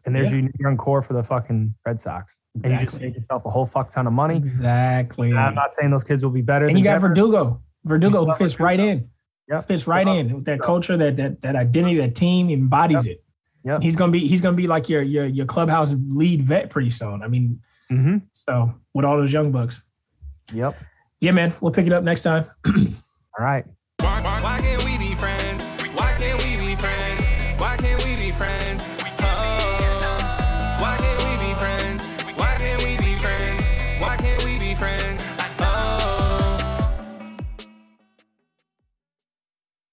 And 0.06 0.16
there's 0.16 0.32
Yeah. 0.32 0.40
your 0.40 0.50
young 0.60 0.78
core 0.78 1.02
for 1.02 1.14
the 1.14 1.22
fucking 1.24 1.76
Red 1.86 2.00
Sox. 2.02 2.40
And 2.64 2.74
you 2.74 2.80
just 2.80 2.98
saved 2.98 3.16
yourself 3.16 3.46
a 3.46 3.50
whole 3.50 3.66
fuck 3.66 3.92
ton 3.92 4.08
of 4.08 4.14
money. 4.14 4.38
Exactly. 4.38 5.30
And 5.30 5.40
I'm 5.40 5.54
not 5.56 5.74
saying 5.76 5.92
those 5.92 6.04
kids 6.04 6.24
will 6.24 6.32
be 6.32 6.42
better. 6.42 6.68
And 6.68 6.78
you 6.78 6.84
got. 6.84 7.00
Verdugo. 7.02 7.62
Verdugo 7.86 8.26
fits 8.36 8.54
have 8.54 8.60
right 8.62 8.80
in. 8.80 9.10
Yep. 9.50 9.66
Fits 9.68 9.88
right 9.88 10.04
Still 10.06 10.14
in 10.18 10.34
with 10.36 10.46
that 10.46 10.52
Verdugo. 10.54 10.66
culture, 10.66 10.98
that 10.98 11.18
that 11.18 11.42
that 11.42 11.56
identity, 11.56 11.98
that 11.98 12.16
team 12.16 12.50
embodies 12.50 13.06
it. 13.06 13.24
Yep. 13.64 13.82
He's 13.84 13.96
gonna 13.96 14.12
be 14.12 14.28
he's 14.28 14.42
gonna 14.42 14.56
be 14.58 14.68
like 14.68 14.90
your 14.90 15.02
your 15.04 15.26
your 15.26 15.46
clubhouse 15.46 15.94
lead 16.10 16.44
vet 16.44 16.70
pretty 16.70 16.90
soon. 16.90 17.22
I 17.24 17.28
mean, 17.28 17.60
Mm-hmm. 17.92 18.18
so 18.32 18.74
with 18.94 19.04
all 19.06 19.18
those 19.18 19.34
young 19.34 19.52
bucks. 19.52 19.82
Yep. 20.54 20.78
Yeah, 21.20 21.32
man. 21.32 21.54
We'll 21.62 21.74
pick 21.74 21.86
it 21.88 21.94
up 21.94 22.04
next 22.04 22.24
time. 22.24 22.46
All 22.66 23.46
right. 23.46 23.66